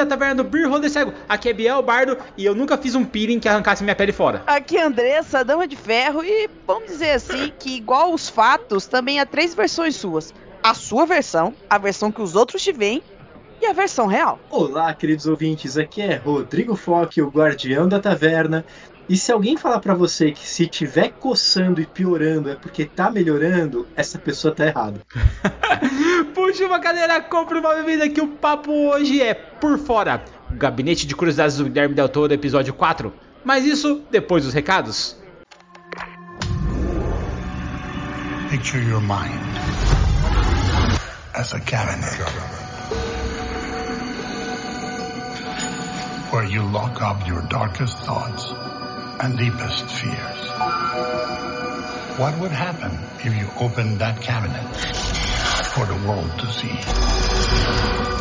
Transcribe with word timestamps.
à 0.00 0.06
taverna 0.06 0.42
do 0.42 0.44
Beer 0.44 0.68
Holder 0.68 0.90
Cego. 0.90 1.12
Aqui 1.28 1.48
é 1.48 1.52
Biel 1.52 1.82
Bardo 1.82 2.16
e 2.36 2.44
eu 2.44 2.54
nunca 2.54 2.76
fiz 2.76 2.94
um 2.94 3.04
peeling 3.04 3.38
que 3.38 3.48
arrancasse 3.48 3.82
minha 3.82 3.94
pele 3.94 4.12
fora. 4.12 4.42
Aqui 4.46 4.76
é 4.76 4.82
Andressa, 4.82 5.44
dama 5.44 5.66
de 5.66 5.76
ferro, 5.76 6.24
e 6.24 6.48
vamos 6.66 6.88
dizer 6.88 7.12
assim 7.12 7.52
que, 7.58 7.76
igual 7.76 8.12
os 8.12 8.28
fatos, 8.28 8.86
também 8.86 9.20
há 9.20 9.26
três 9.26 9.54
versões 9.54 9.96
suas: 9.96 10.34
a 10.62 10.74
sua 10.74 11.06
versão, 11.06 11.54
a 11.68 11.78
versão 11.78 12.10
que 12.10 12.22
os 12.22 12.34
outros 12.34 12.62
te 12.62 12.72
veem 12.72 13.02
e 13.60 13.66
a 13.66 13.72
versão 13.72 14.06
real. 14.06 14.40
Olá, 14.48 14.92
queridos 14.94 15.26
ouvintes, 15.26 15.76
aqui 15.76 16.00
é 16.00 16.16
Rodrigo 16.16 16.74
Foque, 16.74 17.20
o 17.20 17.28
guardião 17.28 17.86
da 17.86 18.00
taverna. 18.00 18.64
E 19.10 19.16
se 19.16 19.32
alguém 19.32 19.56
falar 19.56 19.80
para 19.80 19.92
você 19.92 20.30
que 20.30 20.46
se 20.46 20.68
tiver 20.68 21.08
coçando 21.08 21.80
e 21.80 21.84
piorando 21.84 22.48
é 22.48 22.54
porque 22.54 22.84
tá 22.84 23.10
melhorando, 23.10 23.84
essa 23.96 24.20
pessoa 24.20 24.54
tá 24.54 24.64
errada. 24.64 25.00
Puxa 26.32 26.64
uma 26.64 26.78
cadeira, 26.78 27.20
compra 27.20 27.58
uma 27.58 27.74
bebida 27.74 28.08
que 28.08 28.20
o 28.20 28.28
papo 28.28 28.70
hoje 28.70 29.20
é 29.20 29.34
por 29.34 29.76
fora. 29.80 30.22
O 30.48 30.54
Gabinete 30.54 31.08
de 31.08 31.16
Curiosidades 31.16 31.56
do 31.56 31.64
Guilherme 31.64 31.92
Del 31.92 32.08
Toro, 32.08 32.32
episódio 32.32 32.72
4. 32.72 33.12
Mas 33.44 33.64
isso 33.64 34.00
depois 34.12 34.44
dos 34.44 34.54
recados. 34.54 35.16
Picture 38.48 38.80
your 38.84 39.00
mind 39.00 39.40
as 41.34 41.52
a 41.52 41.58
cabinet 41.58 42.14
where 46.32 46.44
you 46.44 46.62
lock 46.62 47.02
up 47.02 47.26
your 47.26 47.42
darkest 47.48 47.98
thoughts 48.04 48.49
and 49.22 49.36
deepest 49.36 49.84
fears. 49.84 50.48
What 52.18 52.38
would 52.38 52.52
happen 52.52 52.98
if 53.18 53.34
you 53.36 53.48
opened 53.60 53.98
that 54.00 54.22
cabinet 54.22 54.64
for 55.74 55.84
the 55.84 55.94
world 56.08 56.30
to 56.38 56.46
see? 56.46 56.72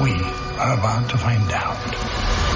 We 0.03 0.11
are 0.59 0.77
about 0.77 1.09
to 1.11 1.17
find 1.17 1.51
out. 1.51 2.49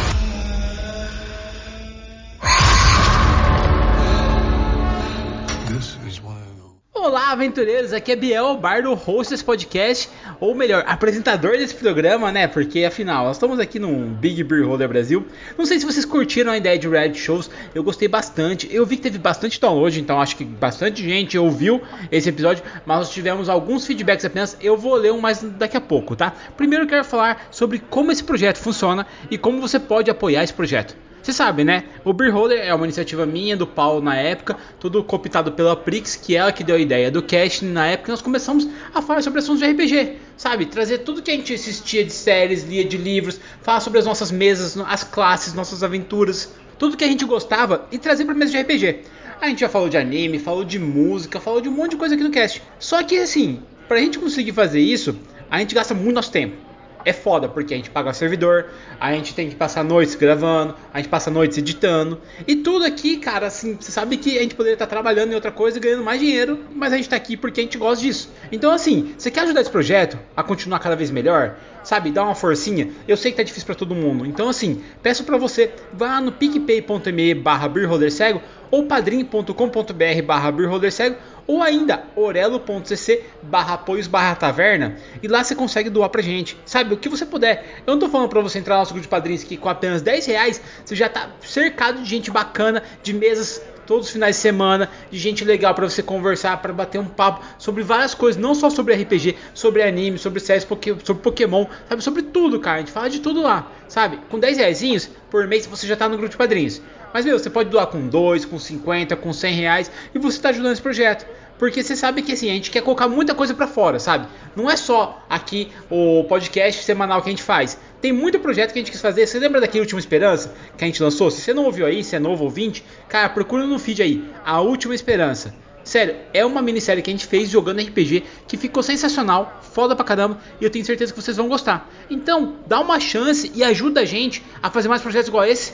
Olá, 7.03 7.33
aventureiros, 7.33 7.91
aqui 7.91 8.13
é 8.13 8.15
Biel 8.15 8.55
Bardo, 8.55 8.93
host 8.93 9.31
desse 9.33 9.43
podcast, 9.43 10.09
ou 10.39 10.55
melhor, 10.55 10.85
apresentador 10.87 11.51
desse 11.57 11.75
programa, 11.75 12.31
né? 12.31 12.47
Porque 12.47 12.85
afinal, 12.85 13.25
nós 13.25 13.35
estamos 13.35 13.59
aqui 13.59 13.77
num 13.77 14.13
Big 14.13 14.41
Beer 14.41 14.65
Holder 14.65 14.87
Brasil. 14.87 15.27
Não 15.57 15.65
sei 15.65 15.77
se 15.77 15.85
vocês 15.85 16.05
curtiram 16.05 16.53
a 16.53 16.57
ideia 16.57 16.79
de 16.79 16.87
reality 16.87 17.19
shows, 17.19 17.51
eu 17.75 17.83
gostei 17.83 18.07
bastante. 18.07 18.73
Eu 18.73 18.85
vi 18.85 18.95
que 18.95 19.01
teve 19.01 19.17
bastante 19.17 19.59
download, 19.59 19.99
então 19.99 20.21
acho 20.21 20.37
que 20.37 20.45
bastante 20.45 21.03
gente 21.03 21.37
ouviu 21.37 21.81
esse 22.09 22.29
episódio, 22.29 22.63
mas 22.85 22.99
nós 22.99 23.09
tivemos 23.11 23.49
alguns 23.49 23.85
feedbacks 23.85 24.23
apenas. 24.23 24.55
Eu 24.61 24.77
vou 24.77 24.95
ler 24.95 25.11
um 25.11 25.19
mais 25.19 25.43
daqui 25.43 25.75
a 25.75 25.81
pouco, 25.81 26.15
tá? 26.15 26.31
Primeiro 26.55 26.85
eu 26.85 26.87
quero 26.87 27.03
falar 27.03 27.49
sobre 27.51 27.79
como 27.79 28.13
esse 28.13 28.23
projeto 28.23 28.59
funciona 28.59 29.05
e 29.29 29.37
como 29.37 29.59
você 29.59 29.77
pode 29.77 30.09
apoiar 30.09 30.41
esse 30.41 30.53
projeto. 30.53 30.95
Você 31.23 31.31
sabe, 31.31 31.63
né? 31.63 31.85
O 32.03 32.11
Beer 32.11 32.33
Holder 32.33 32.59
é 32.59 32.75
uma 32.75 32.85
iniciativa 32.85 33.25
minha, 33.25 33.55
do 33.55 33.65
Paulo 33.65 34.01
na 34.01 34.13
época, 34.13 34.57
tudo 34.77 35.01
cooptado 35.01 35.53
pela 35.53 35.73
Prix, 35.73 36.17
que 36.17 36.35
é 36.35 36.39
ela 36.39 36.51
que 36.51 36.65
deu 36.65 36.75
a 36.75 36.79
ideia 36.79 37.09
do 37.09 37.23
cast 37.23 37.63
na 37.63 37.87
época, 37.87 38.11
nós 38.11 38.21
começamos 38.21 38.67
a 38.93 39.01
falar 39.01 39.21
sobre 39.21 39.39
assuntos 39.39 39.61
de 39.61 39.71
RPG, 39.71 40.17
sabe? 40.35 40.65
Trazer 40.65 40.97
tudo 40.97 41.21
que 41.21 41.31
a 41.31 41.33
gente 41.33 41.53
assistia 41.53 42.03
de 42.03 42.11
séries, 42.11 42.65
lia 42.65 42.83
de 42.83 42.97
livros, 42.97 43.39
falar 43.61 43.79
sobre 43.79 43.99
as 43.99 44.05
nossas 44.05 44.33
mesas, 44.33 44.77
as 44.85 45.05
classes, 45.05 45.53
nossas 45.53 45.81
aventuras, 45.81 46.53
tudo 46.77 46.97
que 46.97 47.05
a 47.05 47.07
gente 47.07 47.23
gostava 47.23 47.87
e 47.89 47.97
trazer 47.97 48.25
para 48.25 48.33
mesa 48.33 48.51
de 48.51 48.57
RPG. 48.57 48.99
A 49.39 49.47
gente 49.47 49.61
já 49.61 49.69
falou 49.69 49.87
de 49.87 49.95
anime, 49.95 50.39
falou 50.39 50.65
de 50.65 50.77
música, 50.77 51.39
falou 51.39 51.61
de 51.61 51.69
um 51.69 51.71
monte 51.71 51.91
de 51.91 51.97
coisa 51.97 52.15
aqui 52.15 52.23
no 52.25 52.31
cast. 52.31 52.61
Só 52.77 53.01
que 53.01 53.17
assim, 53.17 53.61
pra 53.87 53.97
gente 53.97 54.19
conseguir 54.19 54.51
fazer 54.51 54.81
isso, 54.81 55.17
a 55.49 55.59
gente 55.59 55.73
gasta 55.73 55.93
muito 55.93 56.15
nosso 56.15 56.31
tempo 56.31 56.62
é 57.05 57.13
foda, 57.13 57.47
porque 57.47 57.73
a 57.73 57.77
gente 57.77 57.89
paga 57.89 58.09
o 58.09 58.13
servidor, 58.13 58.67
a 58.99 59.11
gente 59.13 59.33
tem 59.33 59.49
que 59.49 59.55
passar 59.55 59.83
noites 59.83 60.15
gravando, 60.15 60.75
a 60.93 60.97
gente 60.97 61.09
passa 61.09 61.29
noites 61.29 61.57
editando. 61.57 62.19
E 62.47 62.55
tudo 62.57 62.85
aqui, 62.85 63.17
cara, 63.17 63.47
assim, 63.47 63.77
você 63.79 63.91
sabe 63.91 64.17
que 64.17 64.37
a 64.37 64.41
gente 64.41 64.55
poderia 64.55 64.75
estar 64.75 64.87
trabalhando 64.87 65.31
em 65.31 65.35
outra 65.35 65.51
coisa 65.51 65.77
e 65.77 65.81
ganhando 65.81 66.03
mais 66.03 66.19
dinheiro, 66.19 66.59
mas 66.73 66.93
a 66.93 66.97
gente 66.97 67.09
tá 67.09 67.15
aqui 67.15 67.35
porque 67.35 67.61
a 67.61 67.63
gente 67.63 67.77
gosta 67.77 68.03
disso. 68.03 68.31
Então, 68.51 68.71
assim, 68.71 69.13
você 69.17 69.29
quer 69.29 69.41
ajudar 69.41 69.61
esse 69.61 69.71
projeto 69.71 70.17
a 70.35 70.43
continuar 70.43 70.79
cada 70.79 70.95
vez 70.95 71.11
melhor? 71.11 71.55
Sabe, 71.83 72.11
dá 72.11 72.23
uma 72.23 72.35
forcinha. 72.35 72.89
Eu 73.07 73.17
sei 73.17 73.31
que 73.31 73.37
tá 73.37 73.43
difícil 73.43 73.65
para 73.65 73.75
todo 73.75 73.93
mundo. 73.93 74.25
Então, 74.25 74.49
assim, 74.49 74.81
peço 75.01 75.23
para 75.23 75.37
você, 75.37 75.71
vá 75.91 76.21
no 76.21 76.31
picpay.me 76.31 77.33
barra 77.33 77.69
cego 78.09 78.41
ou 78.71 78.85
padrim.com.br 78.85 80.23
barra 80.25 80.51
cego 80.91 81.17
ou 81.45 81.61
ainda 81.61 82.03
orelo.cc 82.15 83.21
barra 83.41 83.73
apoios 83.75 84.07
barra 84.07 84.35
taverna 84.35 84.97
e 85.21 85.27
lá 85.27 85.43
você 85.43 85.53
consegue 85.53 85.89
doar 85.89 86.09
pra 86.09 86.21
gente, 86.21 86.57
sabe, 86.65 86.93
o 86.93 86.97
que 86.97 87.09
você 87.09 87.25
puder. 87.25 87.81
Eu 87.85 87.93
não 87.93 87.99
tô 87.99 88.09
falando 88.09 88.29
pra 88.29 88.41
você 88.41 88.59
entrar 88.59 88.75
no 88.75 88.79
nosso 88.79 88.93
grupo 88.93 89.03
de 89.03 89.09
padrinhos 89.09 89.43
que 89.43 89.57
com 89.57 89.69
apenas 89.69 90.01
10 90.01 90.25
reais 90.25 90.61
você 90.83 90.95
já 90.95 91.09
tá 91.09 91.29
cercado 91.41 92.01
de 92.01 92.09
gente 92.09 92.31
bacana, 92.31 92.81
de 93.01 93.13
mesas 93.13 93.61
todos 93.85 94.07
os 94.07 94.13
finais 94.13 94.35
de 94.35 94.41
semana, 94.41 94.89
de 95.11 95.17
gente 95.17 95.43
legal 95.43 95.73
para 95.73 95.87
você 95.87 96.01
conversar, 96.01 96.61
para 96.61 96.73
bater 96.73 96.99
um 96.99 97.05
papo 97.05 97.45
sobre 97.57 97.83
várias 97.83 98.13
coisas, 98.13 98.41
não 98.41 98.55
só 98.55 98.69
sobre 98.69 98.95
RPG, 98.95 99.35
sobre 99.53 99.83
anime, 99.83 100.17
sobre 100.17 100.39
séries, 100.39 100.67
sobre 101.03 101.21
Pokémon, 101.21 101.65
sabe, 101.87 102.03
sobre 102.03 102.23
tudo, 102.23 102.59
cara. 102.59 102.77
A 102.77 102.79
gente 102.79 102.91
fala 102.91 103.09
de 103.09 103.19
tudo 103.19 103.41
lá, 103.41 103.71
sabe? 103.87 104.19
Com 104.29 104.39
10 104.39 104.57
reais 104.57 105.09
por 105.29 105.47
mês 105.47 105.65
você 105.65 105.87
já 105.87 105.95
tá 105.95 106.09
no 106.09 106.17
grupo 106.17 106.31
de 106.31 106.37
padrinhos. 106.37 106.81
Mas, 107.13 107.25
meu, 107.25 107.37
você 107.37 107.49
pode 107.49 107.69
doar 107.69 107.87
com 107.87 108.07
2, 108.07 108.45
com 108.45 108.57
50, 108.57 109.15
com 109.15 109.31
100 109.31 109.53
reais 109.53 109.91
e 110.15 110.19
você 110.19 110.37
está 110.37 110.49
ajudando 110.49 110.73
esse 110.73 110.81
projeto. 110.81 111.25
Porque 111.59 111.83
você 111.83 111.95
sabe 111.95 112.23
que 112.23 112.33
assim, 112.33 112.49
a 112.49 112.53
gente 112.53 112.71
quer 112.71 112.81
colocar 112.81 113.07
muita 113.07 113.35
coisa 113.35 113.53
para 113.53 113.67
fora, 113.67 113.99
sabe? 113.99 114.27
Não 114.55 114.69
é 114.69 114.75
só 114.75 115.23
aqui 115.29 115.71
o 115.89 116.23
podcast 116.23 116.83
semanal 116.83 117.21
que 117.21 117.29
a 117.29 117.31
gente 117.31 117.43
faz. 117.43 117.77
Tem 118.03 118.11
muito 118.11 118.37
projeto 118.37 118.73
que 118.73 118.79
a 118.79 118.81
gente 118.81 118.91
quis 118.91 118.99
fazer. 118.99 119.25
Você 119.25 119.39
lembra 119.39 119.61
daquele 119.61 119.79
Última 119.79 119.97
Esperança 119.97 120.53
que 120.77 120.83
a 120.83 120.87
gente 120.87 121.01
lançou? 121.01 121.31
Se 121.31 121.39
você 121.39 121.53
não 121.53 121.63
ouviu 121.63 121.85
aí, 121.85 122.03
se 122.03 122.17
é 122.17 122.19
novo 122.19 122.43
ouvinte, 122.43 122.83
cara, 123.07 123.29
procura 123.29 123.65
no 123.65 123.79
feed 123.79 124.03
aí. 124.03 124.29
A 124.43 124.59
Última 124.59 124.93
Esperança. 124.93 125.55
Sério, 125.85 126.17
é 126.33 126.45
uma 126.45 126.61
minissérie 126.61 127.01
que 127.01 127.09
a 127.09 127.13
gente 127.13 127.25
fez 127.25 127.49
jogando 127.49 127.79
RPG 127.79 128.25
que 128.45 128.57
ficou 128.57 128.83
sensacional, 128.83 129.61
foda 129.71 129.95
pra 129.95 130.03
caramba, 130.03 130.37
e 130.59 130.65
eu 130.65 130.69
tenho 130.69 130.83
certeza 130.83 131.13
que 131.13 131.21
vocês 131.21 131.37
vão 131.37 131.47
gostar. 131.47 131.89
Então, 132.09 132.57
dá 132.67 132.81
uma 132.81 132.99
chance 132.99 133.49
e 133.55 133.63
ajuda 133.63 134.01
a 134.01 134.05
gente 134.05 134.43
a 134.61 134.69
fazer 134.69 134.89
mais 134.89 135.01
projetos 135.01 135.29
igual 135.29 135.45
esse. 135.45 135.71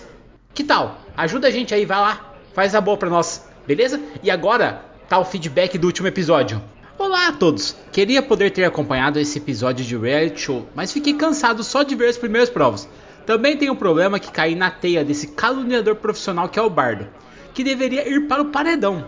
Que 0.53 0.63
tal? 0.63 1.01
Ajuda 1.17 1.47
a 1.47 1.51
gente 1.51 1.73
aí, 1.73 1.83
vai 1.83 1.97
lá, 1.97 2.35
faz 2.53 2.75
a 2.75 2.81
boa 2.81 2.95
pra 2.95 3.09
nós, 3.09 3.43
beleza? 3.65 3.99
E 4.21 4.29
agora, 4.29 4.85
tá 5.07 5.17
o 5.17 5.25
feedback 5.25 5.79
do 5.79 5.87
último 5.87 6.07
episódio. 6.07 6.61
Olá 6.99 7.29
a 7.29 7.31
todos! 7.31 7.77
Queria 7.93 8.21
poder 8.21 8.51
ter 8.51 8.65
acompanhado 8.65 9.17
esse 9.21 9.37
episódio 9.37 9.85
de 9.85 9.95
reality 9.95 10.41
show, 10.41 10.67
mas 10.75 10.91
fiquei 10.91 11.13
cansado 11.13 11.63
só 11.63 11.81
de 11.81 11.95
ver 11.95 12.09
as 12.09 12.17
primeiras 12.17 12.49
provas. 12.49 12.89
Também 13.25 13.55
tem 13.55 13.69
um 13.69 13.75
problema 13.75 14.19
que 14.19 14.29
caí 14.29 14.53
na 14.53 14.69
teia 14.69 15.01
desse 15.01 15.27
caluniador 15.27 15.95
profissional 15.95 16.49
que 16.49 16.59
é 16.59 16.61
o 16.61 16.69
Bardo, 16.69 17.07
que 17.53 17.63
deveria 17.63 18.05
ir 18.05 18.27
para 18.27 18.41
o 18.41 18.49
paredão. 18.49 19.05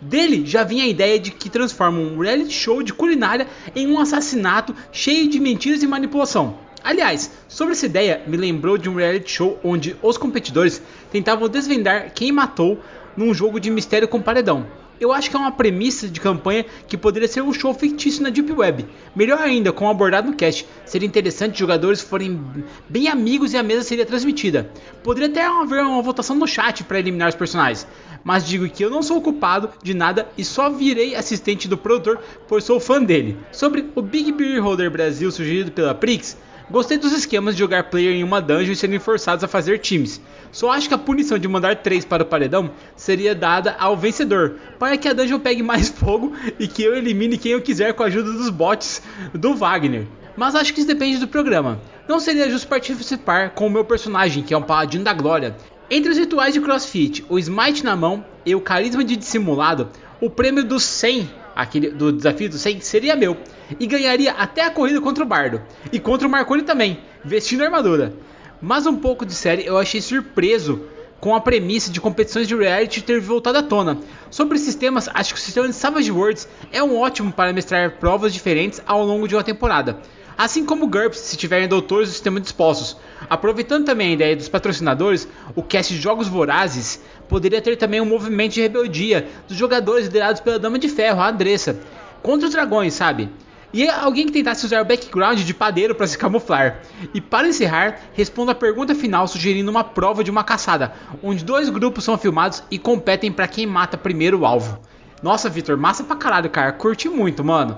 Dele 0.00 0.46
já 0.46 0.62
vinha 0.62 0.84
a 0.84 0.88
ideia 0.88 1.18
de 1.18 1.32
que 1.32 1.50
transforma 1.50 1.98
um 1.98 2.16
reality 2.16 2.52
show 2.52 2.80
de 2.80 2.94
culinária 2.94 3.48
em 3.74 3.88
um 3.88 3.98
assassinato 3.98 4.72
cheio 4.92 5.28
de 5.28 5.40
mentiras 5.40 5.82
e 5.82 5.88
manipulação. 5.88 6.56
Aliás, 6.80 7.28
sobre 7.48 7.72
essa 7.72 7.86
ideia, 7.86 8.22
me 8.24 8.36
lembrou 8.36 8.78
de 8.78 8.88
um 8.88 8.94
reality 8.94 9.32
show 9.32 9.58
onde 9.64 9.96
os 10.00 10.16
competidores 10.16 10.80
tentavam 11.10 11.48
desvendar 11.48 12.12
quem 12.14 12.30
matou 12.30 12.78
num 13.16 13.34
jogo 13.34 13.58
de 13.58 13.68
mistério 13.68 14.06
com 14.06 14.22
paredão. 14.22 14.83
Eu 15.04 15.12
acho 15.12 15.28
que 15.28 15.36
é 15.36 15.38
uma 15.38 15.52
premissa 15.52 16.08
de 16.08 16.18
campanha 16.18 16.64
que 16.88 16.96
poderia 16.96 17.28
ser 17.28 17.42
um 17.42 17.52
show 17.52 17.74
fictício 17.74 18.22
na 18.22 18.30
Deep 18.30 18.50
Web. 18.50 18.86
Melhor 19.14 19.38
ainda, 19.38 19.70
como 19.70 19.90
abordado 19.90 20.30
no 20.30 20.34
cast, 20.34 20.66
seria 20.86 21.06
interessante 21.06 21.58
jogadores 21.58 22.00
forem 22.00 22.42
bem 22.88 23.08
amigos 23.08 23.52
e 23.52 23.58
a 23.58 23.62
mesa 23.62 23.82
seria 23.82 24.06
transmitida. 24.06 24.70
Poderia 25.02 25.28
até 25.28 25.44
haver 25.44 25.84
uma 25.84 26.00
votação 26.00 26.34
no 26.36 26.46
chat 26.46 26.84
para 26.84 26.98
eliminar 26.98 27.28
os 27.28 27.34
personagens, 27.34 27.86
mas 28.24 28.46
digo 28.46 28.66
que 28.66 28.82
eu 28.82 28.88
não 28.88 29.02
sou 29.02 29.20
culpado 29.20 29.68
de 29.82 29.92
nada 29.92 30.26
e 30.38 30.44
só 30.44 30.70
virei 30.70 31.14
assistente 31.14 31.68
do 31.68 31.76
produtor, 31.76 32.18
pois 32.48 32.64
sou 32.64 32.80
fã 32.80 33.02
dele. 33.02 33.36
Sobre 33.52 33.90
o 33.94 34.00
Big 34.00 34.32
Beer 34.32 34.64
Holder 34.64 34.90
Brasil 34.90 35.30
sugerido 35.30 35.70
pela 35.70 35.94
Prix, 35.94 36.34
Gostei 36.70 36.96
dos 36.96 37.12
esquemas 37.12 37.54
de 37.54 37.60
jogar 37.60 37.90
player 37.90 38.14
em 38.14 38.24
uma 38.24 38.40
dungeon 38.40 38.72
e 38.72 38.76
serem 38.76 38.98
forçados 38.98 39.44
a 39.44 39.48
fazer 39.48 39.78
times. 39.78 40.18
Só 40.50 40.70
acho 40.70 40.88
que 40.88 40.94
a 40.94 40.98
punição 40.98 41.38
de 41.38 41.46
mandar 41.46 41.76
3 41.76 42.06
para 42.06 42.22
o 42.22 42.26
paredão 42.26 42.70
seria 42.96 43.34
dada 43.34 43.76
ao 43.78 43.96
vencedor, 43.96 44.56
para 44.78 44.96
que 44.96 45.06
a 45.06 45.12
dungeon 45.12 45.38
pegue 45.40 45.62
mais 45.62 45.90
fogo 45.92 46.32
e 46.58 46.66
que 46.66 46.82
eu 46.82 46.96
elimine 46.96 47.36
quem 47.36 47.52
eu 47.52 47.60
quiser 47.60 47.92
com 47.92 48.02
a 48.02 48.06
ajuda 48.06 48.32
dos 48.32 48.48
bots 48.48 49.02
do 49.34 49.54
Wagner. 49.54 50.06
Mas 50.36 50.54
acho 50.54 50.72
que 50.72 50.80
isso 50.80 50.88
depende 50.88 51.18
do 51.18 51.28
programa. 51.28 51.78
Não 52.08 52.18
seria 52.18 52.48
justo 52.48 52.66
participar 52.66 53.50
com 53.50 53.66
o 53.66 53.70
meu 53.70 53.84
personagem, 53.84 54.42
que 54.42 54.54
é 54.54 54.56
um 54.56 54.62
paladino 54.62 55.04
da 55.04 55.12
glória. 55.12 55.56
Entre 55.90 56.10
os 56.10 56.16
rituais 56.16 56.54
de 56.54 56.62
crossfit, 56.62 57.24
o 57.28 57.38
smite 57.38 57.84
na 57.84 57.94
mão 57.94 58.24
e 58.44 58.54
o 58.54 58.60
carisma 58.60 59.04
de 59.04 59.16
dissimulado, 59.16 59.90
o 60.18 60.30
prêmio 60.30 60.64
dos 60.64 60.82
100, 60.82 61.30
aquele 61.54 61.90
do 61.90 62.12
desafio 62.12 62.48
dos 62.48 62.60
100, 62.60 62.80
seria 62.80 63.16
meu 63.16 63.36
e 63.78 63.86
ganharia 63.86 64.32
até 64.32 64.62
a 64.62 64.70
corrida 64.70 65.00
contra 65.00 65.24
o 65.24 65.26
Bardo 65.26 65.62
e 65.92 65.98
contra 65.98 66.26
o 66.26 66.30
Marconi 66.30 66.62
também, 66.62 66.98
vestindo 67.24 67.62
armadura. 67.64 68.12
Mas 68.60 68.86
um 68.86 68.96
pouco 68.96 69.26
de 69.26 69.34
série 69.34 69.66
eu 69.66 69.78
achei 69.78 70.00
surpreso 70.00 70.82
com 71.20 71.34
a 71.34 71.40
premissa 71.40 71.90
de 71.90 72.00
competições 72.00 72.46
de 72.46 72.54
reality 72.54 73.02
ter 73.02 73.18
voltado 73.20 73.56
à 73.56 73.62
tona. 73.62 73.98
Sobre 74.30 74.58
sistemas, 74.58 75.08
acho 75.14 75.32
que 75.32 75.40
o 75.40 75.42
sistema 75.42 75.66
de 75.66 75.74
Savage 75.74 76.10
Worlds 76.10 76.46
é 76.70 76.82
um 76.82 76.98
ótimo 76.98 77.32
para 77.32 77.52
mestrar 77.52 77.98
provas 77.98 78.32
diferentes 78.32 78.82
ao 78.86 79.02
longo 79.04 79.26
de 79.26 79.34
uma 79.34 79.42
temporada. 79.42 80.00
assim 80.36 80.66
como 80.66 80.88
GURPS 80.88 81.20
se 81.20 81.36
tiverem 81.36 81.68
doutores 81.68 82.08
do 82.08 82.12
sistema 82.12 82.40
dispostos. 82.40 82.96
Aproveitando 83.30 83.86
também 83.86 84.08
a 84.08 84.12
ideia 84.12 84.36
dos 84.36 84.48
patrocinadores, 84.48 85.28
o 85.54 85.62
cast 85.62 85.96
Jogos 85.96 86.28
Vorazes 86.28 87.00
poderia 87.28 87.60
ter 87.60 87.76
também 87.76 88.00
um 88.00 88.06
movimento 88.06 88.52
de 88.52 88.62
rebeldia 88.62 89.28
dos 89.48 89.56
jogadores 89.56 90.06
liderados 90.06 90.40
pela 90.40 90.58
Dama 90.58 90.78
de 90.78 90.88
Ferro, 90.88 91.20
a 91.20 91.28
Andressa, 91.28 91.78
contra 92.22 92.46
os 92.46 92.52
dragões, 92.52 92.94
sabe? 92.94 93.30
E 93.72 93.88
alguém 93.88 94.26
que 94.26 94.32
tentasse 94.32 94.64
usar 94.64 94.80
o 94.82 94.84
background 94.84 95.40
de 95.40 95.52
padeiro 95.52 95.96
para 95.96 96.06
se 96.06 96.16
camuflar. 96.16 96.80
E 97.12 97.20
para 97.20 97.48
encerrar, 97.48 98.00
responda 98.12 98.52
a 98.52 98.54
pergunta 98.54 98.94
final 98.94 99.26
sugerindo 99.26 99.68
uma 99.68 99.82
prova 99.82 100.22
de 100.22 100.30
uma 100.30 100.44
caçada, 100.44 100.92
onde 101.20 101.44
dois 101.44 101.68
grupos 101.68 102.04
são 102.04 102.16
filmados 102.16 102.62
e 102.70 102.78
competem 102.78 103.32
para 103.32 103.48
quem 103.48 103.66
mata 103.66 103.98
primeiro 103.98 104.38
o 104.38 104.46
alvo. 104.46 104.78
Nossa, 105.20 105.50
Vitor, 105.50 105.76
massa 105.76 106.04
pra 106.04 106.14
caralho, 106.14 106.50
cara. 106.50 106.70
Curti 106.70 107.08
muito, 107.08 107.42
mano. 107.42 107.76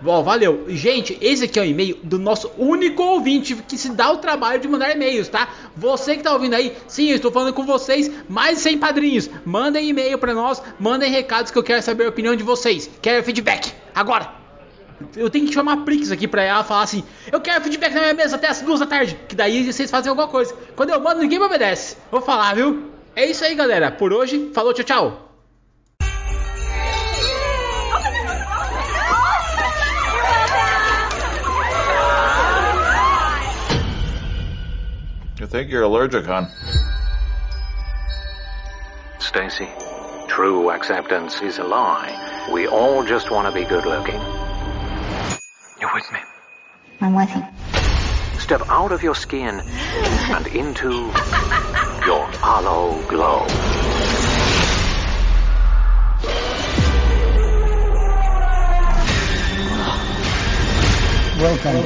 Bom, 0.00 0.22
valeu. 0.22 0.64
Gente, 0.68 1.18
esse 1.20 1.44
aqui 1.44 1.58
é 1.58 1.62
o 1.62 1.66
e-mail 1.66 1.98
do 2.02 2.18
nosso 2.18 2.50
único 2.56 3.02
ouvinte 3.02 3.54
que 3.54 3.76
se 3.76 3.90
dá 3.90 4.10
o 4.10 4.16
trabalho 4.16 4.58
de 4.58 4.66
mandar 4.66 4.90
e-mails, 4.90 5.28
tá? 5.28 5.48
Você 5.76 6.16
que 6.16 6.22
tá 6.22 6.32
ouvindo 6.32 6.54
aí, 6.54 6.74
sim, 6.88 7.10
eu 7.10 7.16
estou 7.16 7.30
falando 7.30 7.52
com 7.52 7.66
vocês, 7.66 8.10
mais 8.26 8.58
sem 8.58 8.78
padrinhos. 8.78 9.28
Mandem 9.44 9.88
e-mail 9.88 10.16
para 10.16 10.32
nós, 10.32 10.62
mandem 10.78 11.10
recados 11.10 11.50
que 11.50 11.58
eu 11.58 11.62
quero 11.62 11.82
saber 11.82 12.06
a 12.06 12.08
opinião 12.08 12.34
de 12.34 12.42
vocês. 12.42 12.88
Quero 13.02 13.22
feedback. 13.22 13.72
Agora! 13.94 14.40
Eu 15.16 15.30
tenho 15.30 15.46
que 15.46 15.54
chamar 15.54 15.72
a 15.72 15.76
Prix 15.78 16.10
aqui 16.10 16.28
pra 16.28 16.42
ela 16.42 16.62
falar 16.62 16.82
assim: 16.82 17.02
Eu 17.32 17.40
quero 17.40 17.62
feedback 17.62 17.94
na 17.94 18.00
minha 18.00 18.14
mesa 18.14 18.36
até 18.36 18.48
as 18.48 18.60
duas 18.60 18.80
da 18.80 18.86
tarde. 18.86 19.18
Que 19.28 19.34
daí 19.34 19.70
vocês 19.70 19.90
fazem 19.90 20.10
alguma 20.10 20.28
coisa. 20.28 20.54
Quando 20.76 20.90
eu 20.90 21.00
mando, 21.00 21.22
ninguém 21.22 21.38
me 21.38 21.46
obedece. 21.46 21.96
Vou 22.10 22.20
falar, 22.20 22.54
viu? 22.54 22.90
É 23.16 23.24
isso 23.24 23.42
aí, 23.42 23.54
galera. 23.54 23.90
Por 23.90 24.12
hoje, 24.12 24.50
falou, 24.52 24.74
tchau, 24.74 24.84
tchau. 24.84 25.29
You 35.40 35.46
think 35.46 35.70
you're 35.70 35.84
allergic, 35.84 36.26
hon? 36.26 36.48
Stacy, 39.20 39.70
true 40.28 40.70
acceptance 40.70 41.40
is 41.40 41.56
a 41.56 41.64
lie. 41.64 42.46
We 42.52 42.66
all 42.66 43.02
just 43.06 43.30
want 43.30 43.48
to 43.48 43.54
be 43.54 43.66
good 43.66 43.86
looking. 43.86 44.20
You're 45.80 45.94
with 45.94 46.12
me? 46.12 46.18
I'm 47.00 47.14
with 47.14 47.34
you. 47.34 47.42
Step 48.38 48.60
out 48.68 48.92
of 48.92 49.02
your 49.02 49.14
skin 49.14 49.62
and 49.64 50.46
into 50.48 51.06
your 52.04 52.26
hollow 52.36 53.00
glow. 53.08 53.46
Welcome. 61.40 61.80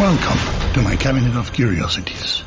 Welcome 0.00 0.59
to 0.74 0.82
my 0.82 0.96
cabinet 0.96 1.36
of 1.36 1.50
curiosities. 1.50 2.44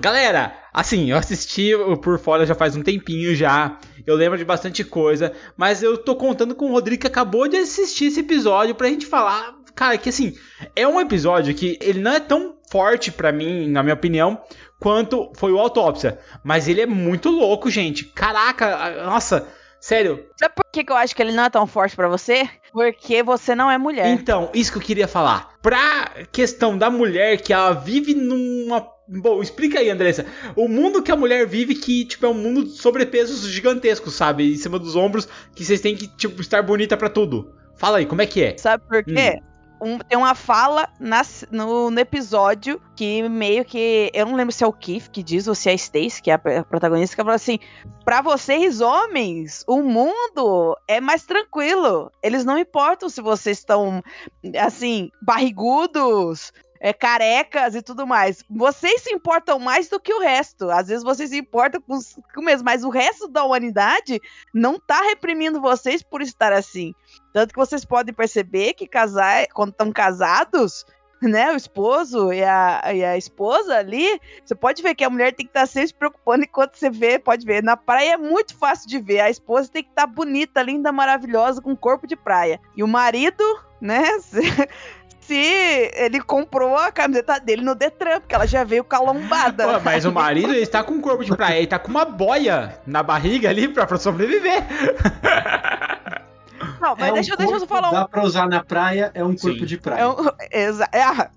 Galera, 0.00 0.52
assim, 0.72 1.10
eu 1.10 1.16
assisti 1.16 1.72
o 1.74 1.96
Por 1.96 2.18
Fora 2.18 2.44
já 2.44 2.54
faz 2.54 2.74
um 2.74 2.82
tempinho 2.82 3.34
já. 3.34 3.78
Eu 4.04 4.16
lembro 4.16 4.36
de 4.36 4.44
bastante 4.44 4.82
coisa, 4.82 5.32
mas 5.56 5.82
eu 5.82 5.96
tô 5.96 6.16
contando 6.16 6.54
com 6.54 6.66
o 6.66 6.72
Rodrigo 6.72 7.02
que 7.02 7.06
acabou 7.06 7.46
de 7.46 7.56
assistir 7.56 8.06
esse 8.06 8.20
episódio 8.20 8.74
pra 8.74 8.88
gente 8.88 9.06
falar, 9.06 9.54
cara, 9.74 9.96
que 9.96 10.08
assim, 10.08 10.34
é 10.74 10.86
um 10.86 11.00
episódio 11.00 11.54
que 11.54 11.78
ele 11.80 12.00
não 12.00 12.12
é 12.12 12.20
tão 12.20 12.56
forte 12.70 13.12
pra 13.12 13.30
mim, 13.30 13.68
na 13.68 13.84
minha 13.84 13.94
opinião, 13.94 14.42
quanto 14.80 15.30
foi 15.36 15.52
o 15.52 15.58
Autópsia, 15.58 16.18
mas 16.42 16.66
ele 16.66 16.80
é 16.80 16.86
muito 16.86 17.30
louco, 17.30 17.70
gente. 17.70 18.04
Caraca, 18.04 19.04
nossa, 19.04 19.46
sério. 19.84 20.24
Sabe 20.36 20.54
por 20.54 20.64
que, 20.72 20.84
eu 20.88 20.96
acho 20.96 21.14
que 21.14 21.20
ele 21.20 21.32
não 21.32 21.44
é 21.44 21.50
tão 21.50 21.66
forte 21.66 21.94
pra 21.94 22.08
você? 22.08 22.48
Porque 22.72 23.22
você 23.22 23.54
não 23.54 23.70
é 23.70 23.76
mulher. 23.76 24.06
Então, 24.06 24.50
isso 24.54 24.72
que 24.72 24.78
eu 24.78 24.82
queria 24.82 25.06
falar. 25.06 25.54
Pra 25.60 26.24
questão 26.32 26.78
da 26.78 26.88
mulher 26.88 27.40
que 27.40 27.52
ela 27.52 27.72
vive 27.72 28.14
numa 28.14 28.92
Bom, 29.06 29.42
explica 29.42 29.80
aí, 29.80 29.90
Andressa. 29.90 30.24
O 30.56 30.66
mundo 30.66 31.02
que 31.02 31.12
a 31.12 31.16
mulher 31.16 31.46
vive, 31.46 31.74
que, 31.74 32.06
tipo, 32.06 32.24
é 32.24 32.28
um 32.30 32.32
mundo 32.32 32.64
de 32.64 32.70
sobrepesos 32.70 33.46
gigantescos, 33.46 34.14
sabe? 34.14 34.54
Em 34.54 34.56
cima 34.56 34.78
dos 34.78 34.96
ombros, 34.96 35.28
que 35.54 35.62
vocês 35.62 35.82
têm 35.82 35.94
que, 35.94 36.08
tipo, 36.08 36.40
estar 36.40 36.62
bonita 36.62 36.96
para 36.96 37.10
tudo. 37.10 37.54
Fala 37.76 37.98
aí, 37.98 38.06
como 38.06 38.22
é 38.22 38.26
que 38.26 38.42
é? 38.42 38.56
Sabe 38.56 38.82
por 38.88 39.04
quê? 39.04 39.38
Hum. 39.38 39.53
Um, 39.80 39.98
tem 39.98 40.16
uma 40.16 40.34
fala 40.34 40.88
nas, 40.98 41.44
no, 41.50 41.90
no, 41.90 42.00
episódio 42.00 42.80
que 42.96 43.28
meio 43.28 43.64
que. 43.64 44.10
Eu 44.14 44.26
não 44.26 44.34
lembro 44.34 44.52
se 44.52 44.64
é 44.64 44.66
o 44.66 44.72
Keith 44.72 45.08
que 45.10 45.22
diz 45.22 45.46
ou 45.46 45.54
se 45.54 45.68
é 45.68 45.72
a 45.72 45.74
Stacy, 45.74 46.22
que 46.22 46.30
é 46.30 46.34
a 46.34 46.38
protagonista, 46.64 47.16
que 47.16 47.22
fala 47.22 47.34
assim: 47.34 47.58
pra 48.04 48.22
vocês, 48.22 48.80
homens, 48.80 49.64
o 49.66 49.82
mundo 49.82 50.76
é 50.86 51.00
mais 51.00 51.24
tranquilo. 51.24 52.10
Eles 52.22 52.44
não 52.44 52.58
importam 52.58 53.08
se 53.08 53.20
vocês 53.20 53.58
estão, 53.58 54.02
assim, 54.58 55.10
barrigudos, 55.20 56.52
é, 56.84 56.92
carecas 56.92 57.74
e 57.74 57.80
tudo 57.80 58.06
mais. 58.06 58.44
Vocês 58.50 59.00
se 59.00 59.14
importam 59.14 59.58
mais 59.58 59.88
do 59.88 59.98
que 59.98 60.12
o 60.12 60.20
resto. 60.20 60.70
Às 60.70 60.88
vezes 60.88 61.02
vocês 61.02 61.30
se 61.30 61.38
importam 61.38 61.80
com, 61.80 61.98
com 62.34 62.42
mesmo, 62.42 62.66
mas 62.66 62.84
o 62.84 62.90
resto 62.90 63.26
da 63.26 63.42
humanidade 63.42 64.20
não 64.52 64.78
tá 64.78 65.00
reprimindo 65.00 65.62
vocês 65.62 66.02
por 66.02 66.20
estar 66.20 66.52
assim. 66.52 66.92
Tanto 67.32 67.54
que 67.54 67.58
vocês 67.58 67.86
podem 67.86 68.12
perceber 68.12 68.74
que 68.74 68.86
casar, 68.86 69.46
quando 69.54 69.70
estão 69.70 69.90
casados, 69.90 70.84
né, 71.22 71.50
o 71.52 71.56
esposo 71.56 72.30
e 72.30 72.44
a, 72.44 72.82
e 72.92 73.02
a 73.02 73.16
esposa 73.16 73.78
ali, 73.78 74.20
você 74.44 74.54
pode 74.54 74.82
ver 74.82 74.94
que 74.94 75.04
a 75.04 75.08
mulher 75.08 75.32
tem 75.32 75.46
que 75.46 75.50
estar 75.50 75.60
tá 75.60 75.66
sempre 75.66 75.88
se 75.88 75.94
preocupando 75.94 76.44
enquanto 76.44 76.76
você 76.76 76.90
vê, 76.90 77.18
pode 77.18 77.46
ver, 77.46 77.62
na 77.62 77.78
praia 77.78 78.12
é 78.12 78.16
muito 78.18 78.54
fácil 78.54 78.86
de 78.86 78.98
ver, 78.98 79.20
a 79.20 79.30
esposa 79.30 79.70
tem 79.70 79.82
que 79.82 79.88
estar 79.88 80.06
tá 80.06 80.12
bonita, 80.12 80.60
linda, 80.60 80.92
maravilhosa, 80.92 81.62
com 81.62 81.74
corpo 81.74 82.06
de 82.06 82.14
praia. 82.14 82.60
E 82.76 82.82
o 82.82 82.88
marido, 82.88 83.42
né, 83.80 84.02
se 85.26 85.90
ele 85.94 86.20
comprou 86.20 86.76
a 86.76 86.92
camiseta 86.92 87.38
dele 87.40 87.62
no 87.62 87.74
Detran, 87.74 88.20
porque 88.20 88.34
ela 88.34 88.46
já 88.46 88.64
veio 88.64 88.84
calombada. 88.84 89.66
Pô, 89.66 89.80
mas 89.80 90.04
o 90.04 90.12
marido 90.12 90.52
ele 90.52 90.62
está 90.62 90.82
com 90.82 90.94
um 90.94 91.00
corpo 91.00 91.24
de 91.24 91.34
praia, 91.34 91.58
ele 91.58 91.66
tá 91.66 91.78
com 91.78 91.88
uma 91.88 92.04
boia 92.04 92.78
na 92.86 93.02
barriga 93.02 93.48
ali 93.48 93.68
pra, 93.68 93.86
pra 93.86 93.96
sobreviver. 93.96 94.62
Não, 96.80 96.94
mas 96.96 97.08
é 97.08 97.12
deixa, 97.12 97.34
um 97.34 97.36
deixa 97.36 97.54
eu 97.54 97.66
falar 97.66 97.88
um. 97.90 97.92
Dá 97.92 98.08
pra 98.08 98.22
usar 98.22 98.46
na 98.46 98.62
praia, 98.62 99.10
é 99.14 99.24
um 99.24 99.34
corpo 99.34 99.60
Sim. 99.60 99.64
de 99.64 99.78
praia. 99.78 100.00
É 100.02 100.06
um, 100.06 100.28
é, 100.92 101.02
ah, 101.02 101.30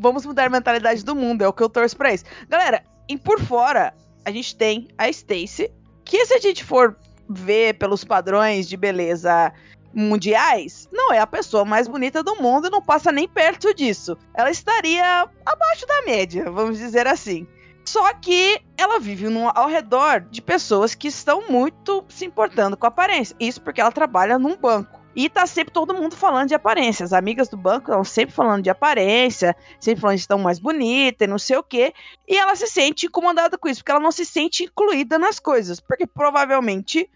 vamos 0.00 0.24
mudar 0.24 0.46
a 0.46 0.50
mentalidade 0.50 1.04
do 1.04 1.14
mundo, 1.14 1.42
é 1.42 1.48
o 1.48 1.52
que 1.52 1.62
eu 1.62 1.68
torço 1.68 1.96
pra 1.96 2.14
isso. 2.14 2.24
Galera, 2.48 2.82
e 3.08 3.18
por 3.18 3.38
fora, 3.40 3.92
a 4.24 4.30
gente 4.30 4.56
tem 4.56 4.88
a 4.96 5.08
Stacy, 5.08 5.70
que 6.04 6.24
se 6.24 6.34
a 6.34 6.38
gente 6.38 6.64
for 6.64 6.96
ver 7.28 7.74
pelos 7.74 8.04
padrões 8.04 8.68
de 8.68 8.76
beleza 8.76 9.52
mundiais, 9.96 10.86
não 10.92 11.10
é 11.10 11.18
a 11.18 11.26
pessoa 11.26 11.64
mais 11.64 11.88
bonita 11.88 12.22
do 12.22 12.36
mundo 12.36 12.68
não 12.68 12.82
passa 12.82 13.10
nem 13.10 13.26
perto 13.26 13.72
disso. 13.72 14.14
Ela 14.34 14.50
estaria 14.50 15.26
abaixo 15.44 15.86
da 15.86 16.02
média, 16.02 16.50
vamos 16.50 16.76
dizer 16.76 17.06
assim. 17.06 17.46
Só 17.82 18.12
que 18.12 18.60
ela 18.76 19.00
vive 19.00 19.28
no, 19.28 19.48
ao 19.54 19.68
redor 19.68 20.20
de 20.20 20.42
pessoas 20.42 20.94
que 20.94 21.08
estão 21.08 21.44
muito 21.48 22.04
se 22.08 22.26
importando 22.26 22.76
com 22.76 22.84
a 22.84 22.88
aparência. 22.88 23.34
Isso 23.40 23.62
porque 23.62 23.80
ela 23.80 23.92
trabalha 23.92 24.38
num 24.38 24.56
banco. 24.56 25.00
E 25.14 25.30
tá 25.30 25.46
sempre 25.46 25.72
todo 25.72 25.94
mundo 25.94 26.14
falando 26.14 26.48
de 26.48 26.54
aparência. 26.54 27.04
As 27.04 27.14
amigas 27.14 27.48
do 27.48 27.56
banco 27.56 27.90
estão 27.90 28.04
sempre 28.04 28.34
falando 28.34 28.62
de 28.62 28.68
aparência, 28.68 29.56
sempre 29.80 30.02
falando 30.02 30.16
que 30.16 30.20
estão 30.20 30.38
mais 30.38 30.58
bonitas 30.58 31.26
e 31.26 31.30
não 31.30 31.38
sei 31.38 31.56
o 31.56 31.62
quê. 31.62 31.94
E 32.28 32.36
ela 32.36 32.54
se 32.54 32.66
sente 32.66 33.06
incomodada 33.06 33.56
com 33.56 33.66
isso, 33.66 33.80
porque 33.80 33.92
ela 33.92 34.00
não 34.00 34.12
se 34.12 34.26
sente 34.26 34.64
incluída 34.64 35.18
nas 35.18 35.38
coisas. 35.38 35.80
Porque 35.80 36.06
provavelmente, 36.06 37.08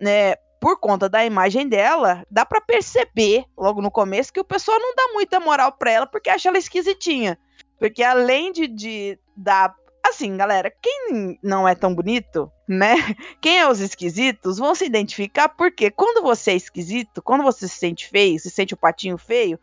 né, 0.00 0.36
por 0.60 0.78
conta 0.78 1.08
da 1.08 1.24
imagem 1.24 1.68
dela, 1.68 2.24
dá 2.30 2.44
para 2.44 2.60
perceber 2.60 3.44
logo 3.56 3.80
no 3.80 3.90
começo 3.90 4.32
que 4.32 4.40
o 4.40 4.44
pessoal 4.44 4.78
não 4.78 4.94
dá 4.94 5.12
muita 5.12 5.40
moral 5.40 5.72
pra 5.72 5.90
ela 5.90 6.06
porque 6.06 6.30
acha 6.30 6.48
ela 6.48 6.58
esquisitinha. 6.58 7.38
Porque 7.78 8.02
além 8.02 8.52
de, 8.52 8.66
de 8.66 9.18
dar. 9.36 9.74
Assim, 10.04 10.36
galera, 10.36 10.72
quem 10.80 11.38
não 11.42 11.68
é 11.68 11.74
tão 11.74 11.94
bonito, 11.94 12.50
né? 12.66 12.94
Quem 13.42 13.58
é 13.58 13.68
os 13.68 13.80
esquisitos 13.80 14.56
vão 14.56 14.74
se 14.74 14.86
identificar 14.86 15.48
porque 15.50 15.90
quando 15.90 16.22
você 16.22 16.52
é 16.52 16.56
esquisito, 16.56 17.20
quando 17.20 17.42
você 17.42 17.68
se 17.68 17.76
sente 17.76 18.08
feio, 18.08 18.38
se 18.38 18.48
sente 18.48 18.72
o 18.72 18.76
patinho 18.76 19.18
feio, 19.18 19.58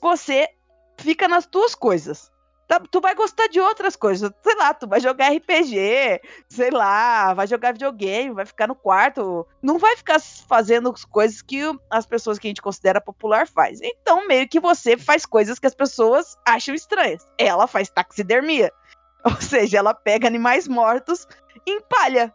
você 0.00 0.48
fica 0.96 1.28
nas 1.28 1.44
tuas 1.44 1.74
coisas. 1.74 2.29
Tá, 2.70 2.80
tu 2.88 3.00
vai 3.00 3.16
gostar 3.16 3.48
de 3.48 3.58
outras 3.58 3.96
coisas. 3.96 4.30
Sei 4.44 4.54
lá, 4.54 4.72
tu 4.72 4.86
vai 4.86 5.00
jogar 5.00 5.32
RPG, 5.32 6.20
sei 6.48 6.70
lá, 6.70 7.34
vai 7.34 7.44
jogar 7.44 7.72
videogame, 7.72 8.32
vai 8.32 8.46
ficar 8.46 8.68
no 8.68 8.76
quarto. 8.76 9.44
Não 9.60 9.76
vai 9.76 9.96
ficar 9.96 10.20
fazendo 10.20 10.94
coisas 11.10 11.42
que 11.42 11.62
as 11.90 12.06
pessoas 12.06 12.38
que 12.38 12.46
a 12.46 12.50
gente 12.50 12.62
considera 12.62 13.00
popular 13.00 13.48
faz. 13.48 13.80
Então, 13.82 14.24
meio 14.28 14.48
que 14.48 14.60
você 14.60 14.96
faz 14.96 15.26
coisas 15.26 15.58
que 15.58 15.66
as 15.66 15.74
pessoas 15.74 16.38
acham 16.46 16.72
estranhas. 16.72 17.26
Ela 17.36 17.66
faz 17.66 17.90
taxidermia. 17.90 18.72
Ou 19.26 19.40
seja, 19.40 19.78
ela 19.78 19.92
pega 19.92 20.28
animais 20.28 20.68
mortos, 20.68 21.26
empalha 21.66 22.32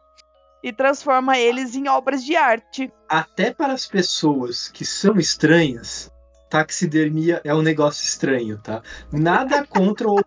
e 0.62 0.74
transforma 0.74 1.38
eles 1.38 1.76
em 1.76 1.88
obras 1.88 2.26
de 2.26 2.36
arte. 2.36 2.92
Até 3.08 3.54
para 3.54 3.72
as 3.72 3.88
pessoas 3.88 4.68
que 4.68 4.84
são 4.84 5.18
estranhas, 5.18 6.12
taxidermia 6.50 7.42
é 7.44 7.54
um 7.54 7.62
negócio 7.62 8.06
estranho, 8.06 8.58
tá? 8.58 8.82
Nada 9.12 9.66
contra 9.68 10.08
o 10.10 10.24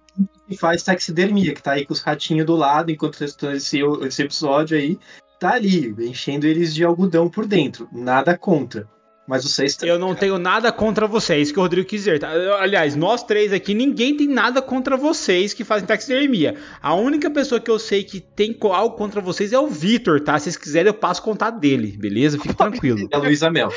que 0.49 0.57
faz 0.57 0.83
taxidermia, 0.83 1.55
que 1.55 1.63
tá 1.63 1.73
aí 1.73 1.87
com 1.87 1.93
os 1.93 2.01
ratinhos 2.01 2.47
do 2.47 2.57
lado, 2.57 2.91
enquanto 2.91 3.23
esse, 3.23 3.81
esse 4.07 4.23
episódio 4.23 4.77
aí 4.77 4.99
tá 5.39 5.55
ali, 5.55 5.95
enchendo 6.01 6.47
eles 6.47 6.75
de 6.75 6.85
algodão 6.85 7.29
por 7.29 7.47
dentro. 7.47 7.89
Nada 7.93 8.37
contra. 8.37 8.89
Mas 9.29 9.45
vocês 9.45 9.77
têm. 9.77 9.91
Eu 9.91 9.99
não 9.99 10.15
tenho 10.15 10.39
nada 10.39 10.73
contra 10.73 11.07
vocês, 11.07 11.53
que 11.53 11.59
o 11.59 11.63
Rodrigo 11.63 11.87
quis 11.87 12.01
dizer. 12.01 12.19
Tá? 12.19 12.31
Aliás, 12.59 12.97
nós 12.97 13.23
três 13.23 13.53
aqui, 13.53 13.75
ninguém 13.75 14.17
tem 14.17 14.27
nada 14.27 14.63
contra 14.63 14.97
vocês 14.97 15.53
que 15.53 15.65
fazem 15.65 15.87
taxidermia. 15.87 16.57
A 16.81 16.95
única 16.95 17.29
pessoa 17.29 17.61
que 17.61 17.71
eu 17.71 17.79
sei 17.79 18.03
que 18.03 18.21
tem 18.21 18.57
algo 18.63 18.97
contra 18.97 19.21
vocês 19.21 19.53
é 19.53 19.59
o 19.59 19.67
Vitor, 19.67 20.19
tá? 20.23 20.39
Se 20.39 20.45
vocês 20.45 20.57
quiserem, 20.57 20.89
eu 20.89 20.95
passo 20.95 21.21
o 21.21 21.25
contato 21.25 21.61
dele, 21.61 21.95
beleza? 21.99 22.39
Fique 22.39 22.55
tranquilo. 22.57 23.07
É 23.13 23.17
a 23.17 23.19
Luísa 23.19 23.51
Mel. 23.51 23.69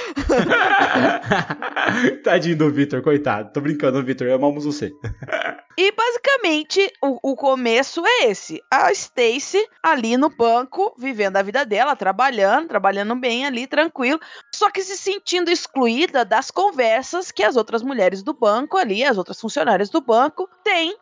Tadinho 2.24 2.56
do 2.56 2.72
Vitor, 2.72 3.02
coitado. 3.02 3.52
Tô 3.52 3.60
brincando, 3.60 4.02
Vitor, 4.02 4.32
amamos 4.32 4.64
você. 4.64 4.90
E 5.78 5.92
basicamente 5.92 6.92
o, 7.02 7.32
o, 7.32 7.36
começo 7.36 8.06
é 8.06 8.26
esse: 8.26 8.64
a 8.70 8.92
Stacy 8.92 9.66
ali 9.82 10.18
no 10.18 10.30
banco, 10.30 10.94
vivendo 10.98 11.38
a 11.38 11.42
vida 11.42 11.66
dela, 11.66 11.96
trabalhando, 11.96 12.68
trabalhando 12.68 13.16
bem 13.16 13.46
ali, 13.46 13.68
tranquilo, 13.68 14.20
só 14.54 14.70
que 14.70 14.82
se 14.82 14.98
sentindo 14.98 15.50
excluída 15.50 16.26
das 16.26 16.52
conversas 16.52 17.32
que 17.32 17.44
as 17.44 17.56
outras 17.56 17.82
mulheres 17.82 18.24
do 18.24 18.34
banco 18.34 18.78
ali, 18.78 19.04
as 19.04 19.18
outras 19.18 19.40
funcionárias 19.40 19.90
do 19.90 20.02
banco, 20.02 20.50
têm 20.64 20.96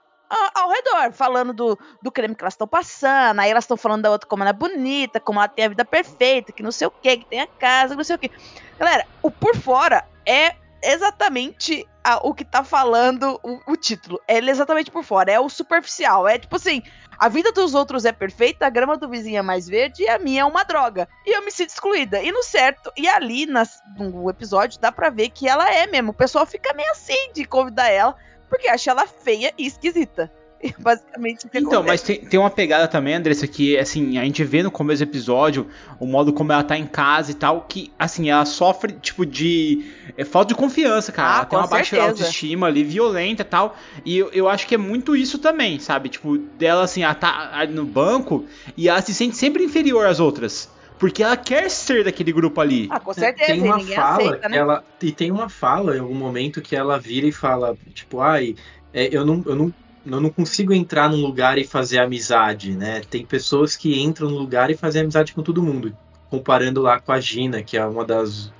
ao 0.54 0.70
redor, 0.70 1.12
falando 1.12 1.54
do, 1.54 1.78
do 2.02 2.12
creme 2.12 2.36
que 2.36 2.44
elas 2.44 2.54
estão 2.54 2.68
passando, 2.68 3.40
aí 3.40 3.50
elas 3.50 3.64
estão 3.64 3.76
falando 3.76 4.04
da 4.04 4.12
outra 4.12 4.30
como 4.30 4.44
ela 4.44 4.52
é 4.52 4.54
bonita, 4.54 5.20
como 5.20 5.40
ela 5.40 5.48
tem 5.48 5.66
a 5.66 5.70
vida 5.70 5.84
perfeita, 5.84 6.52
que 6.52 6.62
não 6.62 6.72
sei 6.72 6.88
o 6.88 6.92
que, 6.92 7.18
que 7.18 7.26
tem 7.26 7.42
a 7.42 7.48
casa, 7.48 7.94
que 7.94 7.98
não 7.98 8.04
sei 8.04 8.16
o 8.16 8.20
que. 8.20 8.32
Galera, 8.78 9.08
o 9.24 9.32
por 9.32 9.56
fora 9.56 10.06
é 10.26 10.56
exatamente 10.82 11.88
a, 12.04 12.18
o 12.28 12.34
que 12.34 12.44
tá 12.44 12.64
falando 12.64 13.40
o, 13.44 13.72
o, 13.72 13.76
título. 13.76 14.20
É 14.28 14.38
exatamente 14.38 14.92
por 14.92 15.04
fora, 15.04 15.32
é 15.32 15.40
o 15.40 15.50
superficial. 15.50 16.28
É 16.28 16.38
tipo 16.38 16.56
assim: 16.56 16.82
a 17.18 17.28
vida 17.30 17.52
dos 17.52 17.74
outros 17.74 18.06
é 18.06 18.12
perfeita, 18.12 18.66
a 18.66 18.70
grama 18.70 18.98
do 18.98 19.10
vizinho 19.10 19.40
é 19.40 19.42
mais 19.42 19.68
verde 19.68 20.04
e 20.04 20.10
a 20.10 20.18
minha 20.20 20.42
é 20.42 20.46
uma 20.46 20.64
droga. 20.64 21.08
E 21.26 21.36
eu 21.36 21.44
me 21.44 21.52
sinto 21.52 21.70
excluída. 21.70 22.22
E 22.22 22.32
no 22.32 22.44
certo, 22.44 22.92
e 22.98 23.08
ali 23.08 23.46
nas, 23.46 23.82
no 23.98 24.30
episódio 24.30 24.80
dá 24.80 24.92
pra 24.92 25.10
ver 25.10 25.30
que 25.30 25.48
ela 25.48 25.70
é 25.74 25.86
mesmo. 25.88 26.12
O 26.12 26.16
pessoal 26.16 26.46
fica 26.46 26.74
meio 26.74 26.92
assim 26.92 27.32
de 27.34 27.46
convidar 27.46 27.90
ela, 27.90 28.16
porque 28.50 28.68
acha 28.68 28.92
ela 28.92 29.06
feia 29.06 29.54
e 29.58 29.68
esquisita. 29.68 30.32
basicamente 30.78 31.46
o 31.46 31.50
que 31.50 31.58
Então, 31.58 31.84
mas 31.84 32.02
tem, 32.02 32.20
tem 32.20 32.40
uma 32.40 32.50
pegada 32.50 32.88
também, 32.88 33.16
Andressa, 33.16 33.48
que 33.48 33.78
assim, 33.78 34.18
a 34.18 34.24
gente 34.24 34.44
vê 34.44 34.62
no 34.62 34.70
começo 34.70 35.04
do 35.04 35.10
episódio 35.10 35.68
o 36.00 36.06
modo 36.06 36.34
como 36.34 36.52
ela 36.52 36.64
tá 36.64 36.78
em 36.78 36.86
casa 36.86 37.32
e 37.32 37.34
tal, 37.34 37.66
que 37.68 37.92
assim, 37.98 38.30
ela 38.30 38.46
sofre 38.46 38.94
tipo 38.94 39.26
de 39.26 39.86
é, 40.18 40.26
falta 40.26 40.50
de 40.50 40.56
confiança, 40.56 41.12
cara. 41.12 41.30
Ah, 41.30 41.36
ela 41.38 41.46
tem 41.46 41.60
uma 41.60 41.68
certeza. 41.68 41.96
baixa 41.96 42.10
autoestima 42.10 42.68
ali, 42.68 42.84
violenta 42.84 43.42
e 43.42 43.46
tal. 43.46 43.78
E 44.06 44.18
eu, 44.18 44.30
eu 44.32 44.50
acho 44.50 44.68
que 44.68 44.76
é 44.76 44.78
muito 44.78 45.16
isso 45.16 45.40
também, 45.40 45.80
sabe? 45.80 46.10
Tipo, 46.10 46.38
dela 46.38 46.84
assim, 46.84 47.04
ela 47.04 47.16
tá 47.16 47.52
ali 47.54 47.74
no 47.74 47.86
banco 47.86 48.46
e 48.76 48.90
ela 48.90 49.02
se 49.02 49.14
sente 49.14 49.38
sempre 49.38 49.64
inferior 49.64 50.06
às 50.06 50.20
outras. 50.20 50.70
Porque 50.98 51.24
ela 51.24 51.38
quer 51.38 51.70
ser 51.72 52.04
daquele 52.04 52.34
grupo 52.34 52.60
ali. 52.60 52.88
Ah, 52.92 53.00
com 53.00 53.14
certeza, 53.14 53.54
tem 53.54 53.62
uma 53.62 53.80
fala 53.80 54.16
aceita, 54.16 54.50
né? 54.50 54.58
ela 54.58 54.84
e 55.02 55.12
tem 55.14 55.32
uma 55.32 55.48
fala 55.48 55.96
em 55.96 56.00
algum 56.00 56.14
momento 56.14 56.62
que 56.62 56.76
ela 56.76 57.00
vira 57.00 57.26
e 57.26 57.32
fala 57.32 57.78
tipo 57.94 58.20
ai 58.20 58.54
é, 58.94 59.08
eu 59.10 59.26
não 59.26 59.42
eu 59.46 59.56
não 59.56 59.74
eu 60.06 60.22
não 60.22 60.30
consigo 60.30 60.74
entrar 60.74 61.10
num 61.10 61.22
lugar 61.22 61.58
e 61.58 61.64
fazer 61.64 62.00
amizade, 62.00 62.76
né? 62.76 63.02
Tem 63.02 63.26
pessoas 63.26 63.76
que 63.76 64.00
entram 64.00 64.30
no 64.30 64.38
lugar 64.38 64.70
e 64.70 64.78
fazem 64.78 65.02
amizade 65.02 65.34
com 65.34 65.44
todo 65.44 65.64
mundo. 65.64 65.96
Comparando 66.30 66.82
lá 66.82 67.00
com 67.00 67.12
a 67.12 67.20
Gina, 67.20 67.62
que 67.62 67.78
é 67.78 67.86
uma 67.86 68.06
das, 68.06 68.52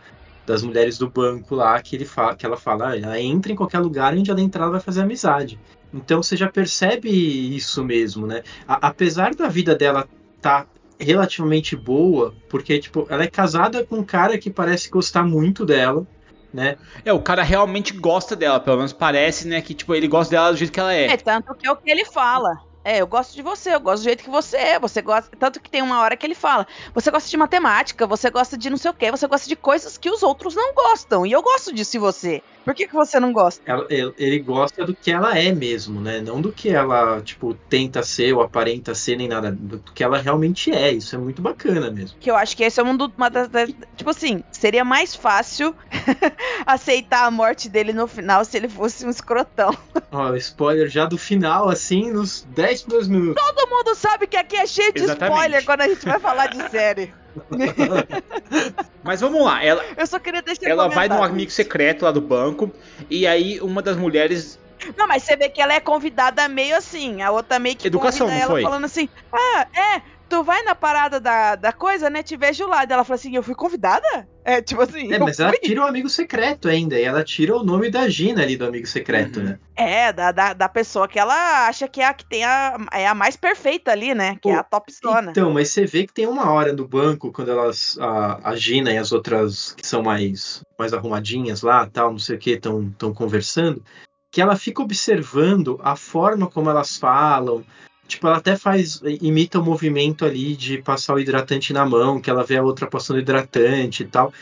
das 0.46 0.64
mulheres 0.64 0.98
do 0.98 1.10
banco 1.10 1.56
lá, 1.56 1.82
que, 1.82 1.96
ele 1.96 2.06
fala, 2.06 2.36
que 2.36 2.46
ela 2.46 2.58
fala, 2.58 2.90
ah, 2.90 2.98
ela 2.98 3.20
entra 3.20 3.52
em 3.52 3.56
qualquer 3.56 3.80
lugar 3.80 4.14
onde 4.14 4.30
ela 4.30 4.42
entrar 4.42 4.64
ela 4.64 4.72
vai 4.72 4.82
fazer 4.82 5.02
amizade. 5.02 5.60
Então 5.94 6.22
você 6.22 6.36
já 6.36 6.50
percebe 6.50 7.10
isso 7.10 7.84
mesmo, 7.84 8.28
né? 8.28 8.44
A, 8.68 8.88
apesar 8.88 9.34
da 9.34 9.48
vida 9.48 9.76
dela 9.76 10.08
tá 10.42 10.68
relativamente 11.00 11.76
boa, 11.76 12.36
porque 12.50 12.80
tipo, 12.80 13.08
ela 13.10 13.24
é 13.24 13.28
casada 13.28 13.86
com 13.86 13.98
um 13.98 14.04
cara 14.04 14.38
que 14.38 14.50
parece 14.50 14.90
gostar 14.90 15.24
muito 15.24 15.66
dela, 15.66 16.06
né? 16.54 16.78
É, 17.06 17.14
o 17.14 17.22
cara 17.22 17.44
realmente 17.44 17.94
gosta 17.94 18.36
dela, 18.36 18.60
pelo 18.60 18.78
menos 18.78 18.94
parece, 18.94 19.48
né? 19.48 19.62
Que 19.62 19.74
tipo, 19.74 19.94
ele 19.94 20.08
gosta 20.08 20.32
dela 20.32 20.52
do 20.52 20.58
jeito 20.58 20.72
que 20.72 20.80
ela 20.80 20.94
é. 20.94 21.06
É, 21.08 21.18
tanto 21.18 21.54
que 21.56 21.68
é 21.68 21.72
o 21.72 21.76
que 21.76 21.90
ele 21.90 22.06
fala. 22.06 22.69
É, 22.84 23.02
eu 23.02 23.08
gosto 23.08 23.36
de 23.36 23.42
você, 23.42 23.74
eu 23.76 23.80
gosto 23.80 24.02
do 24.02 24.06
jeito 24.06 24.24
que 24.24 24.30
você 24.30 24.56
é. 24.58 24.80
Você 24.80 25.02
gosta. 25.02 25.30
Tanto 25.38 25.60
que 25.60 25.70
tem 25.70 25.82
uma 25.82 26.00
hora 26.02 26.16
que 26.16 26.26
ele 26.26 26.34
fala: 26.36 26.66
você 26.94 27.12
gosta 27.12 27.30
de 27.30 27.36
matemática, 27.38 28.08
você 28.08 28.30
gosta 28.30 28.58
de 28.58 28.70
não 28.70 28.78
sei 28.78 28.92
o 28.92 28.94
quê, 28.94 29.12
você 29.12 29.28
gosta 29.28 29.48
de 29.48 29.56
coisas 29.56 29.98
que 29.98 30.10
os 30.10 30.24
outros 30.24 30.56
não 30.56 30.74
gostam. 30.74 31.26
E 31.26 31.32
eu 31.32 31.42
gosto 31.42 31.74
disso 31.74 31.98
em 31.98 32.00
você. 32.00 32.42
Por 32.64 32.76
que, 32.76 32.88
que 32.88 32.94
você 32.94 33.20
não 33.20 33.34
gosta? 33.34 33.62
Ela- 33.66 33.88
ele, 33.90 34.40
gosta 34.40 34.86
do 34.86 34.94
que 34.94 35.12
ela 35.12 35.38
é 35.38 35.52
mesmo, 35.52 36.00
né? 36.00 36.22
Não 36.22 36.40
do 36.40 36.52
que 36.52 36.70
ela, 36.70 37.20
tipo, 37.22 37.54
tenta 37.68 38.04
ser 38.04 38.34
ou 38.34 38.42
aparenta 38.42 38.94
ser, 38.94 39.16
nem 39.18 39.28
nada. 39.28 39.52
Do 39.52 39.80
que 39.80 40.04
ela 40.04 40.18
realmente 40.20 40.72
é. 40.72 40.92
Isso 40.92 41.16
é 41.16 41.18
muito 41.18 41.42
bacana 41.42 41.90
mesmo. 41.90 42.18
Que 42.20 42.30
eu 42.30 42.36
acho 42.36 42.56
que 42.56 42.64
esse 42.64 42.80
é 42.80 42.84
um 42.84 42.96
do, 42.96 43.12
uma 43.18 43.30
das, 43.30 43.48
das- 43.50 43.72
Tipo 43.98 44.12
assim, 44.12 44.44
seria 44.52 44.86
mais 44.86 45.16
fácil 45.16 45.76
aceitar 46.66 47.26
a 47.26 47.32
morte 47.32 47.68
dele 47.70 47.92
no 47.94 48.08
final 48.08 48.44
se 48.46 48.56
ele 48.58 48.70
fosse 48.70 49.06
um 49.06 49.10
escrotão. 49.10 49.76
Ó, 50.12 50.34
spoiler 50.36 50.88
já 50.90 51.06
do 51.06 51.18
final, 51.18 51.70
assim, 51.70 52.12
nos 52.12 52.44
10 52.56 52.69
primeiros 52.78 53.08
minutos. 53.08 53.44
Todo 53.44 53.70
mundo 53.70 53.96
sabe 53.96 54.28
que 54.28 54.38
aqui 54.38 54.56
é 54.56 54.66
cheio 54.66 54.94
de 54.94 55.04
Exatamente. 55.04 55.36
spoiler 55.36 55.66
quando 55.66 55.82
a 55.82 55.88
gente 55.88 56.06
vai 56.06 56.20
falar 56.20 56.48
de 56.48 56.70
série. 56.70 57.14
Mas 59.04 59.22
vamos 59.22 59.44
lá, 59.44 59.64
ela, 59.64 59.84
Eu 59.98 60.08
só 60.08 60.20
queria 60.20 60.42
deixar 60.42 60.68
ela 60.70 60.88
vai 60.88 61.08
num 61.08 61.24
amigo 61.24 61.52
secreto 61.52 62.04
lá 62.06 62.12
do 62.12 62.22
banco, 62.22 62.72
e 63.10 63.26
aí 63.28 63.60
uma 63.62 63.82
das 63.82 63.98
mulheres. 63.98 64.60
Não, 64.98 65.08
mas 65.08 65.24
você 65.24 65.36
vê 65.36 65.50
que 65.50 65.62
ela 65.62 65.74
é 65.74 65.80
convidada 65.80 66.48
meio 66.48 66.76
assim, 66.76 67.22
a 67.22 67.32
outra 67.32 67.60
meio 67.60 67.76
que 67.76 67.88
Educação, 67.88 68.30
ela 68.30 68.48
foi? 68.48 68.62
falando 68.62 68.86
assim: 68.86 69.10
Ah, 69.32 69.68
é, 69.74 70.02
tu 70.30 70.44
vai 70.44 70.62
na 70.64 70.76
parada 70.76 71.20
da, 71.20 71.56
da 71.56 71.74
coisa, 71.74 72.10
né? 72.10 72.22
Te 72.24 72.38
vejo 72.38 72.68
lá. 72.68 72.84
Ela 72.84 73.04
fala 73.04 73.16
assim: 73.16 73.36
Eu 73.36 73.44
fui 73.44 73.56
convidada? 73.56 74.28
É, 74.46 74.62
tipo 74.62 74.82
assim. 74.82 75.12
É, 75.12 75.20
mas 75.20 75.40
ela 75.40 75.50
fui. 75.52 75.60
tira 75.60 75.82
o 75.82 75.88
amigo 75.88 76.08
secreto 76.10 76.70
ainda. 76.70 76.98
E 77.00 77.04
ela 77.04 77.24
tira 77.24 77.56
o 77.56 77.64
nome 77.64 77.90
da 77.90 78.08
Gina 78.08 78.42
ali 78.44 78.56
do 78.56 78.66
amigo 78.66 78.88
secreto, 78.88 79.40
Uhum. 79.40 79.46
né? 79.46 79.60
É, 79.76 80.14
da, 80.14 80.32
da, 80.32 80.54
da 80.54 80.70
pessoa 80.70 81.08
que 81.08 81.18
ela 81.20 81.68
acha 81.68 81.88
que 81.88 82.02
é 82.02 82.06
a 82.06 82.14
que 82.14 82.26
tem 82.28 82.44
a, 82.44 82.78
é 82.94 83.08
a 83.08 83.16
mais 83.16 83.36
perfeita 83.36 83.92
ali, 83.92 84.14
né? 84.14 84.38
Que 84.42 84.50
é 84.50 84.54
Pô, 84.54 84.60
a 84.60 84.64
topzona. 84.64 85.32
Então, 85.32 85.52
mas 85.52 85.70
você 85.70 85.86
vê 85.86 86.06
que 86.06 86.14
tem 86.14 86.28
uma 86.28 86.52
hora 86.52 86.72
no 86.74 86.88
banco, 86.88 87.32
quando 87.32 87.52
elas. 87.52 87.98
A, 88.00 88.50
a 88.52 88.56
Gina 88.56 88.92
e 88.94 88.98
as 88.98 89.12
outras 89.12 89.74
que 89.74 89.86
são 89.88 90.02
mais, 90.04 90.62
mais 90.78 90.94
arrumadinhas 90.94 91.62
lá, 91.62 91.86
tal, 91.88 92.12
não 92.12 92.20
sei 92.20 92.36
o 92.36 92.40
que, 92.40 92.52
estão 92.52 93.14
conversando, 93.14 93.84
que 94.32 94.42
ela 94.42 94.56
fica 94.56 94.82
observando 94.82 95.80
a 95.84 95.96
forma 95.96 96.48
como 96.48 96.70
elas 96.70 96.98
falam. 96.98 97.64
Tipo, 98.10 98.28
ela 98.28 98.38
até 98.38 98.58
faz. 98.58 99.00
imita 99.22 99.60
o 99.60 99.64
movimento 99.64 100.26
ali 100.26 100.56
de 100.56 100.82
passar 100.82 101.14
o 101.14 101.20
hidratante 101.20 101.72
na 101.72 101.86
mão, 101.86 102.20
que 102.20 102.30
ela 102.30 102.44
vê 102.44 102.58
a 102.58 102.64
outra 102.64 102.88
passando 102.88 103.20
hidratante 103.20 104.02
e 104.02 104.08
tal. 104.08 104.34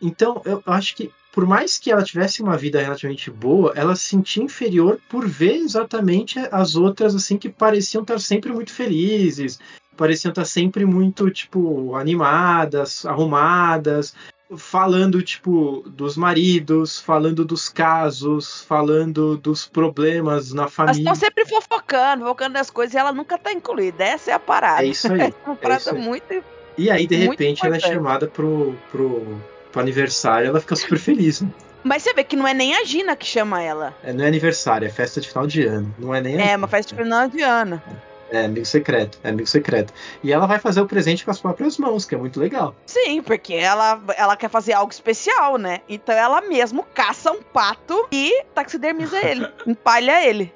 Então, 0.00 0.40
eu 0.44 0.62
acho 0.64 0.94
que. 0.94 1.10
Por 1.32 1.46
mais 1.46 1.78
que 1.78 1.90
ela 1.90 2.02
tivesse 2.02 2.42
uma 2.42 2.56
vida 2.56 2.80
relativamente 2.80 3.30
boa, 3.30 3.72
ela 3.76 3.94
se 3.94 4.04
sentia 4.04 4.42
inferior 4.42 4.98
por 5.08 5.28
ver 5.28 5.56
exatamente 5.56 6.38
as 6.50 6.74
outras 6.74 7.14
assim 7.14 7.36
que 7.36 7.48
pareciam 7.48 8.02
estar 8.02 8.18
sempre 8.18 8.50
muito 8.50 8.72
felizes, 8.72 9.60
pareciam 9.96 10.30
estar 10.30 10.44
sempre 10.44 10.84
muito, 10.84 11.30
tipo, 11.30 11.94
animadas, 11.94 13.04
arrumadas, 13.04 14.14
falando, 14.56 15.22
tipo, 15.22 15.82
dos 15.86 16.16
maridos, 16.16 16.98
falando 17.00 17.44
dos 17.44 17.68
casos, 17.68 18.62
falando 18.62 19.36
dos 19.36 19.66
problemas 19.66 20.52
na 20.52 20.62
Elas 20.62 20.72
família. 20.74 21.00
estão 21.00 21.14
sempre 21.14 21.44
fofocando, 21.46 22.22
fofocando 22.22 22.54
das 22.54 22.70
coisas 22.70 22.94
e 22.94 22.98
ela 22.98 23.12
nunca 23.12 23.36
tá 23.36 23.52
incluída. 23.52 24.02
Essa 24.04 24.30
é 24.30 24.34
a 24.34 24.38
parada. 24.38 24.82
É 24.84 24.86
isso 24.86 25.12
aí. 25.12 25.20
É 25.44 25.46
uma 25.46 25.56
parada 25.56 25.90
aí. 25.92 25.98
muito. 26.00 26.42
E 26.76 26.90
aí, 26.90 27.06
de 27.06 27.16
repente, 27.16 27.66
ela 27.66 27.76
é 27.76 27.80
chamada 27.80 28.26
pro, 28.28 28.74
pro, 28.92 29.40
pro 29.72 29.80
aniversário, 29.80 30.48
ela 30.48 30.60
fica 30.60 30.76
super 30.76 30.98
feliz. 30.98 31.40
Né? 31.40 31.48
Mas 31.84 32.02
você 32.02 32.14
vê 32.14 32.22
que 32.24 32.36
não 32.36 32.46
é 32.46 32.54
nem 32.54 32.74
a 32.76 32.84
Gina 32.84 33.14
que 33.16 33.26
chama 33.26 33.62
ela. 33.62 33.94
É, 34.02 34.12
não 34.12 34.24
é 34.24 34.28
aniversário, 34.28 34.86
é 34.86 34.90
festa 34.90 35.20
de 35.20 35.28
final 35.28 35.46
de 35.46 35.64
ano. 35.64 35.94
Não 35.98 36.14
é 36.14 36.20
nem 36.20 36.36
É, 36.40 36.54
a- 36.54 36.56
uma 36.56 36.68
festa 36.68 36.94
de 36.94 37.02
final 37.02 37.28
de 37.28 37.40
ano. 37.42 37.80
É 37.86 38.08
amigo 38.32 38.66
secreto, 38.66 39.18
é 39.22 39.30
amigo 39.30 39.48
secreto. 39.48 39.92
E 40.22 40.32
ela 40.32 40.46
vai 40.46 40.58
fazer 40.58 40.80
o 40.80 40.86
presente 40.86 41.24
com 41.24 41.30
as 41.30 41.40
próprias 41.40 41.78
mãos, 41.78 42.04
que 42.04 42.14
é 42.14 42.18
muito 42.18 42.38
legal. 42.38 42.74
Sim, 42.86 43.22
porque 43.22 43.54
ela, 43.54 44.00
ela 44.16 44.36
quer 44.36 44.50
fazer 44.50 44.72
algo 44.72 44.92
especial, 44.92 45.56
né? 45.56 45.80
Então 45.88 46.14
ela 46.14 46.40
mesmo 46.40 46.84
caça 46.94 47.32
um 47.32 47.42
pato 47.42 48.06
e 48.12 48.44
taxidermiza 48.54 49.18
ele, 49.24 49.46
empalha 49.66 50.26
ele. 50.26 50.52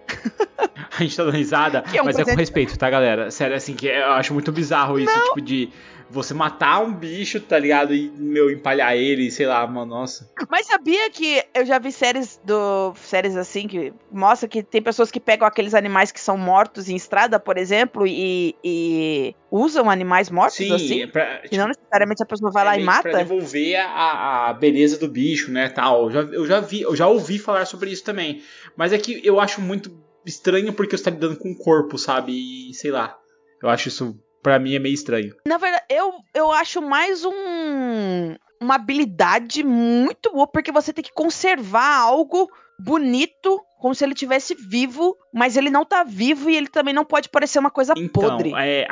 A 0.99 1.02
gente 1.02 1.17
tá 1.17 1.25
dando 1.25 1.35
risada, 1.35 1.85
é 1.93 2.02
um 2.02 2.05
mas 2.05 2.17
é 2.17 2.19
com 2.21 2.25
presente. 2.26 2.38
respeito, 2.38 2.79
tá, 2.79 2.91
galera? 2.91 3.31
Sério, 3.31 3.57
assim, 3.57 3.75
que 3.75 3.87
eu 3.87 4.12
acho 4.12 4.33
muito 4.33 4.52
bizarro 4.52 4.99
isso, 4.99 5.25
tipo, 5.25 5.41
de 5.41 5.71
você 6.12 6.35
matar 6.35 6.81
um 6.83 6.92
bicho, 6.92 7.40
tá 7.40 7.59
ligado? 7.59 7.95
E, 7.95 8.11
meu, 8.11 8.50
empalhar 8.50 8.95
ele, 8.97 9.31
sei 9.31 9.47
lá, 9.47 9.66
mano, 9.66 9.87
nossa. 9.87 10.31
Mas 10.50 10.66
sabia 10.66 11.11
que 11.11 11.42
eu 11.54 11.64
já 11.64 11.78
vi 11.78 11.90
séries 11.90 12.40
do 12.45 12.95
séries 12.97 13.37
assim 13.37 13.66
que 13.66 13.92
mostra 14.11 14.49
que 14.49 14.62
tem 14.62 14.83
pessoas 14.83 15.11
que 15.11 15.19
pegam 15.19 15.47
aqueles 15.47 15.75
animais 15.75 16.12
que 16.12 16.21
são 16.21 16.37
mortos 16.37 16.88
em 16.88 16.95
estrada, 16.97 17.40
por 17.40 17.57
exemplo, 17.57 18.07
e, 18.07 18.54
e 18.62 19.35
usam 19.50 19.88
animais 19.88 20.28
mortos 20.31 20.59
Sim, 20.59 20.73
assim? 20.75 21.02
é 21.02 21.07
pra, 21.07 21.42
E 21.50 21.57
não 21.57 21.69
necessariamente 21.69 22.23
a 22.23 22.26
pessoa 22.26 22.50
vai 22.52 22.64
lá 22.64 22.76
é 22.76 22.81
e 22.81 22.85
meio 22.85 22.90
que 22.97 23.02
Pra 23.02 23.12
mata? 23.12 23.25
devolver 23.25 23.76
a, 23.76 24.49
a 24.50 24.52
beleza 24.52 24.99
do 24.99 25.09
bicho, 25.09 25.50
né, 25.50 25.69
tal. 25.71 26.04
Eu 26.04 26.11
já, 26.11 26.21
eu 26.21 26.47
já 26.47 26.61
vi, 26.61 26.83
eu 26.83 26.95
já 26.95 27.09
ouvi 27.09 27.38
falar 27.38 27.64
sobre 27.64 27.90
isso 27.90 28.04
também. 28.04 28.42
Mas 28.76 28.92
é 28.92 28.99
que 28.99 29.21
eu 29.25 29.40
acho 29.40 29.61
muito 29.61 29.90
estranho 30.26 30.73
porque 30.73 30.97
você 30.97 31.04
tá 31.04 31.11
lidando 31.11 31.37
com 31.37 31.50
o 31.50 31.57
corpo, 31.57 31.97
sabe? 31.99 32.33
E 32.71 32.75
sei 32.75 32.90
lá. 32.90 33.19
Eu 33.62 33.69
acho 33.69 33.88
isso, 33.88 34.19
pra 34.42 34.58
mim, 34.58 34.75
é 34.75 34.78
meio 34.78 34.94
estranho. 34.94 35.34
Na 35.46 35.56
verdade, 35.58 35.84
eu, 35.88 36.12
eu 36.34 36.50
acho 36.52 36.80
mais 36.82 37.25
um 37.25 38.34
uma 38.61 38.76
habilidade 38.76 39.64
muito 39.64 40.30
boa, 40.30 40.46
porque 40.46 40.70
você 40.70 40.92
tem 40.92 41.02
que 41.02 41.12
conservar 41.12 41.96
algo 41.99 42.49
bonito, 42.78 43.61
como 43.80 43.92
se 43.94 44.04
ele 44.04 44.14
tivesse 44.14 44.54
vivo, 44.54 45.16
mas 45.34 45.56
ele 45.56 45.68
não 45.70 45.84
tá 45.84 46.04
vivo 46.04 46.49
e 46.49 46.56
ele 46.56 46.68
também 46.68 46.94
não 46.94 47.04
pode 47.04 47.28
parecer 47.28 47.58
uma 47.58 47.70
coisa 47.70 47.92
Então, 47.96 48.22
podre. 48.22 48.52
é, 48.56 48.87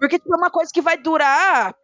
Porque 0.00 0.18
tipo, 0.18 0.34
é 0.34 0.36
uma 0.36 0.50
coisa 0.50 0.70
que 0.74 0.80
vai 0.80 0.96
durar. 0.96 1.74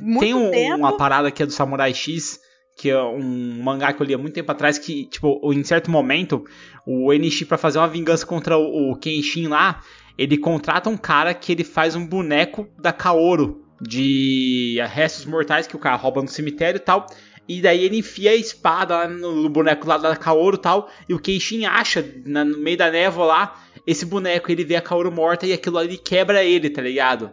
Muito 0.00 0.20
tem 0.20 0.34
um- 0.34 0.76
uma 0.76 0.96
parada 0.96 1.30
que 1.30 1.42
é 1.42 1.46
do 1.46 1.52
Samurai 1.52 1.92
X, 1.92 2.40
que 2.76 2.88
é 2.88 3.02
um 3.02 3.60
mangá 3.62 3.92
que 3.92 4.00
eu 4.02 4.06
li 4.06 4.14
há 4.14 4.18
muito 4.18 4.34
tempo 4.34 4.50
atrás, 4.50 4.78
que, 4.78 5.06
tipo, 5.06 5.40
em 5.52 5.62
certo 5.64 5.90
momento, 5.90 6.44
o 6.86 7.12
Enishi, 7.12 7.44
pra 7.44 7.58
fazer 7.58 7.78
uma 7.78 7.88
vingança 7.88 8.24
contra 8.24 8.56
o, 8.56 8.92
o 8.92 8.96
Kenshin 8.96 9.48
lá, 9.48 9.80
ele 10.18 10.36
contrata 10.36 10.88
um 10.90 10.96
cara 10.96 11.34
que 11.34 11.52
ele 11.52 11.64
faz 11.64 11.94
um 11.96 12.06
boneco 12.06 12.68
da 12.78 12.92
Kaoru, 12.92 13.64
de 13.80 14.76
restos 14.90 15.24
mortais 15.24 15.66
que 15.66 15.74
o 15.76 15.78
cara 15.78 15.96
rouba 15.96 16.22
no 16.22 16.28
cemitério 16.28 16.76
e 16.76 16.80
tal. 16.80 17.06
E 17.48 17.60
daí 17.60 17.84
ele 17.84 17.98
enfia 17.98 18.30
a 18.30 18.36
espada 18.36 18.94
lá 18.96 19.08
no, 19.08 19.48
boneco 19.48 19.86
lá 19.86 19.98
da 19.98 20.14
Kaoru 20.16 20.56
e 20.56 20.60
tal. 20.60 20.88
E 21.08 21.12
o 21.14 21.18
Kenshin 21.18 21.64
acha, 21.64 22.04
na- 22.24 22.44
no 22.44 22.58
meio 22.58 22.76
da 22.78 22.90
névoa 22.90 23.26
lá, 23.26 23.62
esse 23.84 24.06
boneco. 24.06 24.50
Ele 24.52 24.64
vê 24.64 24.76
a 24.76 24.80
Kaoru 24.80 25.10
morta 25.10 25.46
e 25.46 25.52
aquilo 25.52 25.78
ali 25.78 25.98
quebra 25.98 26.44
ele, 26.44 26.70
tá 26.70 26.80
ligado? 26.80 27.32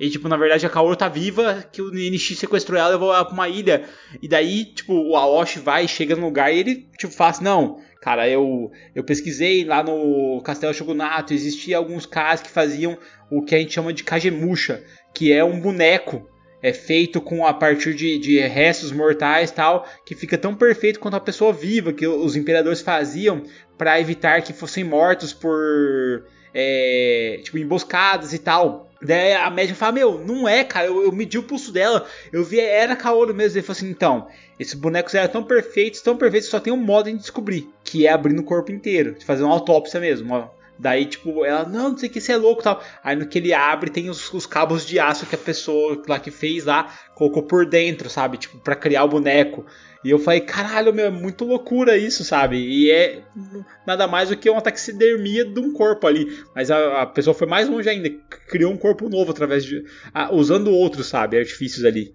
E, 0.00 0.08
tipo, 0.08 0.26
na 0.28 0.36
verdade 0.38 0.64
a 0.64 0.70
Kaoru 0.70 0.96
tá 0.96 1.10
viva, 1.10 1.62
que 1.70 1.82
o 1.82 1.90
Ninishi 1.90 2.34
sequestrou 2.34 2.78
ela 2.78 2.88
e 2.88 2.92
levou 2.92 3.12
ela 3.14 3.22
pra 3.22 3.34
uma 3.34 3.48
ilha. 3.50 3.84
E 4.22 4.26
daí, 4.26 4.64
tipo, 4.64 4.94
o 4.94 5.14
Aoshi 5.14 5.58
vai, 5.58 5.86
chega 5.86 6.16
no 6.16 6.24
lugar 6.24 6.50
e 6.50 6.58
ele, 6.58 6.88
tipo, 6.98 7.12
fala 7.12 7.30
assim, 7.30 7.44
não, 7.44 7.78
cara, 8.00 8.28
eu, 8.28 8.70
eu 8.94 9.04
pesquisei 9.04 9.64
lá 9.64 9.82
no 9.82 10.40
Castelo 10.42 10.72
Shogunato, 10.72 11.34
existia 11.34 11.76
alguns 11.76 12.06
caras 12.06 12.40
que 12.40 12.50
faziam 12.50 12.96
o 13.30 13.42
que 13.42 13.54
a 13.54 13.58
gente 13.58 13.74
chama 13.74 13.92
de 13.92 14.02
Kagemusha, 14.02 14.82
que 15.14 15.32
é 15.32 15.44
um 15.44 15.60
boneco 15.60 16.26
é 16.62 16.72
feito 16.72 17.20
com 17.20 17.46
a 17.46 17.54
partir 17.54 17.94
de, 17.94 18.18
de 18.18 18.38
restos 18.40 18.92
mortais 18.92 19.50
tal, 19.50 19.86
que 20.04 20.14
fica 20.14 20.36
tão 20.36 20.54
perfeito 20.54 21.00
quanto 21.00 21.16
a 21.16 21.20
pessoa 21.20 21.52
viva 21.52 21.92
que 21.92 22.06
os 22.06 22.36
imperadores 22.36 22.80
faziam 22.80 23.42
para 23.78 23.98
evitar 23.98 24.42
que 24.42 24.52
fossem 24.52 24.84
mortos 24.84 25.32
por 25.32 26.26
é, 26.52 27.40
tipo 27.42 27.56
emboscadas 27.56 28.32
e 28.32 28.38
tal. 28.38 28.90
Daí 29.02 29.32
a 29.32 29.48
médica 29.48 29.78
fala: 29.78 29.92
Meu, 29.92 30.18
não 30.18 30.46
é, 30.46 30.62
cara. 30.62 30.86
Eu, 30.86 31.02
eu 31.02 31.12
medi 31.12 31.38
o 31.38 31.42
pulso 31.42 31.72
dela, 31.72 32.06
eu 32.30 32.44
vi, 32.44 32.60
era 32.60 32.94
Kaoru 32.94 33.34
mesmo. 33.34 33.56
Ele 33.56 33.66
falou 33.66 33.78
assim: 33.78 33.90
Então, 33.90 34.28
esses 34.60 34.74
bonecos 34.74 35.14
eram 35.14 35.32
tão 35.32 35.42
perfeitos, 35.42 36.02
tão 36.02 36.18
perfeitos, 36.18 36.48
que 36.48 36.50
só 36.50 36.60
tem 36.60 36.70
um 36.70 36.76
modo 36.76 37.10
de 37.10 37.16
descobrir, 37.16 37.70
que 37.82 38.06
é 38.06 38.12
abrindo 38.12 38.40
o 38.40 38.44
corpo 38.44 38.70
inteiro, 38.70 39.14
de 39.14 39.24
fazer 39.24 39.42
uma 39.42 39.54
autópsia 39.54 39.98
mesmo. 39.98 40.50
Daí, 40.78 41.06
tipo, 41.06 41.44
ela, 41.44 41.64
não, 41.64 41.90
não 41.90 41.98
sei 41.98 42.10
o 42.10 42.12
que, 42.12 42.20
você 42.20 42.32
é 42.32 42.36
louco 42.36 42.62
tal. 42.62 42.82
Aí 43.02 43.16
no 43.16 43.26
que 43.26 43.38
ele 43.38 43.54
abre, 43.54 43.90
tem 43.90 44.10
os, 44.10 44.32
os 44.32 44.44
cabos 44.44 44.86
de 44.86 44.98
aço 44.98 45.26
que 45.26 45.34
a 45.34 45.38
pessoa 45.38 46.02
lá 46.06 46.18
que 46.18 46.30
fez 46.30 46.64
lá 46.66 46.92
colocou 47.14 47.42
por 47.42 47.64
dentro, 47.64 48.10
sabe? 48.10 48.36
Tipo, 48.36 48.58
pra 48.58 48.76
criar 48.76 49.04
o 49.04 49.08
boneco. 49.08 49.64
E 50.02 50.10
eu 50.10 50.18
falei, 50.18 50.40
caralho, 50.40 50.92
meu, 50.92 51.06
é 51.06 51.10
muito 51.10 51.44
loucura 51.44 51.96
isso, 51.96 52.24
sabe? 52.24 52.56
E 52.56 52.90
é 52.90 53.22
nada 53.86 54.06
mais 54.06 54.30
do 54.30 54.36
que 54.36 54.48
uma 54.48 54.62
taxidermia 54.62 55.44
de 55.44 55.60
um 55.60 55.72
corpo 55.72 56.06
ali. 56.06 56.38
Mas 56.54 56.70
a, 56.70 57.02
a 57.02 57.06
pessoa 57.06 57.34
foi 57.34 57.46
mais 57.46 57.68
longe 57.68 57.88
ainda, 57.88 58.10
criou 58.48 58.72
um 58.72 58.78
corpo 58.78 59.08
novo 59.08 59.30
através 59.30 59.64
de. 59.64 59.84
ah, 60.14 60.34
usando 60.34 60.70
outros, 60.70 61.06
sabe? 61.06 61.38
Artifícios 61.38 61.84
ali. 61.84 62.14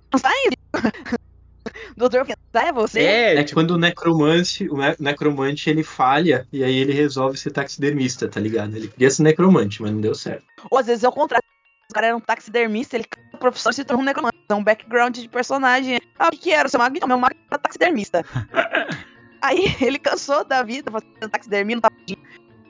Doutor, 1.97 2.25
é 2.53 2.71
você? 2.71 2.99
É, 2.99 3.35
É 3.35 3.43
tipo, 3.43 3.59
quando 3.59 3.71
o 3.71 3.77
necromante, 3.77 4.69
o 4.69 4.77
ne- 4.77 4.95
necromante 4.99 5.69
ele 5.69 5.83
falha 5.83 6.47
e 6.51 6.63
aí 6.63 6.75
ele 6.75 6.93
resolve 6.93 7.37
ser 7.37 7.51
taxidermista, 7.51 8.27
tá 8.27 8.39
ligado? 8.39 8.75
Ele 8.75 8.87
queria 8.87 9.09
ser 9.09 9.23
necromante, 9.23 9.81
mas 9.81 9.91
não 9.91 10.01
deu 10.01 10.13
certo. 10.13 10.45
Ou 10.69 10.77
às 10.77 10.87
vezes 10.87 11.03
é 11.03 11.07
o 11.09 11.11
contrário. 11.11 11.43
O 11.89 11.93
cara 11.93 12.07
era 12.07 12.17
um 12.17 12.19
taxidermista, 12.19 12.95
ele 12.97 13.05
profissão 13.39 13.71
e 13.71 13.75
se 13.75 13.85
tornou 13.85 14.01
um 14.01 14.05
necromante. 14.05 14.35
É 14.49 14.53
um 14.53 14.63
background 14.63 15.17
de 15.17 15.29
personagem. 15.29 15.99
Ah, 16.17 16.27
o 16.27 16.31
que, 16.31 16.37
que 16.37 16.51
era? 16.51 16.67
O 16.67 16.71
seu 16.71 16.79
mago? 16.79 16.95
Então, 16.97 17.07
meu 17.07 17.17
mago 17.17 17.35
era 17.49 17.59
taxidermista. 17.59 18.23
Aí 19.41 19.75
ele 19.79 19.99
cansou 19.99 20.43
da 20.43 20.63
vida 20.63 20.91
fazendo 20.91 21.31
taxidermia, 21.31 21.75
não 21.75 21.81
tava 21.81 21.95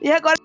E 0.02 0.12
agora 0.12 0.36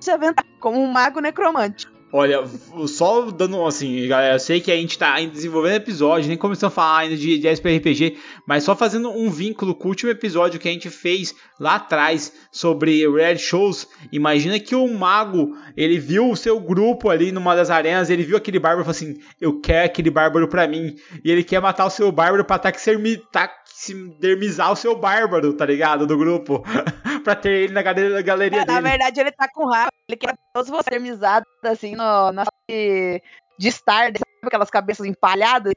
se 0.00 0.10
aventar 0.10 0.44
como 0.60 0.80
um 0.80 0.86
mago 0.86 1.20
necromante. 1.20 1.86
Olha, 2.12 2.42
só 2.88 3.30
dando 3.30 3.64
assim, 3.64 4.08
galera, 4.08 4.34
eu 4.34 4.38
sei 4.40 4.60
que 4.60 4.72
a 4.72 4.76
gente 4.76 4.98
tá 4.98 5.14
ainda 5.14 5.32
desenvolvendo 5.32 5.76
episódio, 5.76 6.28
nem 6.28 6.36
começamos 6.36 6.72
a 6.72 6.74
falar 6.74 6.98
ainda 6.98 7.16
de, 7.16 7.38
de 7.38 7.46
SPRPG, 7.48 8.16
mas 8.44 8.64
só 8.64 8.74
fazendo 8.74 9.10
um 9.10 9.30
vínculo 9.30 9.74
com 9.76 9.84
o 9.84 9.90
último 9.90 10.10
episódio 10.10 10.58
que 10.58 10.68
a 10.68 10.72
gente 10.72 10.90
fez 10.90 11.32
lá 11.58 11.76
atrás 11.76 12.32
sobre 12.50 13.08
Red 13.08 13.38
Shows. 13.38 13.86
Imagina 14.10 14.58
que 14.58 14.74
o 14.74 14.88
mago, 14.92 15.56
ele 15.76 15.98
viu 16.00 16.30
o 16.30 16.36
seu 16.36 16.58
grupo 16.58 17.10
ali 17.10 17.30
numa 17.30 17.54
das 17.54 17.70
arenas, 17.70 18.10
ele 18.10 18.24
viu 18.24 18.36
aquele 18.36 18.58
bárbaro 18.58 18.82
e 18.82 18.92
falou 18.92 18.96
assim: 18.96 19.20
Eu 19.40 19.60
quero 19.60 19.86
aquele 19.86 20.10
bárbaro 20.10 20.48
pra 20.48 20.66
mim. 20.66 20.96
E 21.24 21.30
ele 21.30 21.44
quer 21.44 21.60
matar 21.60 21.86
o 21.86 21.90
seu 21.90 22.10
bárbaro 22.10 22.44
pra 22.44 22.58
taxidermi- 22.58 23.22
taxidermizar 23.30 24.72
o 24.72 24.76
seu 24.76 24.96
bárbaro, 24.96 25.52
tá 25.52 25.64
ligado? 25.64 26.06
Do 26.06 26.18
grupo. 26.18 26.64
pra 27.34 27.36
ter 27.36 27.50
ele 27.50 27.72
na 27.72 27.82
galeria, 27.82 28.10
na 28.10 28.22
galeria 28.22 28.62
É, 28.62 28.64
na 28.64 28.74
dele. 28.74 28.88
verdade, 28.88 29.20
ele 29.20 29.32
tá 29.32 29.48
com 29.52 29.66
raiva. 29.66 29.90
Ele 30.08 30.16
quer 30.16 30.34
todos 30.52 30.70
vocês 30.70 30.84
termizados, 30.84 31.48
assim, 31.64 31.94
no, 31.94 32.32
na 32.32 32.44
de, 32.68 33.22
de 33.58 33.68
estar, 33.68 34.06
sabe 34.06 34.20
aquelas 34.44 34.70
cabeças 34.70 35.06
empalhadas? 35.06 35.72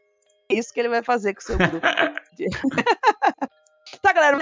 É 0.52 0.56
isso 0.56 0.74
que 0.74 0.80
ele 0.80 0.89
vai 0.89 1.04
fazer 1.04 1.34
com 1.34 1.42
o 1.42 1.44
seu 1.44 1.58
grupo. 1.58 1.82
tá, 4.02 4.13
galera, 4.13 4.39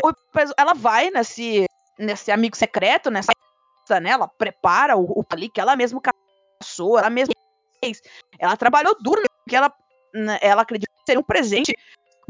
ela 0.58 0.74
vai 0.74 1.10
nesse, 1.10 1.66
nesse 1.98 2.32
amigo 2.32 2.56
secreto, 2.56 3.10
nessa 3.10 3.32
né? 4.00 4.12
Ela 4.12 4.28
prepara 4.28 4.96
o, 4.96 5.20
o 5.20 5.26
ali 5.30 5.50
que 5.50 5.60
ela 5.60 5.76
mesma 5.76 6.02
caçou, 6.02 6.98
ela 6.98 7.10
mesma 7.10 7.34
fez. 7.84 8.02
Ela 8.40 8.56
trabalhou 8.56 8.96
duro, 9.02 9.22
porque 9.44 9.56
ela, 9.56 9.74
né, 10.14 10.40
ela 10.42 10.62
acredita 10.62 10.92
que 10.94 11.04
seria 11.06 11.20
um 11.20 11.24
presente. 11.24 11.76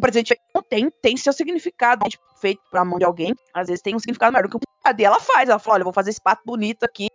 Um 0.02 0.08
presente 0.10 0.36
não 0.56 0.64
tem, 0.64 0.90
tem 0.90 1.16
seu 1.16 1.32
significado. 1.32 2.10
Tipo, 2.10 2.24
feito 2.40 2.60
pra 2.72 2.84
mão 2.84 2.98
de 2.98 3.06
alguém, 3.06 3.36
às 3.54 3.68
vezes 3.68 3.84
tem 3.84 3.96
um 3.96 4.00
significado 4.00 4.34
maior 4.34 4.48
do 4.48 4.50
que 4.50 4.66
significado. 4.66 5.00
E 5.00 5.06
ela 5.06 5.20
faz, 5.20 5.48
ela 5.48 5.60
fala, 5.60 5.76
olha, 5.76 5.84
vou 5.84 5.94
fazer 5.94 6.10
esse 6.10 6.20
pato 6.20 6.42
bonito 6.44 6.84
aqui. 6.84 7.08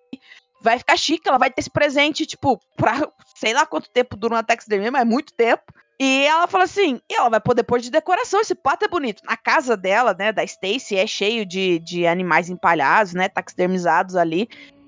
Vai 0.63 0.79
ficar 0.79 0.97
chique, 0.97 1.29
ela 1.29 1.37
vai 1.37 1.51
ter 1.51 1.61
esse 1.61 1.71
presente, 1.71 2.25
tipo, 2.25 2.61
pra 2.77 2.93
sei 3.35 3.53
lá 3.53 3.67
quanto 3.67 3.91
tempo 3.91 4.17
dura 4.17 4.37
uma 4.37 4.45
taxidermia, 4.45 4.93
mas 4.93 5.03
é 5.03 5.05
muito 5.05 5.35
tempo. 5.35 5.65
E 5.99 6.25
ela 6.27 6.47
fala 6.47 6.65
assim, 6.65 7.01
e 7.11 7.15
ela 7.15 7.29
vai 7.29 7.41
poder 7.41 7.65
pôr 7.65 7.81
de 7.81 7.91
decoração, 7.91 8.41
esse 8.41 8.55
pato 8.55 8.85
é 8.85 8.89
bonito. 8.89 9.23
Na 9.25 9.37
casa 9.37 9.77
dela, 9.77 10.15
né, 10.17 10.31
da 10.31 10.45
Stacy, 10.45 10.95
é 10.97 11.07
cheio 11.07 11.45
de, 11.45 11.81
de 11.81 12.07
animais 12.07 12.49
empalhados, 12.49 13.15
né, 13.15 13.29
taxidermizados 13.29 14.15
ali, 14.15 14.47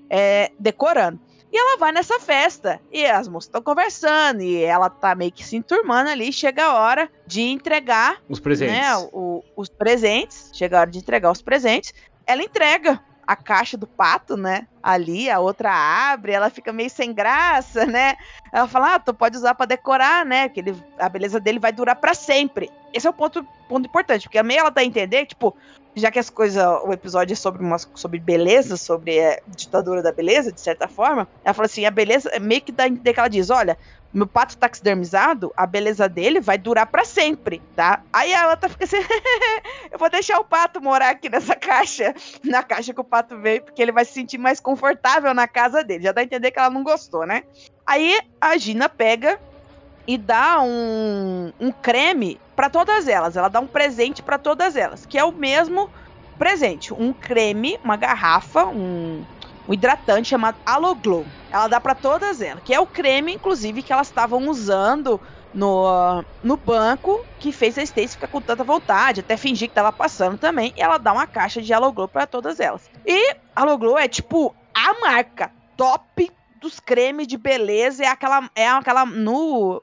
é, 0.09 0.51
decorando. 0.59 1.19
E 1.51 1.57
ela 1.57 1.77
vai 1.77 1.91
nessa 1.91 2.19
festa, 2.19 2.79
e 2.91 3.05
as 3.05 3.27
moças 3.27 3.47
estão 3.47 3.61
conversando, 3.61 4.41
e 4.41 4.61
ela 4.63 4.89
tá 4.89 5.15
meio 5.15 5.31
que 5.31 5.43
se 5.43 5.55
enturmando 5.57 6.09
ali, 6.09 6.31
chega 6.31 6.63
a 6.65 6.73
hora 6.75 7.09
de 7.25 7.41
entregar 7.41 8.21
Os 8.29 8.39
presentes. 8.39 8.75
né, 8.75 8.95
o- 9.11 9.43
os 9.55 9.67
presentes, 9.67 10.51
chega 10.53 10.77
a 10.77 10.81
hora 10.81 10.91
de 10.91 10.99
entregar 10.99 11.31
os 11.31 11.41
presentes, 11.41 11.91
ela 12.27 12.43
entrega 12.43 12.99
a 13.29 13.35
caixa 13.35 13.77
do 13.77 13.85
pato, 13.85 14.35
né, 14.35 14.65
ali, 14.81 15.29
a 15.29 15.39
outra 15.39 15.71
abre, 15.71 16.31
ela 16.31 16.49
fica 16.49 16.73
meio 16.73 16.89
sem 16.89 17.13
graça, 17.13 17.85
né, 17.85 18.15
ela 18.51 18.67
fala, 18.67 18.95
ah, 18.95 18.99
tu 18.99 19.13
pode 19.13 19.37
usar 19.37 19.53
pra 19.53 19.67
decorar, 19.67 20.25
né, 20.25 20.49
que 20.49 20.59
ele, 20.59 20.75
a 20.97 21.07
beleza 21.07 21.39
dele 21.39 21.59
vai 21.59 21.71
durar 21.71 21.95
pra 21.95 22.15
sempre. 22.15 22.71
Esse 22.91 23.05
é 23.05 23.09
o 23.11 23.13
ponto, 23.13 23.45
ponto 23.67 23.85
importante, 23.85 24.23
porque 24.23 24.39
a 24.39 24.43
meia 24.43 24.61
ela 24.61 24.71
dá 24.71 24.81
a 24.81 24.83
entender, 24.83 25.27
tipo, 25.27 25.55
já 25.95 26.09
que 26.09 26.17
as 26.17 26.27
coisas, 26.27 26.65
o 26.83 26.91
episódio 26.91 27.33
é 27.33 27.35
sobre, 27.35 27.61
umas, 27.61 27.87
sobre 27.93 28.19
beleza, 28.19 28.75
sobre 28.77 29.19
é, 29.19 29.43
ditadura 29.45 30.01
da 30.01 30.11
beleza, 30.11 30.51
de 30.51 30.59
certa 30.59 30.87
forma, 30.87 31.27
ela 31.45 31.53
fala 31.53 31.67
assim, 31.67 31.85
a 31.85 31.91
beleza, 31.91 32.31
meio 32.39 32.61
que 32.61 32.71
dá 32.71 32.85
a 32.85 32.87
entender 32.87 33.13
que 33.13 33.19
ela 33.19 33.29
diz, 33.29 33.51
olha, 33.51 33.77
meu 34.11 34.25
pato 34.25 34.57
taxidermizado, 34.57 35.53
a 35.55 35.65
beleza 35.65 36.09
dele 36.09 36.39
vai 36.39 36.57
durar 36.57 36.87
pra 36.87 37.05
sempre, 37.05 37.61
tá? 37.75 38.01
Aí 38.11 38.33
a 38.33 38.49
outra 38.49 38.67
fica 38.67 38.85
assim, 38.85 38.97
eu 39.91 39.99
vou 39.99 40.09
deixar 40.09 40.39
o 40.39 40.43
pato 40.43 40.81
morar 40.81 41.09
aqui 41.09 41.29
nessa 41.29 41.55
caixa, 41.55 42.15
na 42.43 42.63
caixa 42.63 42.93
que 42.93 42.99
o 42.99 43.03
pato 43.03 43.37
veio, 43.37 43.61
porque 43.61 43.81
ele 43.81 43.91
vai 43.91 44.05
se 44.05 44.13
sentir 44.13 44.37
mais 44.37 44.59
confortável 44.59 45.33
na 45.33 45.47
casa 45.47 45.83
dele. 45.83 46.03
Já 46.03 46.11
dá 46.11 46.21
a 46.21 46.23
entender 46.23 46.51
que 46.51 46.59
ela 46.59 46.69
não 46.69 46.83
gostou, 46.83 47.25
né? 47.25 47.43
Aí 47.85 48.19
a 48.41 48.57
Gina 48.57 48.89
pega 48.89 49.39
e 50.07 50.17
dá 50.17 50.59
um, 50.61 51.53
um 51.59 51.71
creme 51.71 52.39
pra 52.55 52.69
todas 52.69 53.07
elas. 53.07 53.37
Ela 53.37 53.47
dá 53.47 53.59
um 53.59 53.67
presente 53.67 54.23
pra 54.23 54.39
todas 54.39 54.75
elas, 54.75 55.05
que 55.05 55.19
é 55.19 55.23
o 55.23 55.31
mesmo 55.31 55.89
presente, 56.37 56.93
um 56.93 57.13
creme, 57.13 57.79
uma 57.83 57.97
garrafa, 57.97 58.65
um 58.65 59.23
um 59.69 59.73
hidratante 59.73 60.29
chamado 60.29 60.57
Aloglow. 60.65 61.27
Ela 61.51 61.67
dá 61.67 61.79
pra 61.79 61.93
todas 61.93 62.41
elas, 62.41 62.63
que 62.63 62.73
é 62.73 62.79
o 62.79 62.87
creme, 62.87 63.35
inclusive, 63.35 63.83
que 63.83 63.93
elas 63.93 64.07
estavam 64.07 64.49
usando 64.49 65.21
no, 65.53 66.23
no 66.41 66.57
banco, 66.57 67.23
que 67.39 67.51
fez 67.51 67.77
a 67.77 67.83
Stacy 67.83 68.09
ficar 68.09 68.27
com 68.27 68.41
tanta 68.41 68.63
vontade, 68.63 69.19
até 69.19 69.37
fingir 69.37 69.69
que 69.69 69.75
tava 69.75 69.91
passando 69.91 70.39
também. 70.39 70.73
E 70.75 70.81
ela 70.81 70.97
dá 70.97 71.13
uma 71.13 71.27
caixa 71.27 71.61
de 71.61 71.71
Aloglow 71.71 72.07
pra 72.07 72.25
todas 72.25 72.59
elas. 72.59 72.89
E 73.05 73.35
Aloglow 73.55 73.97
é 73.97 74.07
tipo 74.07 74.55
a 74.73 74.99
marca 75.01 75.51
top 75.77 76.31
dos 76.59 76.79
cremes 76.79 77.27
de 77.27 77.37
beleza, 77.37 78.03
é 78.03 78.07
aquela. 78.07 78.49
É 78.55 78.67
aquela. 78.67 79.05
No, 79.05 79.81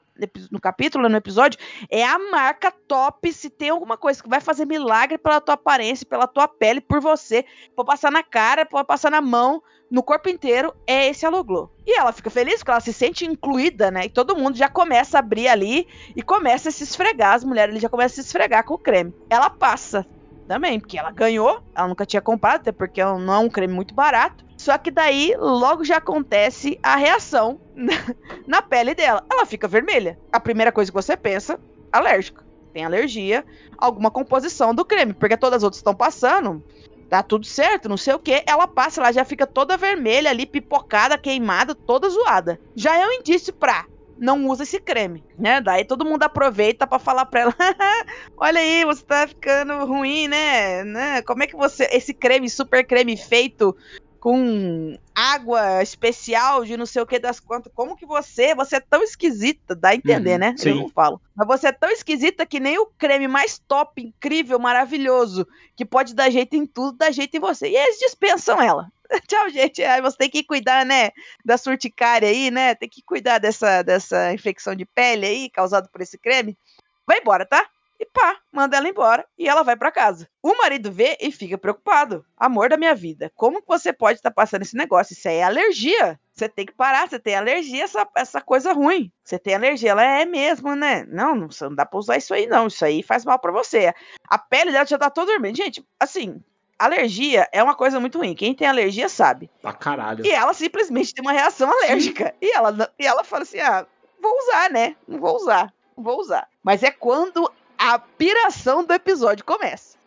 no 0.51 0.59
capítulo, 0.59 1.09
no 1.09 1.17
episódio, 1.17 1.59
é 1.89 2.03
a 2.03 2.17
marca 2.17 2.71
top. 2.71 3.31
Se 3.31 3.49
tem 3.49 3.69
alguma 3.69 3.97
coisa 3.97 4.21
que 4.21 4.29
vai 4.29 4.39
fazer 4.39 4.65
milagre 4.65 5.17
pela 5.17 5.41
tua 5.41 5.55
aparência, 5.55 6.05
pela 6.05 6.27
tua 6.27 6.47
pele, 6.47 6.81
por 6.81 6.99
você, 6.99 7.45
pode 7.75 7.87
passar 7.87 8.11
na 8.11 8.23
cara, 8.23 8.65
pode 8.65 8.87
passar 8.87 9.11
na 9.11 9.21
mão, 9.21 9.61
no 9.89 10.03
corpo 10.03 10.29
inteiro, 10.29 10.73
é 10.85 11.07
esse 11.07 11.25
Aloglow. 11.25 11.71
E 11.85 11.97
ela 11.97 12.11
fica 12.11 12.29
feliz 12.29 12.57
porque 12.57 12.71
ela 12.71 12.79
se 12.79 12.91
sente 12.91 13.25
incluída, 13.25 13.89
né? 13.89 14.05
E 14.05 14.09
todo 14.09 14.35
mundo 14.35 14.57
já 14.57 14.67
começa 14.67 15.17
a 15.17 15.19
abrir 15.19 15.47
ali 15.47 15.87
e 16.15 16.21
começa 16.21 16.69
a 16.69 16.71
se 16.71 16.83
esfregar. 16.83 17.35
As 17.35 17.43
mulheres 17.43 17.81
já 17.81 17.89
começam 17.89 18.13
a 18.13 18.23
se 18.23 18.27
esfregar 18.27 18.65
com 18.65 18.73
o 18.73 18.79
creme. 18.79 19.13
Ela 19.29 19.49
passa 19.49 20.05
também, 20.47 20.79
porque 20.79 20.97
ela 20.97 21.11
ganhou, 21.11 21.61
ela 21.75 21.87
nunca 21.87 22.05
tinha 22.05 22.21
comprado, 22.21 22.61
até 22.61 22.71
porque 22.71 23.03
não 23.03 23.33
é 23.33 23.37
um 23.39 23.49
creme 23.49 23.73
muito 23.73 23.93
barato. 23.93 24.45
Só 24.57 24.77
que 24.77 24.89
daí 24.89 25.35
logo 25.37 25.83
já 25.83 25.97
acontece 25.97 26.79
a 26.81 26.95
reação 26.95 27.59
na, 28.47 28.61
pele 28.61 28.95
dela. 28.95 29.23
Ela 29.31 29.45
fica 29.45 29.67
vermelha. 29.67 30.17
A 30.31 30.39
primeira 30.39 30.71
coisa 30.71 30.91
que 30.91 30.95
você 30.95 31.15
pensa, 31.15 31.59
alérgica. 31.91 32.45
Tem 32.73 32.83
alergia, 32.83 33.45
alguma 33.77 34.09
composição 34.09 34.73
do 34.73 34.85
creme, 34.85 35.13
porque 35.13 35.37
todas 35.37 35.57
as 35.57 35.63
outras 35.63 35.79
estão 35.79 35.95
passando, 35.95 36.63
tá 37.09 37.23
tudo 37.23 37.45
certo, 37.45 37.89
não 37.89 37.97
sei 37.97 38.13
o 38.13 38.19
que. 38.19 38.43
Ela 38.45 38.67
passa, 38.67 39.01
ela 39.01 39.11
já 39.11 39.25
fica 39.25 39.47
toda 39.47 39.77
vermelha 39.77 40.29
ali, 40.29 40.45
pipocada, 40.45 41.17
queimada, 41.17 41.73
toda 41.73 42.09
zoada. 42.09 42.59
Já 42.75 42.95
é 42.95 43.05
um 43.05 43.13
indício 43.13 43.53
pra 43.53 43.85
não 44.17 44.47
usa 44.47 44.63
esse 44.63 44.79
creme, 44.79 45.23
né? 45.37 45.61
Daí 45.61 45.85
todo 45.85 46.05
mundo 46.05 46.23
aproveita 46.23 46.87
para 46.87 46.99
falar 46.99 47.25
pra 47.25 47.41
ela: 47.41 47.55
olha 48.37 48.59
aí, 48.59 48.85
você 48.85 49.03
tá 49.03 49.27
ficando 49.27 49.85
ruim, 49.85 50.27
né? 50.27 50.83
né? 50.83 51.21
Como 51.21 51.43
é 51.43 51.47
que 51.47 51.55
você. 51.55 51.87
Esse 51.91 52.13
creme, 52.13 52.49
super 52.49 52.85
creme 52.85 53.15
feito 53.15 53.75
com 54.19 54.97
água 55.15 55.81
especial 55.81 56.65
de 56.65 56.75
não 56.75 56.85
sei 56.85 57.01
o 57.01 57.05
que 57.05 57.19
das 57.19 57.39
quantas. 57.39 57.71
Como 57.73 57.95
que 57.95 58.05
você, 58.05 58.53
você 58.53 58.75
é 58.75 58.79
tão 58.79 59.01
esquisita, 59.01 59.75
dá 59.75 59.89
a 59.89 59.95
entender, 59.95 60.33
uhum, 60.33 60.37
né? 60.37 60.55
Sim. 60.57 60.69
Eu 60.69 60.75
não 60.75 60.89
falo. 60.89 61.21
Mas 61.35 61.47
você 61.47 61.67
é 61.67 61.71
tão 61.71 61.89
esquisita 61.89 62.45
que 62.45 62.59
nem 62.59 62.77
o 62.77 62.87
creme 62.97 63.27
mais 63.27 63.57
top, 63.57 64.01
incrível, 64.01 64.59
maravilhoso, 64.59 65.47
que 65.75 65.85
pode 65.85 66.13
dar 66.13 66.29
jeito 66.29 66.55
em 66.55 66.65
tudo, 66.65 66.97
dá 66.97 67.11
jeito 67.11 67.37
em 67.37 67.39
você. 67.39 67.69
E 67.69 67.75
eles 67.75 67.99
dispensam 67.99 68.61
ela. 68.61 68.91
Tchau, 69.27 69.49
gente. 69.49 69.83
Aí 69.83 70.01
você 70.01 70.17
tem 70.17 70.29
que 70.29 70.43
cuidar, 70.43 70.85
né, 70.85 71.11
da 71.43 71.57
surticária 71.57 72.29
aí, 72.29 72.51
né? 72.51 72.75
Tem 72.75 72.89
que 72.89 73.01
cuidar 73.01 73.39
dessa, 73.39 73.81
dessa 73.81 74.33
infecção 74.33 74.75
de 74.75 74.85
pele 74.85 75.25
aí, 75.25 75.49
causada 75.49 75.87
por 75.91 76.01
esse 76.01 76.17
creme. 76.17 76.57
Vai 77.05 77.19
embora, 77.19 77.45
tá? 77.45 77.69
e 77.99 78.05
pá, 78.05 78.37
manda 78.51 78.77
ela 78.77 78.87
embora 78.87 79.25
e 79.37 79.47
ela 79.47 79.63
vai 79.63 79.75
para 79.75 79.91
casa. 79.91 80.29
O 80.41 80.55
marido 80.55 80.91
vê 80.91 81.17
e 81.19 81.31
fica 81.31 81.57
preocupado. 81.57 82.23
Amor 82.37 82.69
da 82.69 82.77
minha 82.77 82.93
vida, 82.93 83.31
como 83.35 83.61
que 83.61 83.67
você 83.67 83.91
pode 83.91 84.19
estar 84.19 84.29
tá 84.29 84.33
passando 84.33 84.61
esse 84.61 84.75
negócio? 84.75 85.13
Isso 85.13 85.27
aí 85.27 85.37
é 85.37 85.43
alergia. 85.43 86.19
Você 86.31 86.47
tem 86.47 86.65
que 86.65 86.73
parar, 86.73 87.09
você 87.09 87.19
tem 87.19 87.35
alergia 87.35 87.83
essa, 87.83 88.07
essa 88.15 88.39
coisa 88.39 88.71
ruim. 88.71 89.11
Você 89.23 89.39
tem 89.39 89.55
alergia, 89.55 89.91
ela 89.91 90.03
é 90.03 90.25
mesmo, 90.25 90.75
né? 90.75 91.03
Não, 91.07 91.35
não, 91.35 91.47
não 91.61 91.75
dá 91.75 91.85
pra 91.85 91.97
usar 91.97 92.17
isso 92.17 92.33
aí 92.33 92.45
não, 92.45 92.67
isso 92.67 92.85
aí 92.85 93.01
faz 93.01 93.25
mal 93.25 93.39
para 93.39 93.51
você. 93.51 93.91
A 94.29 94.37
pele 94.37 94.71
dela 94.71 94.85
já 94.85 94.97
tá 94.97 95.09
toda 95.09 95.31
dormindo. 95.31 95.57
Gente, 95.57 95.83
assim, 95.99 96.39
alergia 96.77 97.47
é 97.51 97.61
uma 97.63 97.75
coisa 97.75 97.99
muito 97.99 98.17
ruim. 98.17 98.35
Quem 98.35 98.53
tem 98.53 98.67
alergia 98.67 99.09
sabe. 99.09 99.49
Pra 99.61 99.73
caralho. 99.73 100.25
E 100.25 100.31
ela 100.31 100.53
simplesmente 100.53 101.13
tem 101.13 101.21
uma 101.21 101.31
reação 101.31 101.69
alérgica. 101.69 102.33
E 102.41 102.51
ela, 102.51 102.91
e 102.99 103.05
ela 103.05 103.23
fala 103.23 103.43
assim: 103.43 103.59
ah, 103.59 103.85
vou 104.21 104.37
usar, 104.39 104.69
né? 104.69 104.95
Não 105.07 105.19
vou 105.19 105.35
usar. 105.35 105.73
Não 105.95 106.03
vou 106.03 106.19
usar. 106.19 106.47
Mas 106.63 106.83
é 106.83 106.91
quando 106.91 107.51
a 107.77 107.99
piração 107.99 108.83
do 108.83 108.93
episódio 108.93 109.45
começa. 109.45 109.97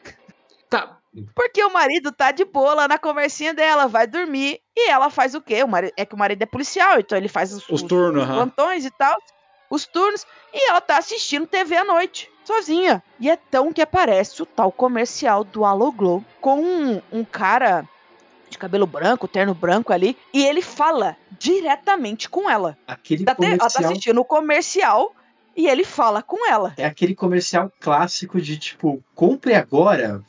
Tá. 0.68 0.98
Porque 1.34 1.62
o 1.64 1.72
marido 1.72 2.12
tá 2.12 2.30
de 2.30 2.44
boa 2.44 2.74
lá 2.74 2.88
na 2.88 2.96
conversinha 2.96 3.52
dela, 3.52 3.88
vai 3.88 4.06
dormir, 4.06 4.60
e 4.76 4.88
ela 4.88 5.10
faz 5.10 5.34
o 5.34 5.40
quê? 5.40 5.62
O 5.64 5.68
marido, 5.68 5.92
é 5.96 6.06
que 6.06 6.14
o 6.14 6.18
marido 6.18 6.40
é 6.42 6.46
policial, 6.46 7.00
então 7.00 7.18
ele 7.18 7.26
faz 7.26 7.52
os, 7.52 7.64
os, 7.64 7.82
os 7.82 7.82
turnos, 7.82 8.22
os 8.22 8.28
plantões 8.28 8.84
e 8.84 8.90
tal, 8.90 9.16
os 9.70 9.86
turnos, 9.86 10.26
e 10.52 10.68
ela 10.68 10.80
tá 10.80 10.98
assistindo 10.98 11.46
TV 11.46 11.76
à 11.76 11.84
noite, 11.84 12.28
sozinha. 12.44 13.02
E 13.20 13.30
é 13.30 13.36
tão 13.36 13.72
que 13.72 13.80
aparece 13.80 14.42
o 14.42 14.46
tal 14.46 14.72
comercial 14.72 15.44
do 15.44 15.64
Aloglow 15.64 16.24
com 16.40 16.60
um, 16.60 17.00
um 17.12 17.24
cara 17.24 17.88
de 18.50 18.58
cabelo 18.58 18.86
branco, 18.86 19.28
terno 19.28 19.54
branco 19.54 19.92
ali, 19.92 20.18
e 20.34 20.44
ele 20.44 20.60
fala 20.60 21.16
diretamente 21.38 22.28
com 22.28 22.50
ela. 22.50 22.76
Aquele 22.86 23.24
tá 23.24 23.34
comercial... 23.34 23.60
Ela 23.60 23.70
tá 23.70 23.88
assistindo 23.88 24.20
o 24.20 24.24
comercial 24.24 25.14
e 25.56 25.68
ele 25.68 25.84
fala 25.84 26.22
com 26.22 26.50
ela. 26.50 26.74
É 26.76 26.84
aquele 26.84 27.14
comercial 27.14 27.72
clássico 27.78 28.40
de 28.40 28.58
tipo, 28.58 29.02
compre 29.14 29.54
agora, 29.54 30.20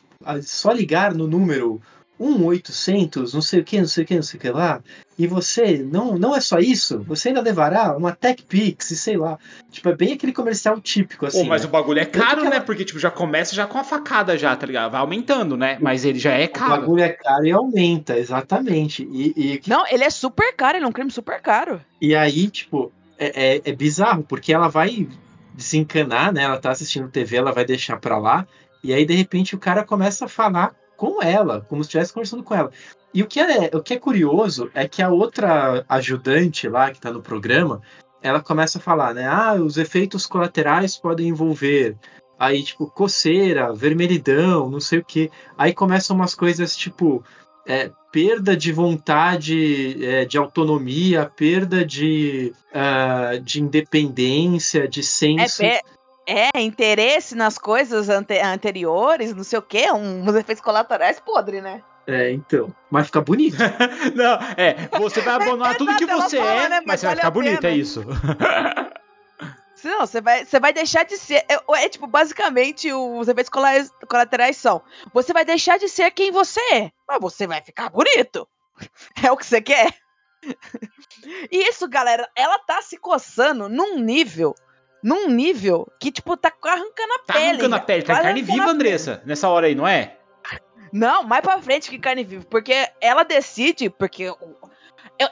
só 0.44 0.72
ligar 0.72 1.16
no 1.16 1.28
número 1.28 1.82
1800, 2.20 3.34
não 3.34 3.42
sei 3.42 3.62
o 3.62 3.64
que, 3.64 3.80
não 3.80 3.88
sei 3.88 4.04
o 4.04 4.08
que, 4.08 4.16
não 4.16 4.24
sei 4.24 4.38
o 4.38 4.42
que 4.42 4.50
lá, 4.52 4.82
e 5.22 5.28
você, 5.28 5.78
não, 5.78 6.18
não 6.18 6.36
é 6.36 6.42
só 6.42 6.58
isso, 6.58 7.04
você 7.04 7.28
ainda 7.28 7.42
levará 7.42 7.96
uma 7.96 8.12
Tech 8.12 8.42
Pix 8.42 8.90
e 8.90 8.98
sei 8.98 9.18
lá. 9.18 9.38
Tipo, 9.70 9.90
é 9.90 9.96
bem 9.96 10.14
aquele 10.14 10.34
comercial 10.34 10.82
típico, 10.82 11.28
assim. 11.28 11.44
Pô, 11.44 11.50
mas 11.50 11.62
né? 11.62 11.68
o 11.68 11.72
bagulho 11.72 12.00
é 12.00 12.06
caro, 12.06 12.50
né? 12.50 12.60
Porque, 12.60 12.84
tipo, 12.84 12.98
já 12.98 13.12
começa 13.12 13.54
já 13.54 13.68
com 13.68 13.78
a 13.78 13.84
facada 13.84 14.36
já, 14.36 14.56
tá 14.56 14.66
ligado? 14.66 14.92
Vai 14.92 15.00
aumentando, 15.00 15.56
né? 15.56 15.78
Mas 15.80 16.06
ele 16.06 16.18
já 16.18 16.32
é 16.32 16.48
caro. 16.48 16.74
O 16.74 16.78
bagulho 16.78 17.04
é 17.04 17.10
caro 17.10 17.46
e 17.46 17.52
aumenta, 17.52 18.18
exatamente. 18.18 19.08
E, 19.12 19.34
e... 19.38 19.62
Não, 19.68 19.86
ele 19.92 20.04
é 20.04 20.10
super 20.10 20.56
caro, 20.56 20.80
ele 20.80 20.86
é 20.86 20.88
um 20.88 20.92
crime 20.92 21.12
super 21.12 21.40
caro. 21.40 21.80
E 22.02 22.16
aí, 22.16 22.50
tipo, 22.50 22.92
é, 23.20 23.58
é, 23.58 23.62
é, 23.64 23.72
bizarro, 23.74 24.24
porque 24.24 24.52
ela 24.52 24.70
vai 24.70 25.08
desencanar, 25.54 26.34
né? 26.34 26.42
Ela 26.42 26.58
tá 26.58 26.72
assistindo 26.72 27.10
TV, 27.10 27.38
ela 27.38 27.52
vai 27.52 27.64
deixar 27.64 27.98
pra 27.98 28.18
lá, 28.18 28.48
e 28.84 28.92
aí 28.92 29.06
de 29.06 29.14
repente 29.14 29.54
o 29.54 29.60
cara 29.60 29.84
começa 29.84 30.26
a 30.26 30.28
falar 30.28 30.74
com 30.98 31.22
ela, 31.22 31.62
como 31.70 31.84
se 31.84 31.90
estivesse 31.90 32.12
conversando 32.12 32.42
com 32.42 32.56
ela. 32.56 32.72
E 33.14 33.22
o 33.22 33.28
que, 33.28 33.40
é, 33.40 33.70
o 33.74 33.82
que 33.82 33.96
é 33.96 34.00
curioso 34.00 34.70
é 34.74 34.88
que 34.88 35.02
a 35.02 35.10
outra 35.10 35.84
ajudante 35.90 36.68
lá 36.70 36.92
que 36.92 37.00
tá 37.02 37.12
no 37.12 37.22
programa, 37.22 37.82
ela 38.22 38.42
começa 38.42 38.78
a 38.78 38.82
falar, 38.82 39.14
né? 39.14 39.28
Ah, 39.28 39.54
os 39.56 39.78
efeitos 39.78 40.26
colaterais 40.26 40.96
podem 40.96 41.28
envolver. 41.28 41.98
Aí, 42.40 42.64
tipo, 42.64 42.88
coceira, 42.88 43.74
vermelhidão, 43.74 44.70
não 44.70 44.80
sei 44.80 45.00
o 45.00 45.06
que. 45.06 45.30
Aí 45.58 45.74
começam 45.74 46.16
umas 46.16 46.34
coisas 46.34 46.76
tipo 46.76 47.24
é, 47.68 47.92
perda 48.12 48.56
de 48.56 48.72
vontade 48.72 50.04
é, 50.04 50.26
de 50.26 50.38
autonomia, 50.38 51.32
perda 51.36 51.86
de, 51.86 52.54
uh, 52.74 53.40
de 53.40 53.62
independência, 53.62 54.88
de 54.88 55.04
senso. 55.04 55.64
É, 55.64 55.82
é, 56.26 56.62
interesse 56.62 57.36
nas 57.36 57.58
coisas 57.58 58.10
ante 58.10 58.40
anteriores, 58.40 59.34
não 59.34 59.44
sei 59.44 59.60
o 59.60 59.62
quê, 59.62 59.92
uns 59.92 60.36
efeitos 60.36 60.64
colaterais 60.64 61.20
podre, 61.20 61.62
né? 61.62 61.82
É, 62.12 62.32
então. 62.32 62.76
Mas 62.90 63.08
fica 63.08 63.22
bonito. 63.22 63.58
não, 64.16 64.38
é, 64.58 64.90
você 65.00 65.22
vai 65.22 65.36
abandonar 65.36 65.78
tudo 65.78 65.96
que 65.96 66.06
você 66.06 66.38
fala, 66.38 66.66
é, 66.66 66.70
né? 66.70 66.76
mas, 66.80 66.86
mas 66.88 67.00
você 67.00 67.06
vai 67.06 67.16
ficar 67.16 67.32
bonito, 67.32 67.64
é 67.66 67.72
isso. 67.72 68.06
Não, 69.84 70.02
você 70.02 70.22
vai, 70.22 70.46
você 70.46 70.60
vai 70.60 70.72
deixar 70.72 71.04
de 71.06 71.18
ser. 71.18 71.44
É, 71.50 71.58
é, 71.84 71.90
tipo, 71.90 72.06
basicamente, 72.06 72.94
os 72.94 73.28
efeitos 73.28 73.52
colaterais 74.08 74.58
são: 74.58 74.82
você 75.12 75.34
vai 75.34 75.44
deixar 75.44 75.80
de 75.80 75.90
ser 75.90 76.12
quem 76.12 76.32
você 76.32 76.60
é, 76.74 76.92
mas 77.08 77.20
você 77.20 77.48
vai 77.48 77.62
ficar 77.62 77.90
bonito. 77.90 78.48
É 79.24 79.32
o 79.32 79.38
que 79.38 79.46
você 79.46 79.62
quer. 79.62 79.94
E 81.52 81.70
isso, 81.70 81.88
galera, 81.88 82.28
ela 82.36 82.58
tá 82.58 82.82
se 82.82 82.98
coçando 82.98 83.70
num 83.70 84.00
nível. 84.00 84.56
Num 85.04 85.28
nível 85.28 85.92
que, 86.00 86.12
tipo, 86.12 86.36
tá 86.36 86.52
arrancando 86.64 87.14
a 87.14 87.20
tá 87.20 87.34
pele. 87.34 87.50
Arrancando 87.50 87.76
a 87.76 87.80
pele, 87.80 88.04
tá 88.04 88.22
carne 88.22 88.42
viva, 88.42 88.70
Andressa, 88.70 89.22
nessa 89.26 89.50
hora 89.50 89.68
aí, 89.68 89.76
não 89.76 89.88
é? 89.88 90.18
Não, 90.92 91.24
mais 91.24 91.42
pra 91.42 91.62
frente 91.62 91.90
que 91.90 91.98
carne 91.98 92.24
viva. 92.24 92.46
Porque 92.50 92.74
ela 93.00 93.24
decide, 93.24 93.90
porque 93.90 94.34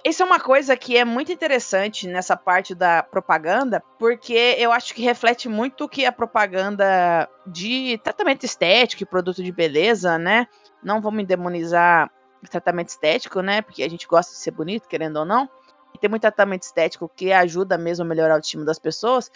isso 0.06 0.24
é 0.24 0.26
uma 0.26 0.40
coisa 0.40 0.78
que 0.78 0.98
é 0.98 1.04
muito 1.04 1.32
interessante 1.32 2.08
nessa 2.08 2.38
parte 2.38 2.74
da 2.76 3.04
propaganda, 3.04 3.84
porque 3.98 4.56
eu 4.58 4.72
acho 4.72 4.94
que 4.94 5.02
reflete 5.02 5.50
muito 5.50 5.86
o 5.86 5.90
que 5.90 6.06
a 6.06 6.12
propaganda 6.12 7.28
de 7.46 8.00
tratamento 8.04 8.46
estético 8.46 9.04
e 9.04 9.06
produto 9.06 9.44
de 9.44 9.52
beleza, 9.52 10.18
né? 10.18 10.48
Não 10.84 11.02
vamos 11.02 11.26
demonizar 11.26 12.10
tratamento 12.50 12.90
estético, 12.90 13.42
né? 13.42 13.62
Porque 13.62 13.84
a 13.84 13.90
gente 13.90 14.08
gosta 14.08 14.32
de 14.32 14.40
ser 14.40 14.52
bonito, 14.52 14.88
querendo 14.88 15.18
ou 15.18 15.26
não. 15.26 15.50
E 15.94 15.98
tem 15.98 16.10
muito 16.10 16.22
tratamento 16.22 16.64
estético 16.64 17.12
que 17.14 17.34
ajuda 17.34 17.78
mesmo 17.78 18.06
a 18.06 18.08
melhorar 18.08 18.38
o 18.38 18.42
time 18.42 18.64
das 18.64 18.80
pessoas. 18.80 19.30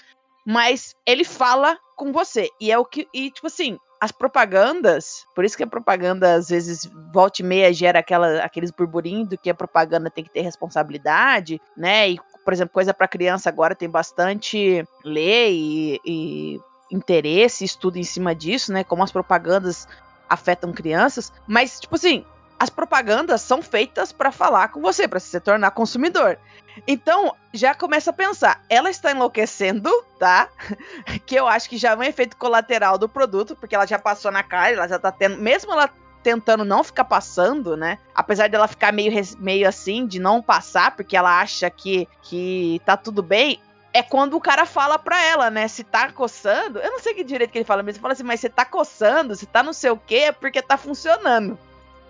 Mas 0.46 0.96
ele 1.06 1.24
fala 1.24 1.78
com 1.96 2.12
você. 2.12 2.50
E 2.60 2.72
é 2.72 2.78
o 2.78 2.86
que. 2.86 3.08
E, 3.14 3.32
tipo 3.32 3.48
assim, 3.48 3.78
as 4.04 4.12
propagandas, 4.12 5.26
por 5.34 5.46
isso 5.46 5.56
que 5.56 5.64
a 5.64 5.68
propaganda 5.68 6.34
às 6.34 6.50
vezes 6.50 6.92
volta 7.14 7.42
e 7.42 7.46
meia 7.46 7.72
gera 7.72 8.00
aquela, 8.00 8.44
aqueles 8.44 8.70
burburinhos 8.70 9.30
do 9.30 9.38
que 9.38 9.50
a 9.50 9.56
propaganda 9.56 10.10
tem 10.10 10.26
que 10.26 10.30
ter 10.30 10.42
responsabilidade, 10.42 11.62
né? 11.78 12.10
E, 12.10 12.20
por 12.44 12.52
exemplo, 12.52 12.74
coisa 12.74 12.94
para 12.94 13.08
criança 13.08 13.48
agora 13.48 13.74
tem 13.74 13.90
bastante 13.90 14.86
lei 15.06 15.54
e, 15.56 16.02
e 16.06 16.62
interesse, 16.92 17.64
estudo 17.64 17.98
em 17.98 18.04
cima 18.04 18.36
disso, 18.36 18.74
né? 18.74 18.84
Como 18.84 19.02
as 19.02 19.12
propagandas 19.12 19.88
afetam 20.30 20.74
crianças, 20.74 21.32
mas 21.48 21.80
tipo 21.80 21.96
assim, 21.96 22.26
as 22.64 22.70
propagandas 22.70 23.42
são 23.42 23.62
feitas 23.62 24.14
para 24.14 24.32
falar 24.32 24.70
com 24.70 24.80
você, 24.80 25.06
para 25.06 25.20
se 25.20 25.38
tornar 25.42 25.72
consumidor. 25.72 26.40
Então, 26.88 27.36
já 27.54 27.76
começa 27.76 28.12
a 28.12 28.14
pensar, 28.14 28.64
ela 28.70 28.90
está 28.90 29.12
enlouquecendo, 29.12 29.92
tá? 30.18 30.48
que 31.28 31.36
eu 31.36 31.46
acho 31.46 31.70
que 31.70 31.78
já 31.78 31.92
é 31.92 31.96
um 31.96 32.02
efeito 32.02 32.38
colateral 32.38 32.98
do 32.98 33.10
produto, 33.10 33.54
porque 33.54 33.76
ela 33.76 33.86
já 33.86 34.00
passou 34.00 34.32
na 34.32 34.44
cara, 34.44 34.72
ela 34.76 34.88
já 34.88 34.98
tá 34.98 35.12
tendo, 35.12 35.42
mesmo 35.42 35.74
ela 35.74 35.90
tentando 36.24 36.64
não 36.64 36.86
ficar 36.86 37.04
passando, 37.04 37.76
né? 37.76 38.00
Apesar 38.16 38.48
dela 38.48 38.66
ficar 38.66 38.94
meio, 38.94 39.12
meio 39.40 39.68
assim, 39.68 40.08
de 40.08 40.18
não 40.18 40.42
passar, 40.42 40.96
porque 40.96 41.18
ela 41.18 41.42
acha 41.42 41.70
que, 41.70 42.08
que 42.22 42.82
tá 42.86 42.96
tudo 42.96 43.22
bem, 43.22 43.60
é 43.92 44.02
quando 44.02 44.38
o 44.38 44.42
cara 44.42 44.66
fala 44.66 44.98
pra 44.98 45.22
ela, 45.22 45.50
né? 45.50 45.68
Se 45.68 45.84
tá 45.84 46.10
coçando. 46.14 46.80
Eu 46.80 46.92
não 46.92 47.00
sei 47.02 47.14
que 47.14 47.26
direito 47.26 47.52
que 47.52 47.58
ele 47.58 47.66
fala, 47.66 47.84
mas 47.84 47.96
ele 47.96 48.02
fala 48.02 48.14
assim, 48.14 48.24
mas 48.24 48.40
você 48.40 48.48
tá 48.48 48.64
coçando, 48.64 49.36
se 49.36 49.46
tá 49.46 49.62
não 49.62 49.74
sei 49.74 49.92
o 49.92 49.98
quê, 49.98 50.16
é 50.16 50.32
porque 50.32 50.62
tá 50.62 50.78
funcionando. 50.78 51.60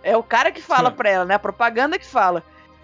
É 0.03 0.15
o 0.17 0.23
cara 0.23 0.51
que 0.51 0.61
fala 0.61 0.89
Sim. 0.89 0.95
pra 0.95 1.09
ela, 1.09 1.25
né? 1.25 1.35
A 1.35 1.39
propaganda 1.39 1.97
que 1.97 2.05
fala. 2.05 2.43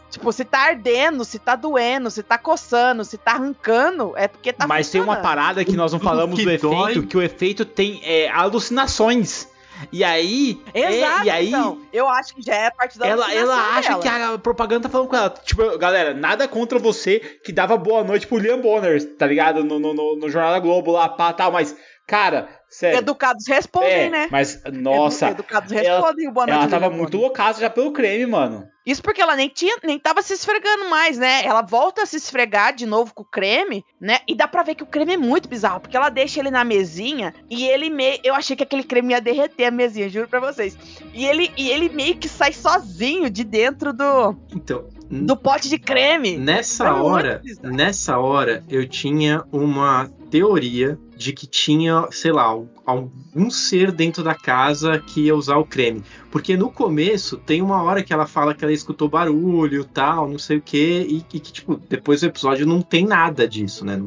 Tipo, 0.09 0.31
se 0.31 0.43
tá 0.43 0.59
ardendo, 0.59 1.23
se 1.23 1.37
tá 1.37 1.55
doendo, 1.55 2.09
se 2.09 2.23
tá 2.23 2.37
coçando, 2.37 3.05
se 3.05 3.17
tá 3.17 3.33
arrancando, 3.33 4.13
é 4.17 4.27
porque 4.27 4.51
tá 4.51 4.65
Mas 4.65 4.89
tem 4.89 5.01
uma 5.01 5.17
parada 5.17 5.63
que 5.63 5.75
nós 5.75 5.93
não 5.93 5.99
falamos 6.01 6.41
do 6.41 6.49
efeito, 6.49 7.03
que 7.05 7.17
o 7.17 7.21
efeito 7.21 7.63
tem 7.63 8.01
é, 8.03 8.27
alucinações. 8.29 9.47
E 9.91 10.03
aí. 10.03 10.61
É, 10.73 10.95
Exato, 10.95 11.21
é, 11.21 11.25
e 11.25 11.29
aí, 11.29 11.47
então, 11.49 11.79
eu 11.93 12.07
acho 12.09 12.35
que 12.35 12.41
já 12.41 12.55
é 12.55 12.71
parte 12.71 12.97
da 12.97 13.07
Ela, 13.07 13.33
ela 13.33 13.77
acha 13.77 13.89
dela. 13.89 14.01
que 14.01 14.07
a 14.07 14.37
propaganda 14.37 14.83
tá 14.83 14.89
falando 14.89 15.07
com 15.07 15.15
ela. 15.15 15.29
Tipo, 15.29 15.77
galera, 15.77 16.13
nada 16.13 16.47
contra 16.47 16.79
você 16.79 17.19
que 17.43 17.53
dava 17.53 17.77
boa 17.77 18.03
noite 18.03 18.27
pro 18.27 18.39
Liam 18.39 18.59
Bonner, 18.59 19.15
tá 19.15 19.25
ligado? 19.25 19.63
No, 19.63 19.79
no, 19.79 19.93
no, 19.93 20.15
no 20.17 20.29
Jornal 20.29 20.51
da 20.51 20.59
Globo 20.59 20.91
lá, 20.91 21.07
pá, 21.07 21.31
tal, 21.31 21.51
mas. 21.51 21.75
Cara, 22.05 22.49
sério. 22.69 22.99
Educados 22.99 23.45
respondem, 23.47 23.91
é, 23.91 24.09
né? 24.09 24.27
Mas, 24.31 24.61
nossa. 24.71 25.27
Edu, 25.27 25.35
educados 25.35 25.71
respondem 25.71 26.25
ela, 26.25 26.31
o 26.31 26.33
boa 26.33 26.45
noite. 26.45 26.59
Ela 26.59 26.67
tava 26.69 26.89
muito 26.89 27.17
loucaça 27.17 27.59
já 27.59 27.69
pelo 27.69 27.91
creme, 27.91 28.25
mano. 28.25 28.67
Isso 28.85 29.03
porque 29.03 29.21
ela 29.21 29.35
nem 29.35 29.49
tinha, 29.49 29.77
nem 29.83 29.99
tava 29.99 30.21
se 30.23 30.33
esfregando 30.33 30.89
mais, 30.89 31.17
né? 31.17 31.45
Ela 31.45 31.61
volta 31.61 32.01
a 32.01 32.05
se 32.07 32.17
esfregar 32.17 32.73
de 32.73 32.87
novo 32.87 33.13
com 33.13 33.21
o 33.21 33.25
creme, 33.25 33.85
né? 34.01 34.19
E 34.27 34.33
dá 34.33 34.47
pra 34.47 34.63
ver 34.63 34.73
que 34.73 34.81
o 34.81 34.87
creme 34.87 35.13
é 35.13 35.17
muito 35.17 35.47
bizarro, 35.47 35.79
porque 35.79 35.95
ela 35.95 36.09
deixa 36.09 36.39
ele 36.39 36.49
na 36.49 36.63
mesinha 36.63 37.33
e 37.49 37.67
ele 37.67 37.89
meio. 37.89 38.19
Eu 38.23 38.33
achei 38.33 38.55
que 38.55 38.63
aquele 38.63 38.83
creme 38.83 39.13
ia 39.13 39.21
derreter 39.21 39.65
a 39.65 39.71
mesinha, 39.71 40.09
juro 40.09 40.27
pra 40.27 40.39
vocês. 40.39 40.75
E 41.13 41.25
ele, 41.25 41.51
e 41.55 41.69
ele 41.69 41.89
meio 41.89 42.17
que 42.17 42.27
sai 42.27 42.51
sozinho 42.51 43.29
de 43.29 43.43
dentro 43.43 43.93
do. 43.93 44.35
Então. 44.55 44.87
Do 45.11 45.35
pote 45.35 45.69
de 45.69 45.77
creme. 45.79 46.37
Nessa 46.37 46.93
hora, 46.93 47.41
nessa 47.63 48.19
hora, 48.19 48.63
eu 48.69 48.87
tinha 48.87 49.43
uma 49.51 50.09
teoria 50.29 50.97
de 51.17 51.33
que 51.33 51.45
tinha, 51.45 52.07
sei 52.11 52.31
lá, 52.31 52.57
algum 52.85 53.49
ser 53.49 53.91
dentro 53.91 54.23
da 54.23 54.33
casa 54.33 54.99
que 54.99 55.21
ia 55.21 55.35
usar 55.35 55.57
o 55.57 55.65
creme. 55.65 56.03
Porque 56.31 56.55
no 56.55 56.71
começo 56.71 57.37
tem 57.37 57.61
uma 57.61 57.81
hora 57.83 58.03
que 58.03 58.13
ela 58.13 58.25
fala 58.25 58.53
que 58.53 58.63
ela 58.63 58.73
escutou 58.73 59.09
barulho, 59.09 59.83
tal, 59.83 60.29
não 60.29 60.39
sei 60.39 60.57
o 60.57 60.61
quê, 60.61 61.05
e, 61.07 61.17
e 61.17 61.39
que, 61.39 61.51
tipo, 61.51 61.79
depois 61.89 62.21
do 62.21 62.27
episódio 62.27 62.65
não 62.65 62.81
tem 62.81 63.05
nada 63.05 63.47
disso, 63.47 63.83
né? 63.83 64.01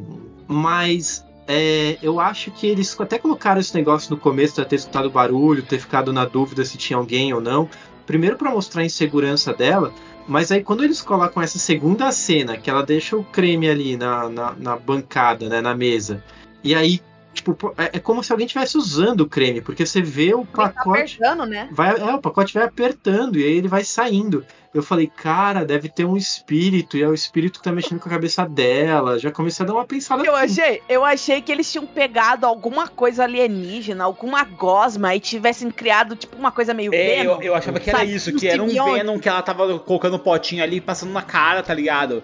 Mas 0.48 1.24
é, 1.46 1.98
eu 2.02 2.20
acho 2.20 2.50
que 2.50 2.66
eles 2.66 2.98
até 2.98 3.18
colocaram 3.18 3.60
esse 3.60 3.74
negócio 3.74 4.10
no 4.10 4.20
começo 4.20 4.60
de 4.60 4.68
ter 4.68 4.76
escutado 4.76 5.10
barulho, 5.10 5.62
ter 5.62 5.78
ficado 5.78 6.12
na 6.12 6.24
dúvida 6.24 6.64
se 6.64 6.78
tinha 6.78 6.96
alguém 6.96 7.32
ou 7.34 7.40
não. 7.40 7.68
Primeiro 8.06 8.36
para 8.36 8.50
mostrar 8.50 8.82
a 8.82 8.84
insegurança 8.84 9.52
dela, 9.52 9.92
mas 10.26 10.52
aí 10.52 10.62
quando 10.62 10.84
eles 10.84 11.02
colocam 11.02 11.42
essa 11.42 11.58
segunda 11.58 12.10
cena, 12.12 12.56
que 12.56 12.70
ela 12.70 12.84
deixa 12.84 13.16
o 13.16 13.24
creme 13.24 13.68
ali 13.68 13.96
na, 13.96 14.28
na, 14.28 14.52
na 14.52 14.76
bancada, 14.76 15.48
né, 15.48 15.60
na 15.60 15.74
mesa, 15.74 16.22
e 16.62 16.74
aí, 16.74 17.00
tipo, 17.34 17.74
é, 17.76 17.96
é 17.96 17.98
como 17.98 18.22
se 18.22 18.32
alguém 18.32 18.46
estivesse 18.46 18.76
usando 18.78 19.22
o 19.22 19.28
creme, 19.28 19.60
porque 19.60 19.84
você 19.84 20.00
vê 20.00 20.34
o 20.34 20.46
tá 20.46 20.68
pacote. 20.68 21.18
Tá 21.18 21.32
apertando, 21.32 21.48
né? 21.48 21.68
Vai, 21.72 21.98
é, 21.98 22.14
o 22.14 22.20
pacote 22.20 22.54
vai 22.54 22.64
apertando 22.64 23.38
e 23.38 23.44
aí 23.44 23.52
ele 23.52 23.68
vai 23.68 23.84
saindo. 23.84 24.44
Eu 24.74 24.82
falei, 24.82 25.06
cara, 25.06 25.66
deve 25.66 25.86
ter 25.90 26.06
um 26.06 26.16
espírito, 26.16 26.96
e 26.96 27.02
é 27.02 27.06
o 27.06 27.12
espírito 27.12 27.58
que 27.58 27.64
tá 27.64 27.70
mexendo 27.70 28.00
com 28.00 28.08
a 28.08 28.12
cabeça 28.12 28.48
dela. 28.48 29.18
Já 29.18 29.30
comecei 29.30 29.64
a 29.64 29.66
dar 29.66 29.74
uma 29.74 29.84
pensada. 29.84 30.24
Eu 30.24 30.34
achei, 30.34 30.82
eu 30.88 31.04
achei 31.04 31.42
que 31.42 31.52
eles 31.52 31.70
tinham 31.70 31.86
pegado 31.86 32.46
alguma 32.46 32.88
coisa 32.88 33.24
alienígena, 33.24 34.02
alguma 34.02 34.44
gosma, 34.44 35.14
e 35.14 35.20
tivessem 35.20 35.70
criado, 35.70 36.16
tipo, 36.16 36.36
uma 36.38 36.50
coisa 36.50 36.72
meio 36.72 36.94
é, 36.94 37.16
Venom. 37.16 37.34
Eu, 37.34 37.42
eu 37.42 37.54
achava 37.54 37.78
que 37.78 37.90
era 37.90 38.02
isso, 38.02 38.34
que 38.34 38.48
era 38.48 38.62
um 38.62 38.68
Venom 38.68 39.18
que 39.18 39.28
ela 39.28 39.42
tava 39.42 39.78
colocando 39.78 40.16
um 40.16 40.18
potinho 40.18 40.62
ali, 40.62 40.80
passando 40.80 41.12
na 41.12 41.22
cara, 41.22 41.62
tá 41.62 41.74
ligado? 41.74 42.22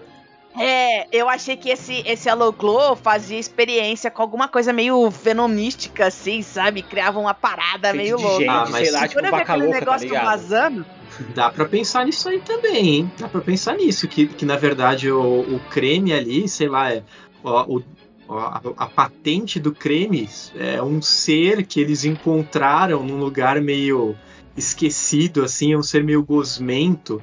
É, 0.59 1.07
eu 1.13 1.29
achei 1.29 1.57
que 1.57 1.69
esse, 1.69 2.03
esse 2.07 2.29
Glow 2.57 2.97
fazia 2.97 3.39
experiência 3.39 4.11
com 4.11 4.23
alguma 4.23 4.49
coisa 4.49 4.73
meio 4.73 5.09
venomística, 5.11 6.07
assim, 6.07 6.43
sabe? 6.43 6.83
Criava 6.83 7.21
uma 7.21 7.35
parada 7.35 7.91
Feito 7.91 8.03
meio 8.03 8.17
louca. 8.17 8.39
Gente, 8.39 8.49
ah, 8.49 8.67
mas 8.71 8.89
sei 8.89 8.91
lá, 8.91 9.07
tipo, 9.07 9.31
vaca 9.31 9.55
louca, 9.55 9.85
tá 9.85 9.97
ligado? 9.99 10.25
vazando. 10.25 10.87
Dá 11.35 11.51
para 11.51 11.65
pensar 11.65 12.05
nisso 12.07 12.29
aí 12.29 12.41
também, 12.41 12.89
hein? 12.89 13.13
Dá 13.19 13.29
para 13.29 13.41
pensar 13.41 13.77
nisso, 13.77 14.07
que, 14.09 14.27
que 14.27 14.45
na 14.45 14.57
verdade 14.57 15.11
o, 15.11 15.41
o 15.41 15.61
creme 15.71 16.13
ali, 16.13 16.49
sei 16.49 16.69
lá, 16.69 16.93
é, 16.93 17.03
o, 17.43 17.83
a, 18.29 18.61
a, 18.77 18.87
patente 18.87 19.59
do 19.59 19.73
creme 19.73 20.29
é 20.57 20.83
um 20.83 21.01
ser 21.01 21.67
que 21.67 21.81
eles 21.81 22.05
encontraram 22.05 23.03
num 23.03 23.19
lugar 23.19 23.61
meio 23.61 24.15
esquecido, 24.57 25.43
assim, 25.43 25.73
é 25.73 25.79
um 25.79 25.83
ser 25.83 26.05
meio 26.05 26.23
gosmento. 26.23 27.23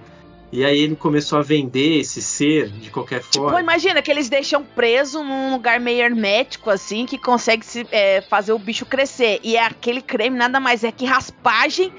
E 0.51 0.63
aí 0.63 0.79
ele 0.79 0.95
começou 0.95 1.37
a 1.37 1.41
vender 1.41 1.99
esse 1.99 2.21
ser 2.21 2.69
de 2.69 2.89
qualquer 2.89 3.19
tipo, 3.19 3.33
forma. 3.33 3.49
Tipo, 3.49 3.59
imagina 3.59 4.01
que 4.01 4.09
eles 4.09 4.29
deixam 4.29 4.63
preso 4.63 5.21
num 5.21 5.51
lugar 5.51 5.79
meio 5.79 6.01
hermético, 6.01 6.69
assim, 6.69 7.05
que 7.05 7.17
consegue 7.17 7.65
se, 7.65 7.85
é, 7.91 8.21
fazer 8.21 8.53
o 8.53 8.59
bicho 8.59 8.85
crescer. 8.85 9.39
E 9.43 9.57
é 9.57 9.65
aquele 9.65 10.01
creme 10.01 10.37
nada 10.37 10.59
mais 10.59 10.83
é 10.83 10.91
que 10.91 11.05
raspagem 11.05 11.91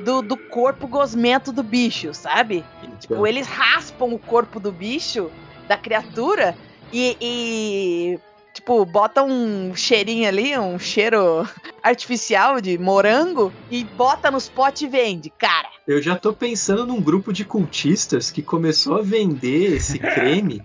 do, 0.00 0.22
do 0.22 0.36
corpo 0.36 0.86
gosmento 0.86 1.52
do 1.52 1.62
bicho, 1.62 2.12
sabe? 2.12 2.64
Tipo, 2.98 3.26
eles 3.26 3.46
raspam 3.46 4.12
o 4.12 4.18
corpo 4.18 4.58
do 4.58 4.72
bicho, 4.72 5.30
da 5.68 5.76
criatura, 5.76 6.56
e, 6.92 7.16
e 7.20 8.18
tipo, 8.52 8.84
bota 8.84 9.22
um 9.22 9.74
cheirinho 9.74 10.28
ali, 10.28 10.56
um 10.58 10.78
cheiro 10.78 11.46
artificial 11.82 12.60
de 12.60 12.76
morango 12.78 13.52
e 13.70 13.84
bota 13.84 14.30
nos 14.30 14.48
potes 14.48 14.82
e 14.82 14.86
vende, 14.88 15.30
cara. 15.30 15.68
Eu 15.86 16.02
já 16.02 16.16
tô 16.16 16.32
pensando 16.32 16.86
num 16.86 17.00
grupo 17.00 17.32
de 17.32 17.44
cultistas 17.44 18.30
que 18.30 18.42
começou 18.42 18.98
a 18.98 19.02
vender 19.02 19.76
esse 19.76 19.98
creme 20.00 20.62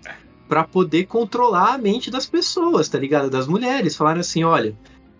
para 0.48 0.64
poder 0.64 1.06
controlar 1.06 1.74
a 1.74 1.78
mente 1.78 2.10
das 2.10 2.26
pessoas, 2.26 2.88
tá 2.88 2.98
ligado? 2.98 3.28
Das 3.30 3.46
mulheres. 3.46 3.96
Falaram 3.96 4.20
assim, 4.20 4.44
olha, 4.44 4.76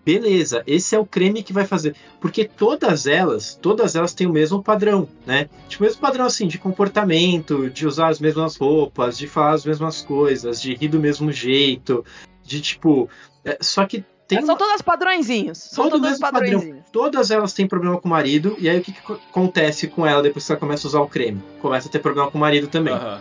beleza, 0.07 0.63
esse 0.65 0.95
é 0.95 0.99
o 0.99 1.05
creme 1.05 1.43
que 1.43 1.51
vai 1.51 1.65
fazer. 1.65 1.93
Porque 2.21 2.45
todas 2.45 3.05
elas, 3.05 3.59
todas 3.61 3.93
elas 3.93 4.13
têm 4.13 4.25
o 4.25 4.31
mesmo 4.31 4.63
padrão, 4.63 5.05
né? 5.25 5.49
Tipo, 5.67 5.83
o 5.83 5.85
mesmo 5.85 5.99
padrão 5.99 6.25
assim, 6.25 6.47
de 6.47 6.57
comportamento, 6.57 7.69
de 7.69 7.85
usar 7.85 8.07
as 8.07 8.17
mesmas 8.17 8.55
roupas, 8.55 9.17
de 9.17 9.27
falar 9.27 9.51
as 9.51 9.65
mesmas 9.65 10.01
coisas, 10.01 10.61
de 10.61 10.73
rir 10.75 10.87
do 10.87 10.97
mesmo 10.97 11.29
jeito, 11.29 12.05
de 12.41 12.61
tipo. 12.61 13.09
É, 13.43 13.57
só 13.59 13.85
que 13.85 14.01
tem. 14.29 14.45
São 14.45 14.55
todas 14.55 14.81
padrõezinhos. 14.81 15.57
São 15.57 15.89
todo 15.89 16.01
todas 16.01 16.19
padrões. 16.19 16.75
Todas 16.89 17.29
elas 17.29 17.51
têm 17.51 17.67
problema 17.67 17.99
com 17.99 18.07
o 18.07 18.11
marido. 18.11 18.55
E 18.59 18.69
aí 18.69 18.79
o 18.79 18.81
que, 18.81 18.93
que, 18.93 19.11
acontece 19.11 19.89
com 19.89 20.07
ela 20.07 20.23
depois 20.23 20.45
que 20.45 20.53
ela 20.53 20.59
começa 20.59 20.87
a 20.87 20.89
usar 20.89 21.01
o 21.01 21.07
creme? 21.09 21.43
Começa 21.61 21.89
a 21.89 21.91
ter 21.91 21.99
problema 21.99 22.31
com 22.31 22.37
o 22.37 22.41
marido 22.41 22.67
também. 22.67 22.93
Uhum. 22.93 23.19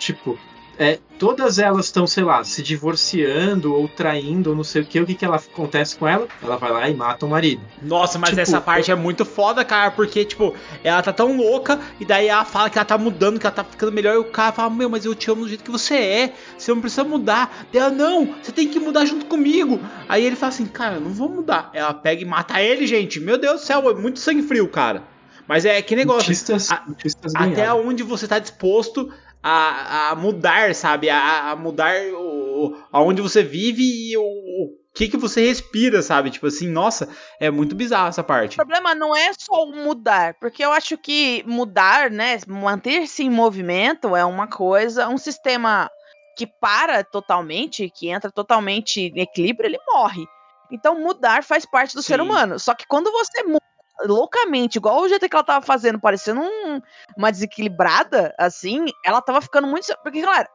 Tipo, 0.00 0.36
é, 0.78 0.98
todas 1.18 1.58
elas 1.58 1.86
estão, 1.86 2.06
sei 2.06 2.24
lá, 2.24 2.42
se 2.42 2.62
divorciando 2.62 3.74
ou 3.74 3.88
traindo 3.88 4.50
ou 4.50 4.56
não 4.56 4.64
sei 4.64 4.82
o 4.82 4.84
que, 4.84 5.00
o 5.00 5.06
que, 5.06 5.14
que 5.14 5.24
ela 5.24 5.36
acontece 5.36 5.96
com 5.96 6.06
ela? 6.06 6.26
Ela 6.42 6.56
vai 6.56 6.70
lá 6.70 6.88
e 6.88 6.94
mata 6.94 7.24
o 7.24 7.28
marido. 7.28 7.62
Nossa, 7.82 8.18
mas 8.18 8.30
tipo, 8.30 8.42
essa 8.42 8.60
parte 8.60 8.90
eu... 8.90 8.96
é 8.96 9.00
muito 9.00 9.24
foda, 9.24 9.64
cara, 9.64 9.90
porque, 9.90 10.24
tipo, 10.24 10.54
ela 10.82 11.02
tá 11.02 11.12
tão 11.12 11.36
louca 11.36 11.80
e 12.00 12.04
daí 12.04 12.28
ela 12.28 12.44
fala 12.44 12.68
que 12.68 12.78
ela 12.78 12.84
tá 12.84 12.98
mudando, 12.98 13.38
que 13.38 13.46
ela 13.46 13.54
tá 13.54 13.64
ficando 13.64 13.92
melhor 13.92 14.14
e 14.14 14.18
o 14.18 14.24
cara 14.24 14.52
fala, 14.52 14.70
meu, 14.70 14.90
mas 14.90 15.04
eu 15.04 15.14
te 15.14 15.30
amo 15.30 15.42
do 15.42 15.48
jeito 15.48 15.64
que 15.64 15.70
você 15.70 15.94
é, 15.94 16.32
você 16.56 16.72
não 16.72 16.80
precisa 16.80 17.04
mudar. 17.04 17.66
Ela, 17.72 17.90
não, 17.90 18.34
você 18.42 18.52
tem 18.52 18.68
que 18.68 18.80
mudar 18.80 19.04
junto 19.04 19.26
comigo. 19.26 19.80
Aí 20.08 20.24
ele 20.24 20.36
fala 20.36 20.52
assim, 20.52 20.66
cara, 20.66 20.98
não 20.98 21.10
vou 21.10 21.28
mudar. 21.28 21.70
Ela 21.72 21.94
pega 21.94 22.22
e 22.22 22.24
mata 22.24 22.60
ele, 22.60 22.86
gente. 22.86 23.20
Meu 23.20 23.38
Deus 23.38 23.60
do 23.60 23.66
céu, 23.66 23.88
é 23.90 23.94
muito 23.94 24.18
sangue 24.18 24.42
frio, 24.42 24.68
cara. 24.68 25.14
Mas 25.46 25.64
é 25.64 25.80
que 25.82 25.94
negócio. 25.94 26.30
Artistas, 26.30 26.70
a, 26.70 26.84
até 27.34 27.72
onde 27.72 28.02
você 28.02 28.26
tá 28.26 28.38
disposto 28.38 29.12
a, 29.46 30.12
a 30.12 30.14
mudar, 30.14 30.74
sabe? 30.74 31.10
A, 31.10 31.50
a 31.50 31.56
mudar 31.56 31.94
o, 32.14 32.78
aonde 32.90 33.20
você 33.20 33.42
vive 33.42 33.82
e 33.82 34.16
o, 34.16 34.22
o 34.22 34.78
que 34.94 35.06
que 35.06 35.18
você 35.18 35.46
respira, 35.46 36.00
sabe? 36.00 36.30
Tipo 36.30 36.46
assim, 36.46 36.66
nossa, 36.66 37.10
é 37.38 37.50
muito 37.50 37.74
bizarro 37.74 38.08
essa 38.08 38.24
parte. 38.24 38.54
O 38.54 38.56
problema 38.56 38.94
não 38.94 39.14
é 39.14 39.32
só 39.38 39.66
mudar, 39.66 40.34
porque 40.40 40.64
eu 40.64 40.72
acho 40.72 40.96
que 40.96 41.44
mudar, 41.46 42.10
né, 42.10 42.38
manter-se 42.48 43.22
em 43.22 43.30
movimento 43.30 44.16
é 44.16 44.24
uma 44.24 44.46
coisa, 44.46 45.08
um 45.08 45.18
sistema 45.18 45.90
que 46.38 46.46
para 46.46 47.04
totalmente, 47.04 47.90
que 47.90 48.08
entra 48.08 48.32
totalmente 48.32 49.12
em 49.14 49.20
equilíbrio, 49.20 49.68
ele 49.68 49.78
morre. 49.92 50.24
Então 50.72 50.98
mudar 50.98 51.44
faz 51.44 51.66
parte 51.66 51.94
do 51.94 52.00
Sim. 52.02 52.08
ser 52.08 52.20
humano. 52.22 52.58
Só 52.58 52.74
que 52.74 52.86
quando 52.86 53.12
você 53.12 53.42
muda 53.42 53.60
loucamente, 54.02 54.78
igual 54.78 55.00
o 55.00 55.08
jeito 55.08 55.28
que 55.28 55.34
ela 55.34 55.44
tava 55.44 55.64
fazendo, 55.64 56.00
parecendo 56.00 56.40
um, 56.40 56.80
uma 57.16 57.30
desequilibrada, 57.30 58.34
assim, 58.38 58.86
ela 59.04 59.20
tava 59.20 59.40
ficando 59.40 59.66
muito. 59.66 59.86
Porque, 60.02 60.24
hora, 60.24 60.48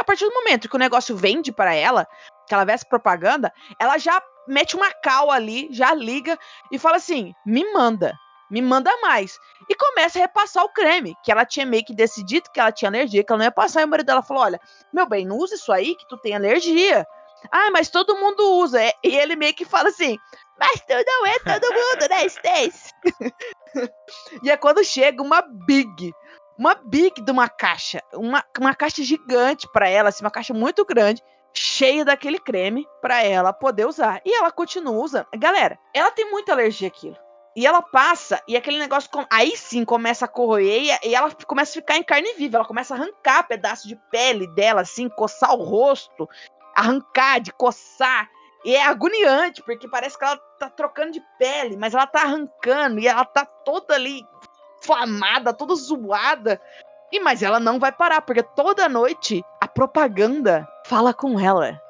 a 0.00 0.04
partir 0.04 0.24
do 0.24 0.34
momento 0.34 0.68
que 0.68 0.76
o 0.76 0.78
negócio 0.78 1.16
vende 1.16 1.52
para 1.52 1.74
ela, 1.74 2.06
que 2.46 2.54
ela 2.54 2.64
vê 2.64 2.72
essa 2.72 2.86
propaganda, 2.86 3.52
ela 3.78 3.98
já 3.98 4.22
mete 4.46 4.76
uma 4.76 4.92
cal 4.92 5.30
ali, 5.30 5.68
já 5.70 5.94
liga 5.94 6.38
e 6.70 6.78
fala 6.78 6.96
assim: 6.96 7.32
me 7.46 7.72
manda. 7.72 8.14
Me 8.50 8.60
manda 8.60 8.90
mais. 9.00 9.38
E 9.68 9.76
começa 9.76 10.18
a 10.18 10.22
repassar 10.22 10.64
o 10.64 10.72
creme, 10.72 11.14
que 11.22 11.30
ela 11.30 11.46
tinha 11.46 11.64
meio 11.64 11.84
que 11.84 11.94
decidido 11.94 12.50
que 12.52 12.58
ela 12.58 12.72
tinha 12.72 12.90
alergia, 12.90 13.22
que 13.22 13.32
ela 13.32 13.38
não 13.38 13.44
ia 13.44 13.52
passar. 13.52 13.80
E 13.80 13.84
o 13.84 13.88
marido 13.88 14.06
dela 14.06 14.22
falou: 14.22 14.42
Olha, 14.42 14.60
meu 14.92 15.08
bem, 15.08 15.24
não 15.24 15.36
usa 15.36 15.54
isso 15.54 15.72
aí 15.72 15.94
que 15.94 16.06
tu 16.08 16.18
tem 16.18 16.34
alergia. 16.34 17.06
Ah, 17.50 17.70
mas 17.70 17.88
todo 17.88 18.16
mundo 18.16 18.58
usa. 18.60 18.80
E 19.02 19.16
ele 19.16 19.36
meio 19.36 19.54
que 19.54 19.64
fala 19.64 19.88
assim: 19.88 20.18
mas 20.60 20.80
tu 20.82 20.92
não 20.92 21.26
é 21.26 21.38
todo 21.38 21.72
mundo, 21.72 22.08
né, 22.10 22.26
Stacy? 22.26 22.92
e 24.44 24.50
é 24.50 24.56
quando 24.58 24.84
chega 24.84 25.22
uma 25.22 25.40
Big. 25.40 26.12
Uma 26.58 26.74
Big 26.74 27.22
de 27.22 27.30
uma 27.30 27.48
caixa. 27.48 28.02
Uma, 28.12 28.44
uma 28.58 28.74
caixa 28.74 29.02
gigante 29.02 29.66
para 29.72 29.88
ela, 29.88 30.10
assim, 30.10 30.22
uma 30.22 30.30
caixa 30.30 30.52
muito 30.52 30.84
grande 30.84 31.22
cheia 31.54 32.04
daquele 32.04 32.38
creme 32.38 32.86
para 33.00 33.24
ela 33.24 33.52
poder 33.52 33.86
usar. 33.86 34.20
E 34.24 34.34
ela 34.34 34.52
continua 34.52 35.02
usando. 35.02 35.26
Galera, 35.34 35.78
ela 35.94 36.10
tem 36.10 36.30
muita 36.30 36.52
alergia 36.52 36.88
àquilo. 36.88 37.16
E 37.56 37.66
ela 37.66 37.82
passa, 37.82 38.40
e 38.46 38.56
aquele 38.56 38.78
negócio. 38.78 39.10
Aí 39.30 39.56
sim 39.56 39.84
começa 39.84 40.26
a 40.26 40.28
corroer, 40.28 41.00
e 41.02 41.14
ela 41.14 41.30
começa 41.46 41.72
a 41.72 41.80
ficar 41.80 41.96
em 41.96 42.02
carne 42.02 42.34
viva. 42.34 42.58
Ela 42.58 42.66
começa 42.66 42.94
a 42.94 42.98
arrancar 42.98 43.48
pedaço 43.48 43.88
de 43.88 43.96
pele 44.10 44.46
dela, 44.54 44.82
assim, 44.82 45.08
coçar 45.08 45.52
o 45.54 45.64
rosto, 45.64 46.28
arrancar, 46.74 47.40
de 47.40 47.52
coçar. 47.52 48.28
E 48.64 48.74
é 48.74 48.84
agoniante, 48.84 49.62
porque 49.62 49.88
parece 49.88 50.18
que 50.18 50.24
ela 50.24 50.36
tá 50.58 50.68
trocando 50.68 51.12
de 51.12 51.22
pele, 51.38 51.76
mas 51.76 51.94
ela 51.94 52.06
tá 52.06 52.22
arrancando, 52.22 52.98
e 53.00 53.08
ela 53.08 53.24
tá 53.24 53.44
toda 53.46 53.94
ali 53.94 54.22
inflamada, 54.78 55.52
toda 55.52 55.74
zoada. 55.74 56.60
E 57.12 57.18
mas 57.20 57.42
ela 57.42 57.58
não 57.58 57.78
vai 57.78 57.90
parar, 57.90 58.20
porque 58.22 58.42
toda 58.42 58.88
noite 58.88 59.42
a 59.60 59.66
propaganda 59.66 60.68
fala 60.86 61.12
com 61.12 61.38
ela. 61.40 61.80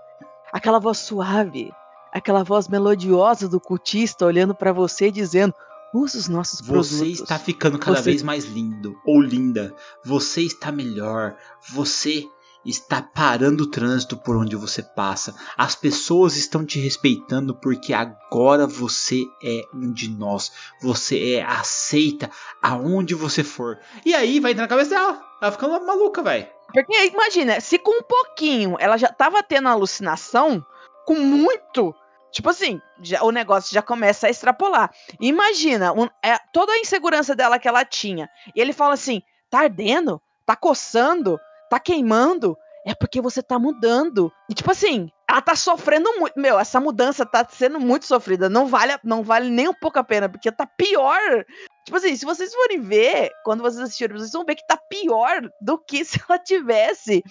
Aquela 0.52 0.78
voz 0.80 0.98
suave, 0.98 1.72
aquela 2.12 2.42
voz 2.42 2.68
melodiosa 2.68 3.48
do 3.48 3.60
cultista 3.60 4.24
olhando 4.24 4.54
para 4.54 4.72
você 4.72 5.10
dizendo: 5.10 5.54
"Use 5.92 6.16
os 6.16 6.28
nossos 6.28 6.60
Você 6.60 6.70
produtos". 6.72 7.20
está 7.20 7.38
ficando 7.38 7.78
cada 7.78 7.98
Você- 7.98 8.04
vez 8.10 8.22
mais 8.22 8.44
lindo 8.44 8.96
ou 9.04 9.20
linda. 9.20 9.74
Você 10.04 10.40
está 10.42 10.72
melhor. 10.72 11.36
Você 11.72 12.24
está 12.64 13.00
parando 13.02 13.64
o 13.64 13.70
trânsito 13.70 14.16
por 14.16 14.36
onde 14.36 14.54
você 14.56 14.82
passa. 14.82 15.34
As 15.56 15.74
pessoas 15.74 16.36
estão 16.36 16.64
te 16.64 16.78
respeitando 16.78 17.54
porque 17.54 17.92
agora 17.94 18.66
você 18.66 19.24
é 19.42 19.62
um 19.74 19.92
de 19.92 20.10
nós. 20.10 20.52
Você 20.82 21.34
é 21.34 21.42
aceita 21.42 22.30
aonde 22.62 23.14
você 23.14 23.42
for. 23.42 23.78
E 24.04 24.14
aí 24.14 24.40
vai 24.40 24.52
entrar 24.52 24.64
na 24.64 24.68
cabeça 24.68 24.90
dela. 24.90 25.22
Ela 25.40 25.52
fica 25.52 25.66
maluca, 25.68 26.22
velho. 26.22 26.46
Porque 26.72 27.06
imagina, 27.06 27.60
se 27.60 27.78
com 27.78 27.98
um 27.98 28.02
pouquinho 28.02 28.76
ela 28.78 28.96
já 28.96 29.08
tava 29.08 29.42
tendo 29.42 29.68
alucinação, 29.68 30.64
com 31.06 31.14
muito, 31.14 31.92
tipo 32.30 32.48
assim, 32.50 32.80
já- 33.02 33.22
o 33.24 33.30
negócio 33.32 33.74
já 33.74 33.82
começa 33.82 34.26
a 34.26 34.30
extrapolar. 34.30 34.90
Imagina 35.18 35.92
um- 35.92 36.08
é, 36.22 36.38
toda 36.52 36.72
a 36.72 36.78
insegurança 36.78 37.34
dela 37.34 37.58
que 37.58 37.66
ela 37.66 37.84
tinha. 37.84 38.28
E 38.54 38.60
ele 38.60 38.72
fala 38.72 38.94
assim: 38.94 39.20
tá 39.50 39.60
ardendo? 39.60 40.20
Tá 40.46 40.54
coçando? 40.54 41.40
Tá 41.70 41.78
queimando? 41.78 42.58
É 42.84 42.94
porque 42.94 43.20
você 43.20 43.42
tá 43.42 43.58
mudando. 43.58 44.32
E 44.48 44.54
tipo 44.54 44.70
assim, 44.72 45.08
ela 45.28 45.40
tá 45.40 45.54
sofrendo 45.54 46.10
muito. 46.18 46.38
Meu, 46.38 46.58
essa 46.58 46.80
mudança 46.80 47.24
tá 47.24 47.46
sendo 47.48 47.78
muito 47.78 48.06
sofrida. 48.06 48.48
Não 48.48 48.66
vale, 48.66 48.98
não 49.04 49.22
vale 49.22 49.48
nem 49.48 49.68
um 49.68 49.74
pouco 49.74 49.98
a 49.98 50.04
pena, 50.04 50.28
porque 50.28 50.50
tá 50.50 50.66
pior. 50.66 51.44
Tipo 51.84 51.96
assim, 51.96 52.16
se 52.16 52.24
vocês 52.24 52.52
forem 52.52 52.80
ver, 52.80 53.30
quando 53.44 53.62
vocês 53.62 53.80
assistirem, 53.80 54.16
vocês 54.16 54.32
vão 54.32 54.44
ver 54.44 54.56
que 54.56 54.66
tá 54.66 54.76
pior 54.76 55.48
do 55.60 55.78
que 55.78 56.04
se 56.04 56.20
ela 56.28 56.38
tivesse 56.38 57.22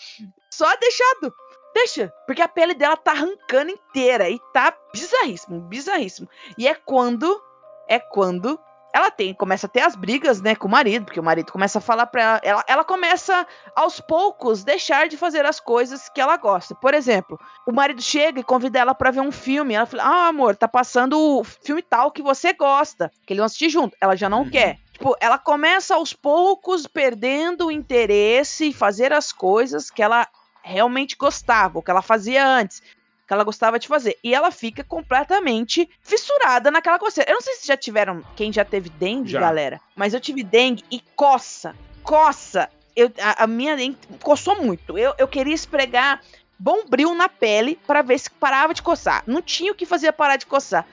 só 0.49 0.73
deixado. 0.78 1.34
Deixa, 1.73 2.12
porque 2.25 2.41
a 2.41 2.47
pele 2.47 2.73
dela 2.73 2.97
tá 2.97 3.12
arrancando 3.12 3.71
inteira 3.71 4.30
e 4.30 4.39
tá 4.54 4.75
bizarríssimo, 4.93 5.60
bizarríssimo. 5.62 6.28
E 6.58 6.67
é 6.67 6.73
quando 6.73 7.41
é 7.88 7.99
quando 7.99 8.60
ela 8.93 9.12
tem 9.12 9.34
começa 9.34 9.67
a 9.67 9.69
ter 9.69 9.82
as 9.82 9.95
brigas, 9.95 10.41
né, 10.41 10.56
com 10.56 10.67
o 10.67 10.71
marido, 10.71 11.06
porque 11.06 11.19
o 11.19 11.23
marido 11.23 11.52
começa 11.52 11.78
a 11.78 11.82
falar 11.82 12.08
para 12.08 12.21
ela, 12.21 12.41
ela, 12.43 12.63
ela 12.67 12.84
começa 12.84 13.45
aos 13.75 13.99
poucos 13.99 14.63
deixar 14.63 15.08
de 15.08 15.17
fazer 15.17 15.45
as 15.45 15.60
coisas 15.60 16.10
que 16.10 16.19
ela 16.19 16.38
gosta. 16.38 16.73
Por 16.75 16.93
exemplo, 16.93 17.39
o 17.67 17.71
marido 17.71 18.02
chega 18.02 18.39
e 18.39 18.43
convida 18.43 18.80
ela 18.80 18.95
pra 18.95 19.12
ver 19.12 19.21
um 19.21 19.32
filme, 19.32 19.73
ela 19.73 19.86
fala: 19.86 20.04
"Ah, 20.04 20.28
amor, 20.28 20.56
tá 20.56 20.67
passando 20.67 21.19
o 21.19 21.43
filme 21.43 21.82
tal 21.82 22.12
que 22.12 22.21
você 22.21 22.54
gosta, 22.54 23.12
que 23.25 23.34
eles 23.34 23.39
vão 23.39 23.45
assistir 23.45 23.69
junto". 23.69 23.95
Ela 24.02 24.15
já 24.15 24.30
não 24.30 24.39
Uhum. 24.43 24.49
quer. 24.49 24.78
Tipo, 24.93 25.15
ela 25.21 25.38
começa 25.38 25.95
aos 25.95 26.13
poucos 26.13 26.86
perdendo 26.88 27.67
o 27.67 27.71
interesse 27.71 28.65
em 28.65 28.73
fazer 28.73 29.13
as 29.13 29.32
coisas 29.32 29.89
que 29.89 30.02
ela 30.04 30.28
realmente 30.63 31.15
gostava, 31.17 31.80
o 31.80 31.84
que 31.84 31.89
ela 31.89 32.02
fazia 32.02 32.45
antes, 32.45 32.82
que 33.29 33.33
ela 33.33 33.43
gostava 33.43 33.77
de 33.77 33.87
fazer. 33.87 34.17
E 34.23 34.33
ela 34.33 34.49
fica 34.49 34.83
completamente 34.83 35.87
fissurada 36.01 36.71
naquela 36.71 36.97
coceira. 36.97 37.29
Eu 37.29 37.35
não 37.35 37.41
sei 37.41 37.53
se 37.53 37.67
já 37.67 37.77
tiveram, 37.77 38.23
quem 38.35 38.51
já 38.51 38.65
teve 38.65 38.89
dengue, 38.89 39.29
Já. 39.29 39.39
galera, 39.39 39.79
mas 39.95 40.15
eu 40.15 40.19
tive 40.19 40.41
dengue 40.41 40.83
e 40.89 40.99
coça, 41.15 41.75
coça. 42.01 42.67
Eu, 42.95 43.11
a, 43.21 43.43
a 43.43 43.47
minha 43.47 43.75
dengue 43.75 43.99
coçou 44.23 44.59
muito. 44.59 44.97
Eu, 44.97 45.13
eu 45.15 45.27
queria 45.27 45.53
esfregar 45.53 46.19
bombril 46.57 47.13
na 47.13 47.29
pele 47.29 47.79
para 47.85 48.01
ver 48.01 48.17
se 48.17 48.31
parava 48.31 48.73
de 48.73 48.81
coçar. 48.81 49.21
Não 49.27 49.43
tinha 49.43 49.71
o 49.71 49.75
que 49.75 49.85
fazer 49.85 50.11
parar 50.11 50.37
de 50.37 50.47
coçar. 50.47 50.83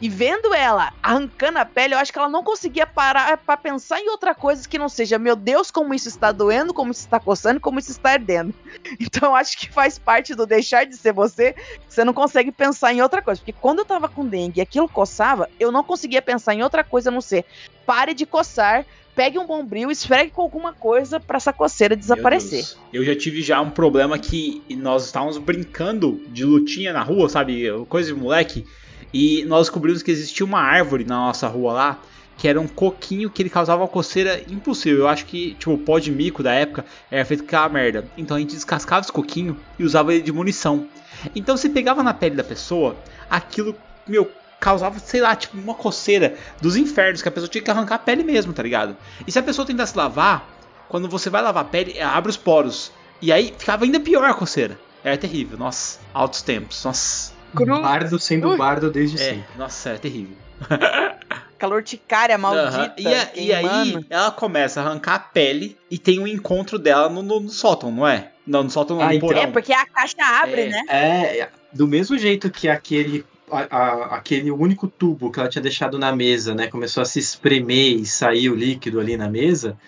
E 0.00 0.08
vendo 0.08 0.52
ela 0.52 0.92
arrancando 1.02 1.58
a 1.58 1.64
pele, 1.64 1.94
eu 1.94 1.98
acho 1.98 2.12
que 2.12 2.18
ela 2.18 2.28
não 2.28 2.42
conseguia 2.42 2.86
parar 2.86 3.36
pra 3.38 3.56
pensar 3.56 4.00
em 4.00 4.10
outra 4.10 4.34
coisa 4.34 4.68
que 4.68 4.78
não 4.78 4.88
seja, 4.88 5.18
meu 5.18 5.36
Deus, 5.36 5.70
como 5.70 5.94
isso 5.94 6.08
está 6.08 6.32
doendo, 6.32 6.74
como 6.74 6.90
isso 6.90 7.02
está 7.02 7.20
coçando, 7.20 7.60
como 7.60 7.78
isso 7.78 7.90
está 7.90 8.12
ardendo. 8.12 8.52
Então 9.00 9.30
eu 9.30 9.34
acho 9.34 9.56
que 9.56 9.72
faz 9.72 9.98
parte 9.98 10.34
do 10.34 10.46
deixar 10.46 10.84
de 10.84 10.96
ser 10.96 11.12
você, 11.12 11.54
você 11.88 12.04
não 12.04 12.12
consegue 12.12 12.52
pensar 12.52 12.92
em 12.92 13.00
outra 13.00 13.22
coisa. 13.22 13.40
Porque 13.40 13.52
quando 13.52 13.78
eu 13.80 13.84
tava 13.84 14.08
com 14.08 14.26
dengue 14.26 14.58
e 14.58 14.62
aquilo 14.62 14.88
coçava, 14.88 15.48
eu 15.58 15.72
não 15.72 15.82
conseguia 15.82 16.20
pensar 16.20 16.54
em 16.54 16.62
outra 16.62 16.84
coisa 16.84 17.08
a 17.08 17.12
não 17.12 17.20
ser 17.20 17.44
pare 17.86 18.14
de 18.14 18.26
coçar, 18.26 18.84
pegue 19.14 19.38
um 19.38 19.46
bombril, 19.46 19.90
esfregue 19.90 20.30
com 20.30 20.42
alguma 20.42 20.72
coisa 20.72 21.20
pra 21.20 21.36
essa 21.36 21.52
coceira 21.52 21.96
desaparecer. 21.96 22.64
Eu 22.92 23.04
já 23.04 23.16
tive 23.16 23.42
já 23.42 23.60
um 23.60 23.70
problema 23.70 24.18
que 24.18 24.62
nós 24.70 25.06
estávamos 25.06 25.38
brincando 25.38 26.20
de 26.28 26.44
lutinha 26.44 26.92
na 26.92 27.02
rua, 27.02 27.28
sabe? 27.28 27.64
Coisa 27.88 28.12
de 28.12 28.20
moleque. 28.20 28.66
E 29.14 29.44
nós 29.44 29.68
descobrimos 29.68 30.02
que 30.02 30.10
existia 30.10 30.44
uma 30.44 30.58
árvore 30.58 31.04
na 31.04 31.14
nossa 31.14 31.46
rua 31.46 31.72
lá, 31.72 31.98
que 32.36 32.48
era 32.48 32.60
um 32.60 32.66
coquinho 32.66 33.30
que 33.30 33.40
ele 33.40 33.48
causava 33.48 33.80
uma 33.80 33.88
coceira 33.88 34.42
impossível. 34.50 35.00
Eu 35.00 35.08
acho 35.08 35.24
que, 35.24 35.54
tipo, 35.54 35.72
o 35.72 35.78
pó 35.78 36.00
de 36.00 36.10
mico 36.10 36.42
da 36.42 36.52
época 36.52 36.84
era 37.08 37.24
feito 37.24 37.44
com 37.44 37.46
aquela 37.46 37.68
merda. 37.68 38.08
Então 38.18 38.36
a 38.36 38.40
gente 38.40 38.56
descascava 38.56 39.02
esse 39.02 39.12
coquinho 39.12 39.56
e 39.78 39.84
usava 39.84 40.12
ele 40.12 40.20
de 40.20 40.32
munição. 40.32 40.88
Então 41.32 41.56
se 41.56 41.68
pegava 41.68 42.02
na 42.02 42.12
pele 42.12 42.34
da 42.34 42.42
pessoa, 42.42 42.96
aquilo, 43.30 43.76
meu, 44.04 44.28
causava, 44.58 44.98
sei 44.98 45.20
lá, 45.20 45.36
tipo, 45.36 45.56
uma 45.56 45.74
coceira 45.74 46.34
dos 46.60 46.74
infernos, 46.74 47.22
que 47.22 47.28
a 47.28 47.32
pessoa 47.32 47.48
tinha 47.48 47.62
que 47.62 47.70
arrancar 47.70 47.94
a 47.94 47.98
pele 48.00 48.24
mesmo, 48.24 48.52
tá 48.52 48.64
ligado? 48.64 48.96
E 49.24 49.30
se 49.30 49.38
a 49.38 49.42
pessoa 49.44 49.64
tentasse 49.64 49.96
lavar, 49.96 50.48
quando 50.88 51.08
você 51.08 51.30
vai 51.30 51.40
lavar 51.40 51.62
a 51.62 51.68
pele, 51.68 52.00
abre 52.00 52.30
os 52.30 52.36
poros. 52.36 52.90
E 53.22 53.30
aí 53.30 53.54
ficava 53.56 53.84
ainda 53.84 54.00
pior 54.00 54.24
a 54.24 54.34
coceira. 54.34 54.76
Era 55.04 55.16
terrível, 55.16 55.56
nossa, 55.56 56.00
altos 56.12 56.42
tempos, 56.42 56.82
nossa. 56.84 57.33
Cru. 57.54 57.80
Bardo 57.82 58.18
sendo 58.18 58.48
Ui. 58.50 58.56
bardo 58.56 58.90
desde 58.90 59.16
É, 59.16 59.30
sempre. 59.30 59.44
nossa, 59.56 59.90
era 59.90 59.98
terrível. 59.98 60.36
Calor 61.58 61.82
ticária 61.82 62.36
maldita. 62.36 62.68
Aham. 62.78 62.94
E, 62.98 63.06
a- 63.14 63.30
e 63.34 63.52
aí 63.54 64.06
ela 64.10 64.30
começa 64.30 64.80
a 64.80 64.84
arrancar 64.84 65.14
a 65.14 65.18
pele 65.18 65.76
e 65.90 65.96
tem 65.98 66.18
um 66.20 66.26
encontro 66.26 66.78
dela 66.78 67.08
no, 67.08 67.22
no- 67.22 67.40
no 67.40 67.48
sótão, 67.48 67.90
não 67.90 68.06
é? 68.06 68.32
Não, 68.46 68.62
no 68.64 68.70
sótão 68.70 68.96
não, 68.96 69.04
Ah, 69.04 69.08
no 69.08 69.14
então. 69.14 69.28
porão. 69.28 69.42
É, 69.42 69.46
porque 69.46 69.72
a 69.72 69.86
caixa 69.86 70.16
abre, 70.42 70.62
É. 70.62 70.68
né? 70.68 70.82
É, 70.88 71.48
do 71.72 71.86
mesmo 71.88 72.18
jeito 72.18 72.50
que 72.50 72.68
aquele, 72.68 73.24
a- 73.50 73.66
a- 73.76 74.16
aquele 74.16 74.50
único 74.50 74.86
tubo 74.88 75.30
que 75.30 75.40
ela 75.40 75.48
tinha 75.48 75.62
deixado 75.62 75.98
na 75.98 76.14
mesa, 76.14 76.54
né, 76.54 76.66
começou 76.66 77.02
a 77.02 77.06
se 77.06 77.18
espremer 77.18 77.94
e 78.00 78.04
sair 78.04 78.50
o 78.50 78.54
líquido 78.54 79.00
ali 79.00 79.16
na 79.16 79.30
mesa, 79.30 79.78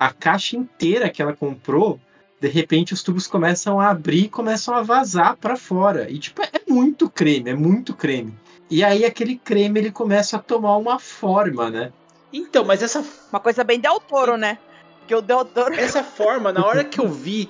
a 0.00 0.10
caixa 0.10 0.56
inteira 0.56 1.10
que 1.10 1.20
ela 1.20 1.34
comprou, 1.34 2.00
de 2.40 2.48
repente 2.48 2.92
os 2.94 3.02
tubos 3.02 3.26
começam 3.26 3.80
a 3.80 3.90
abrir 3.90 4.24
e 4.24 4.28
começam 4.28 4.74
a 4.74 4.82
vazar 4.82 5.36
pra 5.36 5.56
fora. 5.56 6.10
E 6.10 6.18
tipo, 6.18 6.42
é 6.42 6.50
muito 6.68 7.10
creme, 7.10 7.50
é 7.50 7.54
muito 7.54 7.94
creme. 7.94 8.34
E 8.70 8.84
aí 8.84 9.04
aquele 9.04 9.36
creme 9.36 9.80
ele 9.80 9.90
começa 9.90 10.36
a 10.36 10.40
tomar 10.40 10.76
uma 10.76 10.98
forma, 10.98 11.70
né? 11.70 11.92
Então, 12.32 12.64
mas 12.64 12.82
essa, 12.82 13.02
Uma 13.32 13.40
coisa 13.40 13.64
bem 13.64 13.80
Del 13.80 13.98
Toro, 14.00 14.36
né? 14.36 14.58
Porque 15.00 15.14
o 15.14 15.22
Del 15.22 15.44
Toro. 15.44 15.74
essa 15.80 16.04
forma, 16.04 16.52
na 16.52 16.64
hora 16.64 16.84
que 16.84 17.00
eu 17.00 17.08
vi, 17.08 17.48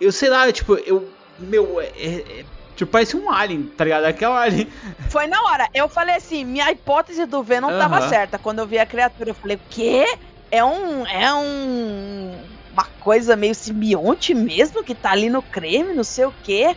eu 0.00 0.12
sei 0.12 0.28
lá, 0.28 0.50
tipo, 0.52 0.74
eu. 0.74 1.08
Meu, 1.38 1.80
é. 1.80 1.86
é- 1.96 2.44
tipo, 2.76 2.90
parece 2.90 3.16
um 3.16 3.30
alien, 3.30 3.62
tá 3.76 3.84
ligado? 3.84 4.04
Aquela 4.04 4.40
alien. 4.40 4.68
Foi 5.08 5.26
na 5.26 5.40
hora. 5.44 5.68
Eu 5.72 5.88
falei 5.88 6.16
assim, 6.16 6.44
minha 6.44 6.70
hipótese 6.70 7.24
do 7.26 7.42
V 7.42 7.60
não 7.60 7.70
tava 7.70 7.98
Aham. 7.98 8.08
certa. 8.08 8.38
Quando 8.38 8.58
eu 8.58 8.66
vi 8.66 8.78
a 8.78 8.86
criatura, 8.86 9.30
eu 9.30 9.34
falei, 9.34 9.56
o 9.56 9.60
quê? 9.70 10.04
É 10.50 10.62
um. 10.62 11.06
É 11.06 11.32
um. 11.32 12.57
Uma 12.72 12.84
coisa 13.00 13.36
meio 13.36 13.54
simbionte 13.54 14.34
mesmo 14.34 14.84
que 14.84 14.94
tá 14.94 15.12
ali 15.12 15.28
no 15.30 15.42
creme, 15.42 15.94
não 15.94 16.04
sei 16.04 16.26
o 16.26 16.34
quê. 16.42 16.76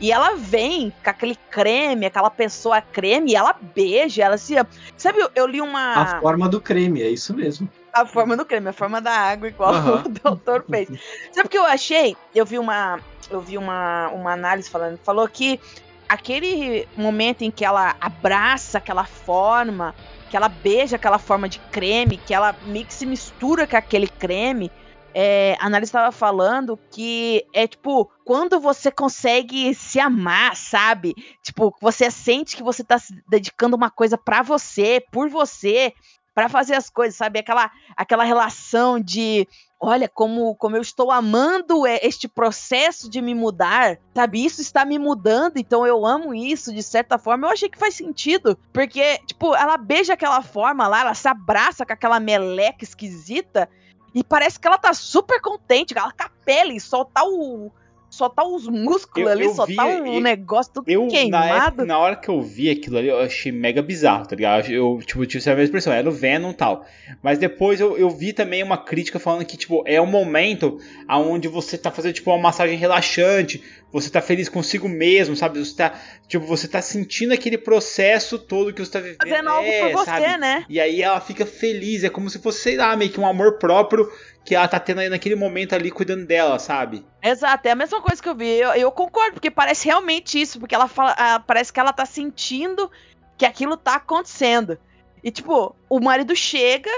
E 0.00 0.10
ela 0.10 0.34
vem 0.34 0.90
com 1.04 1.10
aquele 1.10 1.36
creme, 1.50 2.06
aquela 2.06 2.30
pessoa 2.30 2.80
creme, 2.80 3.32
e 3.32 3.36
ela 3.36 3.52
beija, 3.52 4.22
ela 4.24 4.38
se. 4.38 4.54
Sabe, 4.96 5.18
eu, 5.34 5.46
li 5.46 5.60
uma. 5.60 5.94
A 5.94 6.20
forma 6.20 6.48
do 6.48 6.58
creme, 6.58 7.02
é 7.02 7.10
isso 7.10 7.34
mesmo. 7.34 7.68
A 7.92 8.06
forma 8.06 8.34
do 8.34 8.46
creme, 8.46 8.68
a 8.68 8.72
forma 8.72 9.00
da 9.00 9.12
água, 9.12 9.48
igual 9.48 9.74
Aham. 9.74 10.04
o 10.06 10.08
doutor 10.08 10.64
fez. 10.70 10.88
Sabe 11.32 11.48
o 11.48 11.50
que 11.50 11.58
eu 11.58 11.66
achei? 11.66 12.16
Eu 12.34 12.46
vi 12.46 12.58
uma. 12.58 12.98
Eu 13.30 13.42
vi 13.42 13.58
uma, 13.58 14.08
uma 14.08 14.32
análise 14.32 14.70
falando. 14.70 14.98
Falou 15.04 15.28
que 15.28 15.60
aquele 16.08 16.88
momento 16.96 17.42
em 17.42 17.50
que 17.50 17.64
ela 17.64 17.94
abraça 18.00 18.78
aquela 18.78 19.04
forma, 19.04 19.94
que 20.30 20.36
ela 20.36 20.48
beija 20.48 20.96
aquela 20.96 21.18
forma 21.18 21.46
de 21.46 21.58
creme, 21.70 22.16
que 22.16 22.32
ela 22.32 22.56
meio 22.64 22.86
que 22.86 22.94
se 22.94 23.04
mistura 23.04 23.66
com 23.66 23.76
aquele 23.76 24.08
creme. 24.08 24.72
É, 25.14 25.56
a 25.58 25.66
análise 25.66 25.88
estava 25.88 26.12
falando 26.12 26.78
que 26.90 27.44
é 27.52 27.66
tipo 27.66 28.10
quando 28.24 28.60
você 28.60 28.90
consegue 28.90 29.74
se 29.74 29.98
amar, 29.98 30.54
sabe? 30.54 31.14
Tipo, 31.42 31.74
você 31.80 32.10
sente 32.10 32.56
que 32.56 32.62
você 32.62 32.84
tá 32.84 32.98
se 32.98 33.12
dedicando 33.28 33.76
uma 33.76 33.90
coisa 33.90 34.16
pra 34.16 34.42
você, 34.42 35.04
por 35.10 35.28
você, 35.28 35.92
Pra 36.32 36.48
fazer 36.48 36.74
as 36.74 36.88
coisas, 36.88 37.16
sabe? 37.16 37.40
Aquela, 37.40 37.70
aquela 37.96 38.22
relação 38.22 39.00
de 39.00 39.48
olha 39.80 40.08
como, 40.08 40.54
como 40.56 40.76
eu 40.76 40.82
estou 40.82 41.10
amando 41.10 41.86
é, 41.86 41.98
este 42.02 42.28
processo 42.28 43.10
de 43.10 43.20
me 43.20 43.34
mudar, 43.34 43.98
sabe? 44.14 44.44
Isso 44.44 44.60
está 44.60 44.84
me 44.84 44.98
mudando, 44.98 45.56
então 45.56 45.86
eu 45.86 46.06
amo 46.06 46.32
isso 46.32 46.72
de 46.72 46.82
certa 46.82 47.18
forma. 47.18 47.46
Eu 47.46 47.52
achei 47.52 47.68
que 47.68 47.78
faz 47.78 47.94
sentido, 47.94 48.56
porque, 48.72 49.18
tipo, 49.26 49.56
ela 49.56 49.76
beija 49.76 50.12
aquela 50.12 50.42
forma 50.42 50.86
lá, 50.86 51.00
ela 51.00 51.14
se 51.14 51.26
abraça 51.26 51.84
com 51.84 51.92
aquela 51.92 52.20
meleca 52.20 52.84
esquisita 52.84 53.68
e 54.14 54.24
parece 54.24 54.58
que 54.58 54.66
ela 54.66 54.78
tá 54.78 54.92
super 54.92 55.40
contente, 55.40 55.96
ela 55.96 56.12
capela 56.12 56.72
e 56.72 56.80
soltar 56.80 57.24
o, 57.26 57.72
soltar 58.10 58.44
os 58.46 58.66
músculos 58.66 59.26
Eu- 59.26 59.32
ali, 59.32 59.44
eu 59.44 59.54
soltar 59.54 59.86
vi- 59.86 60.00
o 60.10 60.14
eu- 60.16 60.20
negócio 60.20 60.72
tudo 60.74 60.90
Eu, 60.90 61.04
na, 61.04 61.10
queimado. 61.10 61.66
época- 61.68 61.84
na 61.86 61.98
hora 61.98 62.16
que 62.16 62.28
eu 62.28 62.42
vi 62.42 62.68
aquilo 62.68 62.98
ali, 62.98 63.08
eu 63.08 63.20
achei 63.20 63.52
mega 63.52 63.80
bizarro, 63.80 64.26
tá 64.26 64.34
ligado? 64.36 64.68
Eu, 64.70 65.00
tipo, 65.06 65.24
tive 65.24 65.38
essa 65.38 65.50
mesma 65.50 65.64
expressão, 65.64 65.92
era 65.92 66.08
o 66.08 66.12
Venom 66.12 66.50
e 66.50 66.54
tal. 66.54 66.84
Mas 67.22 67.38
depois 67.38 67.80
eu, 67.80 67.96
eu 67.96 68.10
vi 68.10 68.32
também 68.32 68.62
uma 68.62 68.76
crítica 68.76 69.18
falando 69.18 69.44
que, 69.46 69.56
tipo, 69.56 69.82
é 69.86 70.00
um 70.00 70.06
momento 70.06 70.78
onde 71.08 71.48
você 71.48 71.78
tá 71.78 71.90
fazendo, 71.90 72.12
tipo, 72.14 72.30
uma 72.30 72.38
massagem 72.38 72.76
relaxante, 72.76 73.62
você 73.92 74.08
tá 74.10 74.20
feliz 74.20 74.48
consigo 74.48 74.88
mesmo, 74.88 75.34
sabe? 75.34 75.58
Você 75.58 75.76
tá, 75.76 75.94
tipo, 76.28 76.44
você 76.46 76.68
tá 76.68 76.80
sentindo 76.80 77.32
aquele 77.34 77.58
processo 77.58 78.38
todo 78.38 78.72
que 78.72 78.84
você 78.84 78.90
tá 78.92 79.00
vivendo. 79.00 79.18
Fazendo 79.28 79.48
algo 79.48 79.68
É, 79.68 79.80
por 79.80 79.92
você, 79.92 80.04
sabe? 80.04 80.36
né? 80.38 80.64
E 80.68 80.80
aí 80.80 81.02
ela 81.02 81.20
fica 81.20 81.44
feliz, 81.46 82.04
é 82.04 82.08
como 82.08 82.30
se 82.30 82.38
fosse, 82.38 82.60
sei 82.60 82.76
lá, 82.76 82.96
meio 82.96 83.10
que 83.10 83.20
um 83.20 83.26
amor 83.26 83.58
próprio 83.58 84.08
que 84.44 84.54
ela 84.54 84.66
tá 84.66 84.80
tendo 84.80 85.00
aí 85.00 85.08
naquele 85.08 85.34
momento 85.34 85.74
ali 85.74 85.90
cuidando 85.90 86.26
dela, 86.26 86.58
sabe? 86.58 87.04
Exato, 87.22 87.68
é 87.68 87.72
a 87.72 87.76
mesma 87.76 88.00
coisa 88.00 88.22
que 88.22 88.28
eu 88.28 88.34
vi. 88.34 88.58
Eu, 88.58 88.70
eu 88.70 88.90
concordo, 88.90 89.34
porque 89.34 89.50
parece 89.50 89.86
realmente 89.86 90.40
isso, 90.40 90.58
porque 90.58 90.74
ela 90.74 90.88
fala, 90.88 91.14
ah, 91.16 91.40
parece 91.40 91.72
que 91.72 91.78
ela 91.78 91.92
tá 91.92 92.06
sentindo 92.06 92.90
que 93.36 93.46
aquilo 93.46 93.76
tá 93.76 93.96
acontecendo. 93.96 94.78
E 95.22 95.30
tipo, 95.30 95.76
o 95.88 96.00
marido 96.00 96.34
chega, 96.34 96.90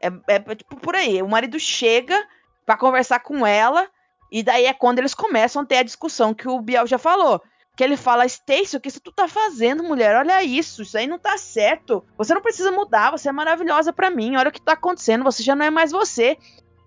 é, 0.00 0.08
é 0.28 0.54
tipo 0.54 0.76
por 0.76 0.94
aí, 0.94 1.22
o 1.22 1.28
marido 1.28 1.58
chega 1.58 2.16
pra 2.66 2.76
conversar 2.76 3.20
com 3.20 3.46
ela, 3.46 3.88
e 4.30 4.42
daí 4.42 4.66
é 4.66 4.72
quando 4.72 4.98
eles 4.98 5.14
começam 5.14 5.62
a 5.62 5.66
ter 5.66 5.78
a 5.78 5.82
discussão 5.82 6.34
que 6.34 6.48
o 6.48 6.60
Biel 6.60 6.86
já 6.86 6.98
falou. 6.98 7.42
Que 7.76 7.82
ele 7.82 7.96
fala, 7.96 8.26
Stacy, 8.26 8.76
o 8.76 8.80
que 8.80 8.88
isso 8.88 9.00
tu 9.00 9.10
tá 9.10 9.26
fazendo, 9.26 9.82
mulher? 9.82 10.14
Olha 10.14 10.42
isso, 10.42 10.82
isso 10.82 10.98
aí 10.98 11.06
não 11.06 11.18
tá 11.18 11.38
certo. 11.38 12.04
Você 12.18 12.34
não 12.34 12.42
precisa 12.42 12.70
mudar, 12.70 13.10
você 13.10 13.28
é 13.30 13.32
maravilhosa 13.32 13.92
pra 13.92 14.10
mim. 14.10 14.36
Olha 14.36 14.50
o 14.50 14.52
que 14.52 14.60
tá 14.60 14.72
acontecendo, 14.72 15.24
você 15.24 15.42
já 15.42 15.56
não 15.56 15.64
é 15.64 15.70
mais 15.70 15.90
você. 15.90 16.36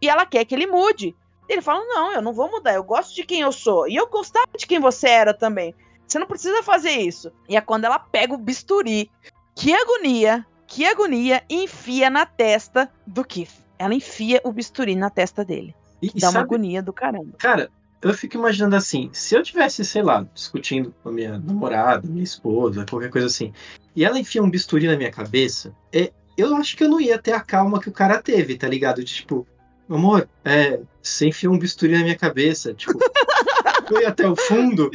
E 0.04 0.10
ela 0.10 0.26
quer 0.26 0.44
que 0.44 0.54
ele 0.54 0.68
mude. 0.68 1.16
Ele 1.48 1.62
fala: 1.62 1.82
Não, 1.86 2.12
eu 2.12 2.22
não 2.22 2.34
vou 2.34 2.52
mudar, 2.52 2.74
eu 2.74 2.84
gosto 2.84 3.16
de 3.16 3.24
quem 3.24 3.40
eu 3.40 3.54
sou. 3.54 3.88
E 3.88 3.96
eu 3.96 4.06
gostava 4.10 4.50
de 4.58 4.68
quem 4.68 4.78
você 4.78 5.08
era 5.08 5.34
também. 5.34 5.74
Você 6.06 6.20
não 6.20 6.28
precisa 6.28 6.62
fazer 6.62 6.92
isso. 6.92 7.32
E 7.48 7.56
é 7.56 7.62
quando 7.62 7.86
ela 7.86 7.98
pega 7.98 8.34
o 8.34 8.38
bisturi. 8.38 9.10
Que 9.56 9.74
agonia, 9.74 10.46
que 10.68 10.86
agonia, 10.86 11.42
e 11.50 11.64
enfia 11.64 12.10
na 12.10 12.26
testa 12.26 12.92
do 13.08 13.24
Keith. 13.24 13.54
Ela 13.80 13.94
enfia 13.94 14.42
o 14.44 14.52
bisturi 14.52 14.94
na 14.94 15.10
testa 15.10 15.46
dele. 15.46 15.74
E, 16.02 16.08
Dá 16.20 16.28
uma 16.28 16.34
sabe, 16.34 16.44
agonia 16.44 16.84
do 16.84 16.92
caramba. 16.92 17.38
cara, 17.38 17.72
eu 18.02 18.14
fico 18.14 18.36
imaginando 18.36 18.76
assim, 18.76 19.10
se 19.14 19.34
eu 19.36 19.42
tivesse, 19.42 19.86
sei 19.86 20.04
lá, 20.04 20.28
discutindo 20.34 20.94
com 21.02 21.10
a 21.10 21.12
minha 21.14 21.40
namorada, 21.40 22.06
minha 22.06 22.24
esposa, 22.24 22.86
qualquer 22.90 23.10
coisa 23.10 23.28
assim, 23.28 23.54
e 23.96 24.04
ela 24.04 24.20
enfia 24.20 24.44
um 24.44 24.50
bisturi 24.50 24.86
na 24.86 24.98
minha 24.98 25.12
cabeça, 25.12 25.74
é, 25.94 26.12
eu 26.38 26.54
acho 26.56 26.76
que 26.76 26.84
eu 26.84 26.90
não 26.90 27.00
ia 27.00 27.18
ter 27.18 27.32
a 27.32 27.40
calma 27.40 27.80
que 27.80 27.88
o 27.88 27.94
cara 27.94 28.22
teve, 28.22 28.58
tá 28.58 28.68
ligado? 28.68 29.04
De, 29.04 29.14
tipo, 29.14 29.48
amor, 29.90 30.28
é, 30.46 30.80
você 31.02 31.28
enfiou 31.28 31.54
um 31.54 31.60
bisturi 31.60 31.94
na 31.98 32.04
minha 32.04 32.18
cabeça, 32.18 32.74
tipo, 32.74 32.94
foi 33.88 34.06
até 34.06 34.28
o 34.28 34.36
fundo. 34.36 34.90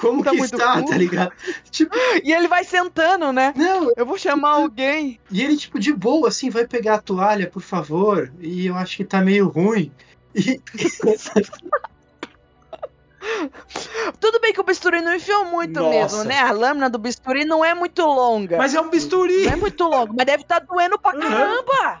Como 0.00 0.22
Tá 0.22 0.30
que 0.32 0.36
está, 0.38 0.74
fundo. 0.74 0.90
tá 0.90 0.96
ligado? 0.98 1.32
Tipo, 1.70 1.94
E 2.22 2.32
ele 2.32 2.48
vai 2.48 2.64
sentando, 2.64 3.32
né? 3.32 3.52
não, 3.56 3.90
Eu 3.96 4.04
vou 4.04 4.18
chamar 4.18 4.50
alguém. 4.50 5.18
e 5.30 5.42
ele, 5.42 5.56
tipo, 5.56 5.78
de 5.78 5.92
boa, 5.92 6.28
assim, 6.28 6.50
vai 6.50 6.66
pegar 6.66 6.94
a 6.96 7.00
toalha, 7.00 7.48
por 7.48 7.62
favor, 7.62 8.30
e 8.40 8.66
eu 8.66 8.74
acho 8.76 8.96
que 8.98 9.04
tá 9.04 9.20
meio 9.22 9.48
ruim. 9.48 9.90
E, 10.34 10.60
Tudo 14.18 14.40
bem 14.40 14.52
que 14.52 14.60
o 14.60 14.64
bisturi 14.64 15.00
não 15.00 15.14
enfiou 15.14 15.44
muito 15.46 15.78
Nossa. 15.80 15.90
mesmo, 15.90 16.24
né? 16.24 16.38
A 16.40 16.52
lâmina 16.52 16.88
do 16.88 16.98
bisturi 16.98 17.44
não 17.44 17.64
é 17.64 17.74
muito 17.74 18.02
longa. 18.04 18.56
Mas 18.56 18.74
é 18.74 18.80
um 18.80 18.88
bisturi! 18.88 19.44
Não 19.44 19.52
é 19.52 19.56
muito 19.56 19.84
longo, 19.84 20.14
mas 20.16 20.26
deve 20.26 20.42
estar 20.42 20.58
doendo 20.60 20.98
pra 20.98 21.14
Uhum. 21.14 21.20
caramba. 21.20 21.99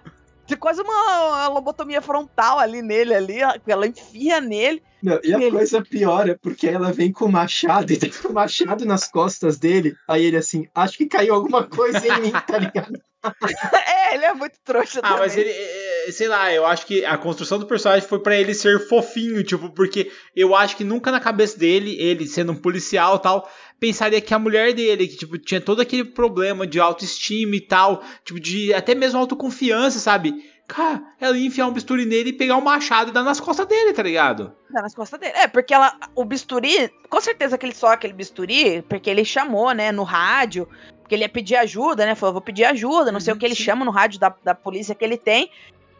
Tem 0.50 0.58
quase 0.58 0.82
uma, 0.82 1.28
uma 1.28 1.48
lobotomia 1.48 2.02
frontal 2.02 2.58
ali 2.58 2.82
nele, 2.82 3.14
ali, 3.14 3.36
ela 3.66 3.86
enfia 3.86 4.40
nele. 4.40 4.82
Não, 5.02 5.18
e 5.24 5.32
a 5.32 5.38
Ele- 5.38 5.50
coisa 5.52 5.80
pior 5.82 6.28
é 6.28 6.34
porque 6.34 6.66
ela 6.68 6.92
vem 6.92 7.10
com 7.10 7.24
o 7.24 7.32
machado 7.32 7.90
e 7.90 7.96
tem 7.96 8.12
o 8.28 8.32
machado 8.32 8.84
nas 8.84 9.08
costas 9.10 9.58
dele. 9.58 9.94
Aí 10.06 10.24
ele 10.26 10.36
assim, 10.36 10.66
acho 10.74 10.98
que 10.98 11.06
caiu 11.06 11.34
alguma 11.34 11.66
coisa 11.66 12.06
em 12.06 12.20
mim, 12.20 12.32
tá 12.46 12.58
ligado? 12.58 12.92
É, 13.86 14.14
ele 14.14 14.24
é 14.24 14.32
muito 14.32 14.54
trouxa 14.64 14.98
Ah, 15.00 15.02
também. 15.02 15.18
mas 15.18 15.36
ele, 15.36 15.50
é, 15.50 16.10
sei 16.10 16.26
lá, 16.26 16.50
eu 16.54 16.64
acho 16.64 16.86
que 16.86 17.04
a 17.04 17.18
construção 17.18 17.58
do 17.58 17.66
personagem 17.66 18.08
foi 18.08 18.18
pra 18.18 18.34
ele 18.34 18.54
ser 18.54 18.80
fofinho, 18.88 19.44
tipo, 19.44 19.70
porque 19.74 20.10
eu 20.34 20.56
acho 20.56 20.74
que 20.74 20.84
nunca 20.84 21.12
na 21.12 21.20
cabeça 21.20 21.58
dele, 21.58 21.94
ele 22.00 22.26
sendo 22.26 22.52
um 22.52 22.56
policial 22.56 23.16
e 23.16 23.22
tal, 23.22 23.46
pensaria 23.80 24.20
que 24.20 24.34
a 24.34 24.38
mulher 24.38 24.74
dele, 24.74 25.08
que 25.08 25.16
tipo, 25.16 25.38
tinha 25.38 25.60
todo 25.60 25.80
aquele 25.80 26.04
problema 26.04 26.66
de 26.66 26.78
autoestima 26.78 27.56
e 27.56 27.60
tal, 27.60 28.04
tipo, 28.22 28.38
de 28.38 28.72
até 28.74 28.94
mesmo 28.94 29.18
autoconfiança, 29.18 29.98
sabe? 29.98 30.44
Cara, 30.68 31.02
ela 31.18 31.36
ia 31.36 31.46
enfiar 31.46 31.66
um 31.66 31.72
bisturi 31.72 32.04
nele 32.04 32.30
e 32.30 32.32
pegar 32.32 32.56
um 32.56 32.60
machado 32.60 33.10
e 33.10 33.12
dar 33.12 33.24
nas 33.24 33.40
costas 33.40 33.66
dele, 33.66 33.92
tá 33.92 34.04
ligado? 34.04 34.52
Dá 34.70 34.82
nas 34.82 34.94
costas 34.94 35.18
dele. 35.18 35.32
É, 35.34 35.48
porque 35.48 35.74
ela, 35.74 35.92
o 36.14 36.24
bisturi, 36.24 36.88
com 37.08 37.20
certeza 37.20 37.58
que 37.58 37.66
ele 37.66 37.74
só 37.74 37.88
aquele 37.88 38.12
bisturi, 38.12 38.82
porque 38.82 39.10
ele 39.10 39.24
chamou, 39.24 39.72
né, 39.72 39.90
no 39.90 40.04
rádio, 40.04 40.68
porque 41.00 41.16
ele 41.16 41.24
ia 41.24 41.28
pedir 41.28 41.56
ajuda, 41.56 42.06
né? 42.06 42.14
Falou, 42.14 42.34
vou 42.34 42.42
pedir 42.42 42.64
ajuda, 42.64 43.10
não 43.10 43.18
sei 43.18 43.34
o 43.34 43.36
que 43.36 43.44
ele 43.44 43.56
sim. 43.56 43.64
chama 43.64 43.84
no 43.84 43.90
rádio 43.90 44.20
da, 44.20 44.32
da 44.44 44.54
polícia 44.54 44.94
que 44.94 45.04
ele 45.04 45.16
tem. 45.16 45.50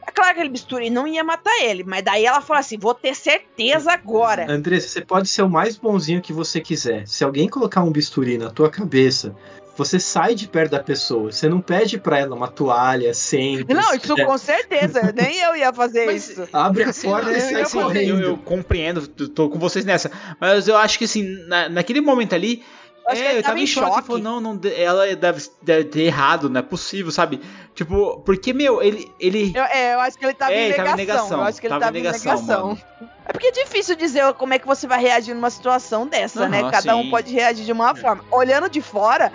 É 0.07 0.11
claro 0.11 0.35
que 0.35 0.41
aquele 0.41 0.49
bisturi 0.49 0.91
não 0.91 1.07
ia 1.07 1.23
matar 1.23 1.57
ele, 1.63 1.85
mas 1.85 2.03
daí 2.03 2.25
ela 2.25 2.41
falou 2.41 2.61
assim: 2.61 2.77
vou 2.79 2.95
ter 2.95 3.15
certeza 3.15 3.93
agora. 3.93 4.51
Andressa, 4.51 4.89
você 4.89 5.01
pode 5.01 5.29
ser 5.29 5.43
o 5.43 5.49
mais 5.49 5.77
bonzinho 5.77 6.21
que 6.23 6.33
você 6.33 6.61
quiser. 6.61 7.07
Se 7.07 7.23
alguém 7.25 7.49
colocar 7.49 7.83
um 7.83 7.91
bisturi 7.93 8.37
na 8.39 8.51
tua 8.51 8.71
cabeça, 8.71 9.35
você 9.77 9.99
sai 10.01 10.35
de 10.35 10.49
perto 10.49 10.73
da 10.73 10.83
pessoa. 10.83 11.31
Você 11.33 11.49
não 11.49 11.61
pede 11.61 11.97
pra 11.99 12.19
ela 12.19 12.35
uma 12.35 12.49
toalha 12.49 13.15
sempre. 13.15 13.73
Não, 13.75 13.95
isso 13.95 14.13
É, 14.19 14.25
com 14.25 14.37
certeza. 14.39 15.13
Nem 15.17 15.41
eu 15.41 15.57
ia 15.57 15.73
fazer 15.73 16.07
Mas- 16.07 16.29
isso. 16.31 16.49
Abre 16.53 16.85
a 16.85 16.93
Sei 16.93 17.09
porta 17.09 17.31
e 17.31 17.35
eu 17.35 17.41
sai 17.41 17.63
assim, 17.63 17.81
correndo. 17.81 18.09
eu, 18.09 18.21
eu 18.21 18.37
compreendo, 18.39 19.07
tô- 19.07 19.29
tô 19.29 19.49
com 19.51 19.59
vocês 19.59 19.85
nessa. 19.85 20.11
Mas 20.41 20.67
eu 20.69 20.77
acho 20.77 20.99
que 20.99 21.05
assim, 21.05 21.25
na- 21.47 21.69
naquele 21.69 22.01
momento 22.01 22.35
ali. 22.35 22.63
Eu 23.05 23.13
acho 23.13 23.23
que 23.23 23.27
é, 23.27 23.31
ele 23.31 23.39
eu 23.39 23.43
tava 23.43 23.59
em 23.59 23.67
choque, 23.67 23.95
choque. 23.95 24.07
falou, 24.07 24.23
não, 24.23 24.41
não, 24.41 24.61
ela 24.77 25.17
deve, 25.17 25.49
deve 25.63 25.85
ter 25.85 26.03
errado, 26.03 26.49
não 26.51 26.61
é 26.61 26.63
possível, 26.63 27.11
sabe? 27.11 27.41
Tipo, 27.75 28.21
porque, 28.21 28.53
meu, 28.53 28.83
ele. 28.83 29.11
ele 29.19 29.53
Eu, 29.55 29.63
é, 29.65 29.95
eu 29.95 30.01
acho 30.01 30.19
que 30.19 30.25
ele 30.25 30.35
tava, 30.35 30.53
É, 30.53 30.57
em, 30.57 30.59
ele 30.59 30.69
negação. 30.71 30.85
tava 30.85 30.95
em 30.95 31.07
negação. 31.07 31.39
Eu 31.41 31.45
acho 31.45 31.61
que 31.61 31.67
ele 31.67 31.73
Tava 31.75 31.85
tava, 31.85 31.99
em 31.99 32.03
negação, 32.03 32.33
negação. 32.33 32.79
É 33.27 33.33
porque 33.33 33.47
é 33.47 33.53
difícil 33.53 33.97
dizer 33.97 34.33
como 34.35 34.53
é 34.55 34.59
que 34.59 34.67
você 34.67 34.87
vai 34.87 35.01
reagir 35.01 35.35
numa 35.35 35.51
situação 35.51 36.07
dessa, 36.07 36.49
né? 36.49 36.61
Aham, 36.61 36.71
Cada 36.71 36.97
um 36.97 37.03
sim. 37.03 37.09
É. 37.09 37.11
pode 37.11 37.33
reagir 37.33 37.65
de 37.65 37.73
uma 37.73 37.95
forma. 37.95 38.25
Olhando 38.31 38.69
de 38.69 38.81
fora, 38.81 39.33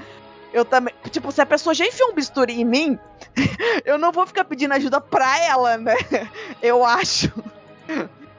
eu 0.53 0.63
também. 0.63 0.93
Tipo, 1.11 1.31
se 1.31 1.41
a 1.41 1.45
pessoa 1.45 1.73
já 1.73 1.85
enfiou 1.85 2.11
um 2.11 2.13
bisturi 2.13 2.59
em 2.61 2.65
mim, 2.65 2.99
eu 3.85 3.97
não 3.97 4.11
vou 4.11 4.27
ficar 4.27 4.43
pedindo 4.45 4.73
ajuda 4.73 4.99
pra 5.01 5.39
ela, 5.43 5.77
né? 5.77 5.95
Eu 6.61 6.85
acho. 6.85 7.31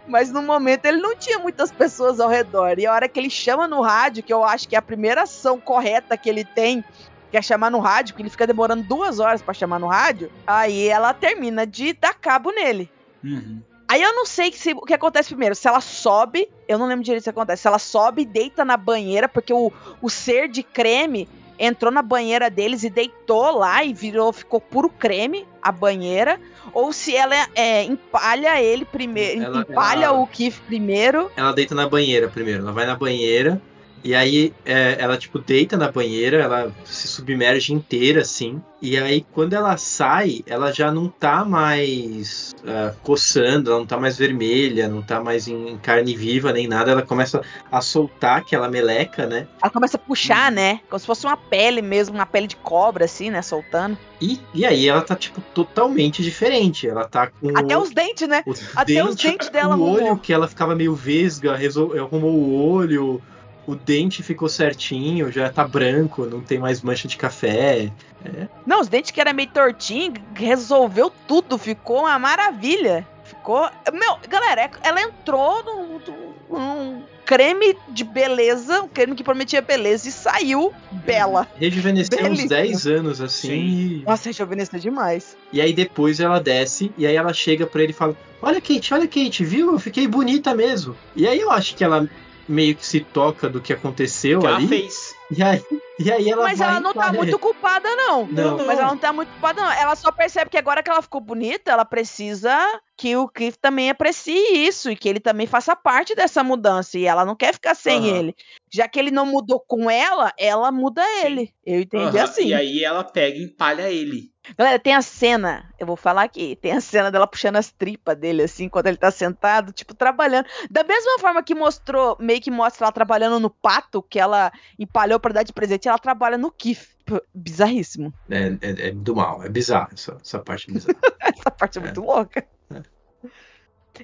Mas 0.07 0.30
no 0.30 0.42
momento 0.42 0.86
ele 0.86 1.00
não 1.00 1.16
tinha 1.16 1.38
muitas 1.38 1.72
pessoas 1.72 2.20
ao 2.20 2.28
redor. 2.28 2.78
E 2.78 2.86
a 2.86 2.92
hora 2.92 3.09
que 3.09 3.18
ele 3.18 3.30
chama 3.30 3.66
no 3.66 3.80
rádio, 3.80 4.22
que 4.22 4.32
eu 4.32 4.44
acho 4.44 4.68
que 4.68 4.76
é 4.76 4.78
a 4.78 4.82
primeira 4.82 5.22
ação 5.22 5.59
correta 5.59 6.16
que 6.16 6.28
ele 6.28 6.44
tem, 6.44 6.84
que 7.30 7.36
é 7.36 7.42
chamar 7.42 7.70
no 7.70 7.80
rádio, 7.80 8.14
que 8.14 8.22
ele 8.22 8.30
fica 8.30 8.46
demorando 8.46 8.82
duas 8.84 9.18
horas 9.18 9.42
pra 9.42 9.52
chamar 9.52 9.78
no 9.78 9.88
rádio, 9.88 10.30
aí 10.46 10.88
ela 10.88 11.12
termina 11.12 11.66
de 11.66 11.92
dar 11.92 12.14
cabo 12.14 12.50
nele. 12.52 12.90
Uhum. 13.22 13.61
Aí 13.88 14.02
eu 14.02 14.12
não 14.14 14.26
sei 14.26 14.52
se, 14.52 14.72
o 14.72 14.80
que 14.80 14.94
acontece 14.94 15.28
primeiro. 15.28 15.54
Se 15.54 15.68
ela 15.68 15.80
sobe, 15.80 16.48
eu 16.66 16.78
não 16.78 16.86
lembro 16.86 17.04
direito 17.04 17.22
o 17.22 17.24
que 17.24 17.30
acontece. 17.30 17.62
Se 17.62 17.68
ela 17.68 17.78
sobe 17.78 18.22
e 18.22 18.26
deita 18.26 18.64
na 18.64 18.76
banheira, 18.76 19.28
porque 19.28 19.52
o, 19.52 19.72
o 20.02 20.11
ser 20.11 20.48
de 20.48 20.62
creme 20.62 21.28
entrou 21.59 21.92
na 21.92 22.02
banheira 22.02 22.50
deles 22.50 22.82
e 22.82 22.90
deitou 22.90 23.59
lá 23.59 23.84
e 23.84 23.94
virou, 23.94 24.32
ficou 24.32 24.61
puro 24.61 24.88
creme 24.88 25.46
a 25.68 25.72
banheira. 25.72 26.38
Ou 26.72 26.92
se 26.92 27.14
ela 27.16 27.34
é, 27.54 27.82
empalha 27.84 28.60
ele 28.60 28.84
primeiro, 28.84 29.42
Ela- 29.42 29.60
empalha 29.60 30.04
ela- 30.06 30.18
o 30.18 30.26
Keith 30.26 30.60
primeiro. 30.66 31.30
Ela 31.36 31.52
deita 31.52 31.74
na 31.74 31.88
banheira 31.88 32.28
primeiro. 32.28 32.62
Ela 32.62 32.72
vai 32.72 32.86
na 32.86 32.96
banheira. 32.96 33.60
E 34.07 34.14
aí 34.14 34.52
é, 34.64 34.94
ela, 35.00 35.18
tipo, 35.18 35.40
deita 35.40 35.76
na 35.76 35.90
banheira, 35.90 36.36
ela 36.40 36.72
se 36.84 37.09
submerge 37.09 37.72
inteira, 37.72 38.20
assim. 38.20 38.62
E 38.80 38.96
aí, 38.96 39.26
quando 39.32 39.54
ela 39.54 39.76
sai, 39.76 40.44
ela 40.46 40.70
já 40.70 40.92
não 40.92 41.09
tá 41.09 41.44
mais 41.44 42.54
ah, 42.64 42.92
coçando, 43.02 43.70
ela 43.70 43.80
não 43.80 43.86
tá 43.86 43.98
mais 43.98 44.16
vermelha, 44.16 44.86
não 44.86 45.02
tá 45.02 45.18
mais 45.20 45.48
em 45.48 45.76
carne 45.78 46.14
viva 46.14 46.52
nem 46.52 46.68
nada. 46.68 46.92
Ela 46.92 47.02
começa 47.02 47.40
a 47.72 47.80
soltar 47.80 48.38
aquela 48.38 48.68
meleca, 48.68 49.26
né? 49.26 49.48
Ela 49.61 49.72
começa 49.72 49.96
a 49.96 50.00
puxar, 50.00 50.52
né? 50.52 50.78
Como 50.88 51.00
se 51.00 51.07
fosse 51.07 51.26
uma 51.26 51.36
pele 51.36 51.82
mesmo, 51.82 52.14
uma 52.14 52.26
pele 52.26 52.46
de 52.46 52.54
cobra, 52.54 53.07
assim, 53.07 53.28
né? 53.28 53.42
Soltando. 53.42 53.98
E, 54.20 54.38
e 54.54 54.64
aí 54.64 54.86
ela 54.86 55.02
tá, 55.02 55.16
tipo, 55.16 55.40
totalmente 55.52 56.22
diferente. 56.22 56.86
Ela 56.86 57.09
tá 57.09 57.26
com. 57.26 57.59
Até 57.59 57.76
os 57.76 57.90
dentes, 57.90 58.28
né? 58.28 58.44
os 58.46 58.62
até 58.76 59.04
os 59.04 59.16
dentes 59.16 59.48
dela 59.48 59.74
O 59.76 59.82
olho 59.82 60.16
que 60.16 60.32
ela 60.32 60.46
ficava 60.46 60.76
meio 60.76 60.94
vesga, 60.94 61.57
resol- 61.57 61.98
arrumou 61.98 62.30
o 62.32 62.70
olho. 62.70 63.20
O 63.66 63.74
dente 63.74 64.22
ficou 64.22 64.48
certinho, 64.48 65.30
já 65.32 65.50
tá 65.50 65.66
branco, 65.66 66.24
não 66.26 66.40
tem 66.40 66.58
mais 66.58 66.82
mancha 66.82 67.08
de 67.08 67.16
café. 67.16 67.90
É. 68.24 68.48
Não, 68.66 68.80
os 68.80 68.88
dentes 68.88 69.10
que 69.10 69.20
era 69.20 69.32
meio 69.32 69.48
tortinho, 69.50 70.14
resolveu 70.34 71.12
tudo, 71.26 71.58
ficou 71.58 72.00
uma 72.02 72.18
maravilha. 72.18 73.06
Ficou. 73.24 73.68
Meu, 73.92 74.18
galera, 74.28 74.62
é- 74.62 74.70
ela 74.84 75.00
entrou 75.02 75.62
num, 75.64 76.00
num 76.48 77.02
creme 77.24 77.76
de 77.88 78.04
beleza, 78.04 78.82
um 78.82 78.88
creme 78.88 79.16
que 79.16 79.24
prometia 79.24 79.60
beleza, 79.60 80.08
e 80.08 80.12
saiu 80.12 80.72
bela. 80.92 81.48
Rejuvenesceu 81.56 82.18
uns 82.18 82.22
Belíssimo. 82.22 82.48
10 82.48 82.86
anos 82.86 83.20
assim. 83.20 83.52
E, 83.52 84.02
Nossa, 84.06 84.28
rejuvenesceu 84.28 84.78
demais. 84.78 85.36
e 85.52 85.60
aí 85.60 85.72
depois 85.72 86.20
ela 86.20 86.38
desce, 86.38 86.92
e 86.96 87.04
aí 87.04 87.16
ela 87.16 87.32
chega 87.32 87.66
pra 87.66 87.82
ele 87.82 87.90
e 87.90 87.94
fala: 87.96 88.16
Olha, 88.40 88.60
Kate, 88.60 88.94
olha, 88.94 89.08
Kate, 89.08 89.44
viu? 89.44 89.72
Eu 89.72 89.78
fiquei 89.80 90.06
bonita 90.06 90.54
mesmo. 90.54 90.96
E 91.16 91.26
aí 91.26 91.40
eu 91.40 91.50
acho 91.50 91.74
que 91.74 91.82
ela 91.82 92.08
meio 92.49 92.74
que 92.76 92.86
se 92.86 93.01
toca 93.01 93.49
do 93.49 93.61
que 93.61 93.72
aconteceu 93.72 94.40
Que 94.40 94.47
ela 94.47 94.57
ali. 94.57 94.68
fez. 94.68 95.14
E 95.30 95.42
aí, 95.42 95.64
e 95.99 96.12
aí 96.12 96.30
ela 96.30 96.44
Mas 96.44 96.59
vai 96.59 96.68
ela 96.68 96.80
não 96.80 96.94
tá 96.94 97.12
muito 97.12 97.38
culpada, 97.38 97.88
não. 97.97 98.26
Não. 98.26 98.64
Mas 98.64 98.78
ela 98.78 98.90
não 98.90 98.99
tá 98.99 99.12
muito 99.12 99.32
culpada, 99.32 99.61
não. 99.61 99.72
Ela 99.72 99.97
só 99.97 100.12
percebe 100.12 100.51
que 100.51 100.59
agora 100.59 100.82
que 100.82 100.90
ela 100.90 101.03
ficou 101.03 101.20
bonita, 101.20 101.72
ela 101.72 101.84
precisa 101.84 102.57
que 102.97 103.16
o 103.16 103.28
Cliff 103.28 103.59
também 103.59 103.90
aprecie 103.90 104.34
isso 104.66 104.90
e 104.90 104.97
que 104.97 105.09
ele 105.09 105.18
também 105.18 105.47
faça 105.47 105.74
parte 105.74 106.14
dessa 106.14 106.44
mudança. 106.44 106.97
E 106.97 107.05
ela 107.05 107.24
não 107.24 107.34
quer 107.34 107.53
ficar 107.53 107.74
sem 107.74 108.09
Aham. 108.11 108.18
ele. 108.18 108.36
Já 108.77 108.87
que 108.87 108.99
ele 108.99 109.11
não 109.11 109.24
mudou 109.24 109.59
com 109.59 109.91
ela, 109.91 110.35
ela 110.39 110.70
muda 110.70 111.03
ele. 111.24 111.51
Eu 111.64 111.81
entendi 111.81 112.18
Aham, 112.18 112.24
assim. 112.24 112.49
E 112.49 112.55
aí 112.55 112.85
ela 112.85 113.03
pega 113.03 113.39
e 113.39 113.45
empalha 113.45 113.91
ele. 113.91 114.31
Galera, 114.57 114.79
tem 114.79 114.95
a 114.95 115.01
cena, 115.01 115.72
eu 115.81 115.87
vou 115.87 115.97
falar 115.97 116.24
aqui, 116.24 116.57
tem 116.57 116.72
a 116.72 116.81
cena 116.83 117.11
dela 117.11 117.27
puxando 117.27 117.57
as 117.57 117.72
tripas 117.72 118.14
dele, 118.18 118.43
assim, 118.43 118.68
quando 118.68 118.89
ele 118.89 118.99
tá 118.99 119.11
sentado, 119.11 119.72
tipo, 119.72 119.95
trabalhando. 119.95 120.47
Da 120.70 120.85
mesma 120.85 121.18
forma 121.18 121.43
que 121.43 121.55
mostrou, 121.55 122.18
meio 122.20 122.39
que 122.39 122.51
mostra 122.51 122.85
ela 122.85 122.93
trabalhando 122.93 123.41
no 123.41 123.49
pato, 123.49 124.03
que 124.03 124.20
ela 124.20 124.53
empalhou 124.79 125.18
pra 125.18 125.33
dar 125.33 125.43
de 125.43 125.55
presente, 125.55 125.89
ela 125.89 125.99
trabalha 125.99 126.37
no 126.37 126.51
Kif. 126.51 126.95
Bizarríssimo. 127.35 128.12
É, 128.29 128.49
é, 128.61 128.89
é 128.89 128.91
do 128.93 129.16
mal, 129.16 129.43
é 129.43 129.49
bizarro 129.49 129.89
essa, 129.95 130.18
essa 130.22 130.39
parte 130.41 130.68
é 130.68 130.74
bizarra. 130.74 130.99
Essa 131.22 131.51
parte 131.51 131.79
é, 131.79 131.81
É. 131.81 131.85
muito 131.85 132.03
louca. 132.03 132.47
É. 132.74 132.83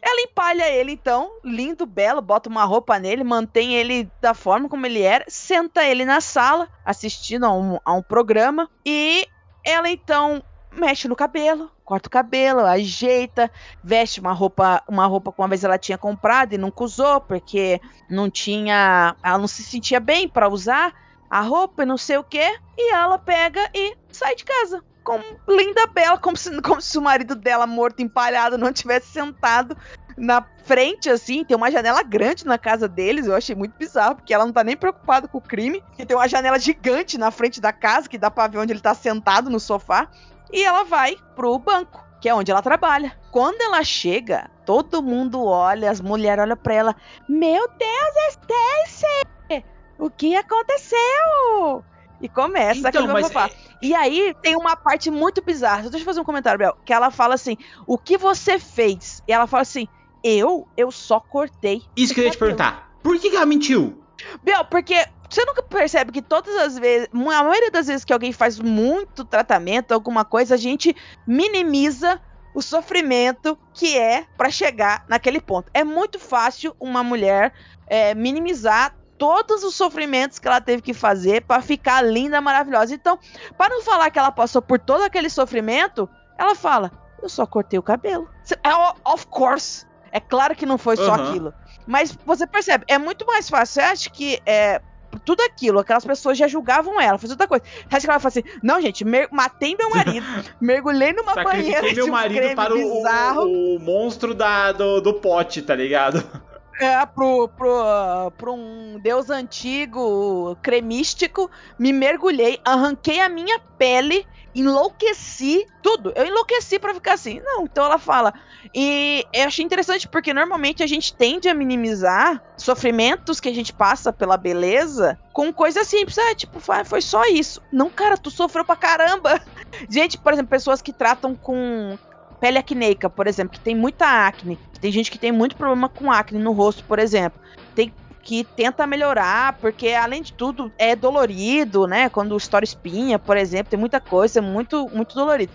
Ela 0.00 0.22
empalha 0.22 0.68
ele, 0.70 0.92
então, 0.92 1.30
lindo, 1.44 1.84
belo, 1.84 2.22
bota 2.22 2.48
uma 2.48 2.64
roupa 2.64 2.98
nele, 2.98 3.24
mantém 3.24 3.74
ele 3.74 4.10
da 4.20 4.32
forma 4.34 4.68
como 4.68 4.86
ele 4.86 5.02
era, 5.02 5.24
senta 5.28 5.84
ele 5.84 6.04
na 6.04 6.20
sala, 6.20 6.68
assistindo 6.84 7.44
a 7.44 7.52
um, 7.52 7.78
a 7.84 7.92
um 7.92 8.02
programa, 8.02 8.70
e 8.86 9.26
ela 9.64 9.88
então 9.88 10.42
mexe 10.72 11.06
no 11.06 11.14
cabelo, 11.14 11.70
corta 11.84 12.08
o 12.08 12.10
cabelo, 12.10 12.60
ajeita, 12.60 13.50
veste 13.82 14.20
uma 14.20 14.32
roupa, 14.32 14.82
uma 14.88 15.06
roupa 15.06 15.32
que 15.32 15.40
uma 15.40 15.48
vez 15.48 15.64
ela 15.64 15.78
tinha 15.78 15.98
comprado 15.98 16.54
e 16.54 16.58
nunca 16.58 16.84
usou, 16.84 17.20
porque 17.20 17.80
não 18.08 18.30
tinha. 18.30 19.14
Ela 19.22 19.38
não 19.38 19.46
se 19.48 19.62
sentia 19.62 20.00
bem 20.00 20.28
pra 20.28 20.48
usar 20.48 20.94
a 21.28 21.40
roupa 21.40 21.82
e 21.82 21.86
não 21.86 21.98
sei 21.98 22.16
o 22.16 22.24
que. 22.24 22.42
E 22.78 22.94
ela 22.94 23.18
pega 23.18 23.68
e 23.74 23.96
sai 24.10 24.34
de 24.34 24.44
casa. 24.44 24.82
Como 25.04 25.24
linda 25.48 25.86
bela, 25.86 26.18
como 26.18 26.36
se, 26.36 26.60
como 26.62 26.80
se 26.80 26.96
o 26.96 27.02
marido 27.02 27.34
dela, 27.34 27.66
morto, 27.66 28.02
empalhado, 28.02 28.56
não 28.56 28.72
tivesse 28.72 29.08
sentado 29.08 29.76
na 30.16 30.46
frente, 30.64 31.10
assim. 31.10 31.44
Tem 31.44 31.56
uma 31.56 31.70
janela 31.70 32.02
grande 32.02 32.46
na 32.46 32.56
casa 32.58 32.88
deles. 32.88 33.26
Eu 33.26 33.34
achei 33.34 33.54
muito 33.54 33.76
bizarro, 33.76 34.16
porque 34.16 34.32
ela 34.32 34.44
não 34.44 34.52
tá 34.52 34.62
nem 34.62 34.76
preocupada 34.76 35.26
com 35.26 35.38
o 35.38 35.42
crime. 35.42 35.82
E 35.98 36.06
tem 36.06 36.16
uma 36.16 36.28
janela 36.28 36.58
gigante 36.58 37.18
na 37.18 37.30
frente 37.30 37.60
da 37.60 37.72
casa, 37.72 38.08
que 38.08 38.18
dá 38.18 38.30
pra 38.30 38.46
ver 38.46 38.58
onde 38.58 38.72
ele 38.72 38.80
tá 38.80 38.94
sentado 38.94 39.50
no 39.50 39.58
sofá. 39.58 40.08
E 40.52 40.62
ela 40.62 40.84
vai 40.84 41.16
pro 41.34 41.58
banco, 41.58 42.04
que 42.20 42.28
é 42.28 42.34
onde 42.34 42.50
ela 42.50 42.62
trabalha. 42.62 43.16
Quando 43.30 43.60
ela 43.62 43.82
chega, 43.82 44.50
todo 44.64 45.02
mundo 45.02 45.44
olha, 45.44 45.90
as 45.90 46.00
mulheres 46.00 46.42
olham 46.42 46.56
pra 46.56 46.74
ela. 46.74 46.96
Meu 47.28 47.66
Deus, 47.68 48.36
Stacy! 48.42 49.64
O 49.98 50.10
que 50.10 50.34
aconteceu? 50.34 51.84
E 52.22 52.28
começa 52.28 52.78
Então, 52.78 52.88
aquele 52.88 53.12
mas 53.12 53.28
bafafá. 53.28 53.52
E 53.82 53.94
aí 53.94 54.34
tem 54.40 54.56
uma 54.56 54.76
parte 54.76 55.10
muito 55.10 55.42
bizarra. 55.42 55.82
Deixa 55.82 55.98
eu 55.98 56.04
fazer 56.04 56.20
um 56.20 56.24
comentário, 56.24 56.58
Bel. 56.58 56.76
Que 56.84 56.92
ela 56.92 57.10
fala 57.10 57.34
assim: 57.34 57.56
o 57.86 57.98
que 57.98 58.16
você 58.16 58.58
fez? 58.58 59.22
E 59.26 59.32
ela 59.32 59.48
fala 59.48 59.62
assim: 59.62 59.88
eu, 60.22 60.68
eu 60.76 60.92
só 60.92 61.18
cortei. 61.18 61.82
Isso 61.96 62.14
que 62.14 62.20
eu 62.20 62.24
ia 62.24 62.30
te 62.30 62.38
cabelo." 62.38 62.56
perguntar. 62.56 62.92
Por 63.02 63.18
que, 63.18 63.28
que 63.28 63.36
ela 63.36 63.44
mentiu? 63.44 64.00
Bel, 64.44 64.64
porque 64.66 65.04
você 65.28 65.44
nunca 65.44 65.62
percebe 65.62 66.12
que 66.12 66.22
todas 66.22 66.54
as 66.56 66.78
vezes, 66.78 67.08
a 67.12 67.16
maioria 67.16 67.70
das 67.70 67.88
vezes 67.88 68.04
que 68.04 68.12
alguém 68.12 68.32
faz 68.32 68.58
muito 68.58 69.24
tratamento, 69.24 69.92
alguma 69.92 70.24
coisa, 70.24 70.54
a 70.54 70.58
gente 70.58 70.94
minimiza 71.26 72.20
o 72.54 72.60
sofrimento 72.60 73.58
que 73.72 73.98
é 73.98 74.26
pra 74.36 74.50
chegar 74.50 75.04
naquele 75.08 75.40
ponto. 75.40 75.70
É 75.72 75.82
muito 75.82 76.18
fácil 76.18 76.76
uma 76.78 77.02
mulher 77.02 77.52
é, 77.86 78.14
minimizar 78.14 78.94
todos 79.22 79.62
os 79.62 79.76
sofrimentos 79.76 80.40
que 80.40 80.48
ela 80.48 80.60
teve 80.60 80.82
que 80.82 80.92
fazer 80.92 81.42
pra 81.42 81.62
ficar 81.62 82.02
linda, 82.02 82.40
maravilhosa. 82.40 82.92
Então, 82.92 83.16
para 83.56 83.72
não 83.72 83.80
falar 83.80 84.10
que 84.10 84.18
ela 84.18 84.32
passou 84.32 84.60
por 84.60 84.80
todo 84.80 85.02
aquele 85.02 85.30
sofrimento, 85.30 86.10
ela 86.36 86.56
fala: 86.56 86.90
"Eu 87.22 87.28
só 87.28 87.46
cortei 87.46 87.78
o 87.78 87.82
cabelo". 87.84 88.28
É, 88.64 89.08
Of 89.08 89.28
course. 89.28 89.86
É 90.10 90.18
claro 90.18 90.56
que 90.56 90.66
não 90.66 90.76
foi 90.76 90.96
só 90.96 91.14
Aham. 91.14 91.28
aquilo. 91.28 91.54
Mas 91.86 92.18
você 92.26 92.48
percebe, 92.48 92.84
é 92.88 92.98
muito 92.98 93.24
mais 93.24 93.48
fácil. 93.48 93.74
Você 93.74 93.80
acha 93.80 94.10
que 94.10 94.40
é, 94.44 94.82
tudo 95.24 95.40
aquilo, 95.42 95.78
aquelas 95.78 96.04
pessoas 96.04 96.36
já 96.36 96.48
julgavam 96.48 97.00
ela, 97.00 97.16
fazia 97.16 97.34
outra 97.34 97.46
coisa. 97.46 97.64
Você 97.64 97.96
acha 97.96 98.06
que 98.06 98.10
ela 98.10 98.18
fala 98.18 98.28
assim: 98.28 98.42
não, 98.60 98.80
gente, 98.80 99.04
matei 99.30 99.76
meu 99.78 99.88
marido, 99.88 100.26
mergulhei 100.60 101.12
numa 101.12 101.32
banheira 101.34 101.76
Sacrifiquei 101.76 101.90
de 101.90 101.94
meu 101.94 102.06
um 102.06 102.10
marido 102.10 102.38
creme 102.38 102.56
para 102.56 102.74
o, 102.74 103.76
o 103.76 103.78
monstro 103.78 104.34
da, 104.34 104.72
do, 104.72 105.00
do 105.00 105.14
pote, 105.14 105.62
tá 105.62 105.76
ligado? 105.76 106.41
É, 106.80 107.04
pro, 107.06 107.48
pro, 107.48 108.30
pro 108.36 108.54
um 108.54 108.98
deus 109.00 109.30
antigo, 109.30 110.56
cremístico, 110.62 111.50
me 111.78 111.92
mergulhei, 111.92 112.60
arranquei 112.64 113.20
a 113.20 113.28
minha 113.28 113.58
pele, 113.78 114.26
enlouqueci, 114.54 115.66
tudo. 115.82 116.12
Eu 116.14 116.26
enlouqueci 116.26 116.78
pra 116.78 116.94
ficar 116.94 117.14
assim. 117.14 117.40
Não, 117.40 117.64
então 117.64 117.84
ela 117.84 117.98
fala. 117.98 118.32
E 118.74 119.26
eu 119.32 119.46
achei 119.46 119.64
interessante 119.64 120.08
porque 120.08 120.32
normalmente 120.32 120.82
a 120.82 120.86
gente 120.86 121.14
tende 121.14 121.48
a 121.48 121.54
minimizar 121.54 122.42
sofrimentos 122.56 123.40
que 123.40 123.48
a 123.48 123.54
gente 123.54 123.72
passa 123.72 124.12
pela 124.12 124.36
beleza 124.36 125.18
com 125.32 125.52
coisa 125.52 125.84
simples. 125.84 126.18
Ah, 126.18 126.34
tipo, 126.34 126.60
foi 126.60 127.00
só 127.00 127.24
isso. 127.26 127.62
Não, 127.72 127.90
cara, 127.90 128.16
tu 128.16 128.30
sofreu 128.30 128.64
pra 128.64 128.76
caramba. 128.76 129.40
Gente, 129.88 130.18
por 130.18 130.32
exemplo, 130.32 130.50
pessoas 130.50 130.82
que 130.82 130.92
tratam 130.92 131.34
com 131.34 131.98
pele 132.42 132.58
acneica, 132.58 133.08
por 133.08 133.28
exemplo, 133.28 133.52
que 133.52 133.60
tem 133.60 133.72
muita 133.72 134.26
acne. 134.26 134.58
Tem 134.80 134.90
gente 134.90 135.12
que 135.12 135.18
tem 135.18 135.30
muito 135.30 135.54
problema 135.54 135.88
com 135.88 136.10
acne 136.10 136.40
no 136.40 136.50
rosto, 136.50 136.82
por 136.82 136.98
exemplo. 136.98 137.40
Tem 137.72 137.94
que 138.20 138.42
tenta 138.42 138.84
melhorar, 138.84 139.52
porque 139.60 139.90
além 139.90 140.22
de 140.22 140.32
tudo 140.32 140.72
é 140.76 140.96
dolorido, 140.96 141.86
né? 141.86 142.08
Quando 142.08 142.36
estoura 142.36 142.64
espinha, 142.64 143.16
por 143.16 143.36
exemplo, 143.36 143.70
tem 143.70 143.78
muita 143.78 144.00
coisa, 144.00 144.40
é 144.40 144.42
muito, 144.42 144.90
muito 144.92 145.14
dolorido. 145.14 145.52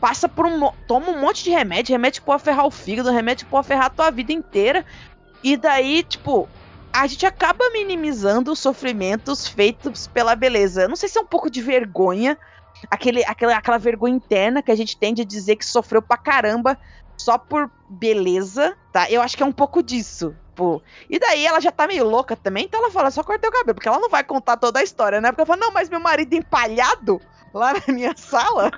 Passa 0.00 0.30
por 0.30 0.46
um. 0.46 0.70
Toma 0.86 1.10
um 1.10 1.20
monte 1.20 1.44
de 1.44 1.50
remédio, 1.50 1.92
remédio 1.92 2.22
que 2.22 2.26
pode 2.26 2.42
ferrar 2.42 2.66
o 2.66 2.70
fígado, 2.70 3.10
remédio 3.10 3.44
que 3.44 3.50
pode 3.50 3.66
ferrar 3.66 3.86
a 3.86 3.90
tua 3.90 4.10
vida 4.10 4.32
inteira. 4.32 4.82
E 5.44 5.58
daí, 5.58 6.02
tipo, 6.02 6.48
a 6.90 7.06
gente 7.06 7.26
acaba 7.26 7.68
minimizando 7.70 8.50
os 8.50 8.58
sofrimentos 8.58 9.46
feitos 9.46 10.06
pela 10.06 10.34
beleza. 10.34 10.82
Eu 10.82 10.88
não 10.88 10.96
sei 10.96 11.06
se 11.06 11.18
é 11.18 11.20
um 11.20 11.26
pouco 11.26 11.50
de 11.50 11.60
vergonha, 11.60 12.38
aquele, 12.90 13.24
aquela, 13.24 13.56
aquela 13.56 13.78
vergonha 13.78 14.14
interna 14.14 14.62
que 14.62 14.70
a 14.70 14.76
gente 14.76 14.96
tende 14.96 15.22
a 15.22 15.24
dizer 15.24 15.56
que 15.56 15.66
sofreu 15.66 16.00
pra 16.00 16.16
caramba 16.16 16.78
só 17.16 17.36
por 17.36 17.70
beleza, 17.88 18.76
tá? 18.92 19.10
Eu 19.10 19.20
acho 19.20 19.36
que 19.36 19.42
é 19.42 19.46
um 19.46 19.52
pouco 19.52 19.82
disso. 19.82 20.34
Pô. 20.54 20.82
E 21.08 21.18
daí 21.18 21.46
ela 21.46 21.60
já 21.60 21.70
tá 21.70 21.86
meio 21.86 22.04
louca 22.04 22.36
também, 22.36 22.64
então 22.64 22.80
ela 22.80 22.90
fala, 22.90 23.10
só 23.10 23.22
cortei 23.22 23.48
o 23.48 23.52
cabelo, 23.52 23.74
porque 23.74 23.88
ela 23.88 23.98
não 23.98 24.10
vai 24.10 24.22
contar 24.22 24.56
toda 24.56 24.80
a 24.80 24.82
história, 24.82 25.20
né? 25.20 25.30
Porque 25.30 25.40
ela 25.40 25.46
fala, 25.46 25.60
não, 25.60 25.72
mas 25.72 25.88
meu 25.88 26.00
marido 26.00 26.34
empalhado 26.34 27.20
lá 27.52 27.72
na 27.74 27.92
minha 27.92 28.14
sala 28.16 28.70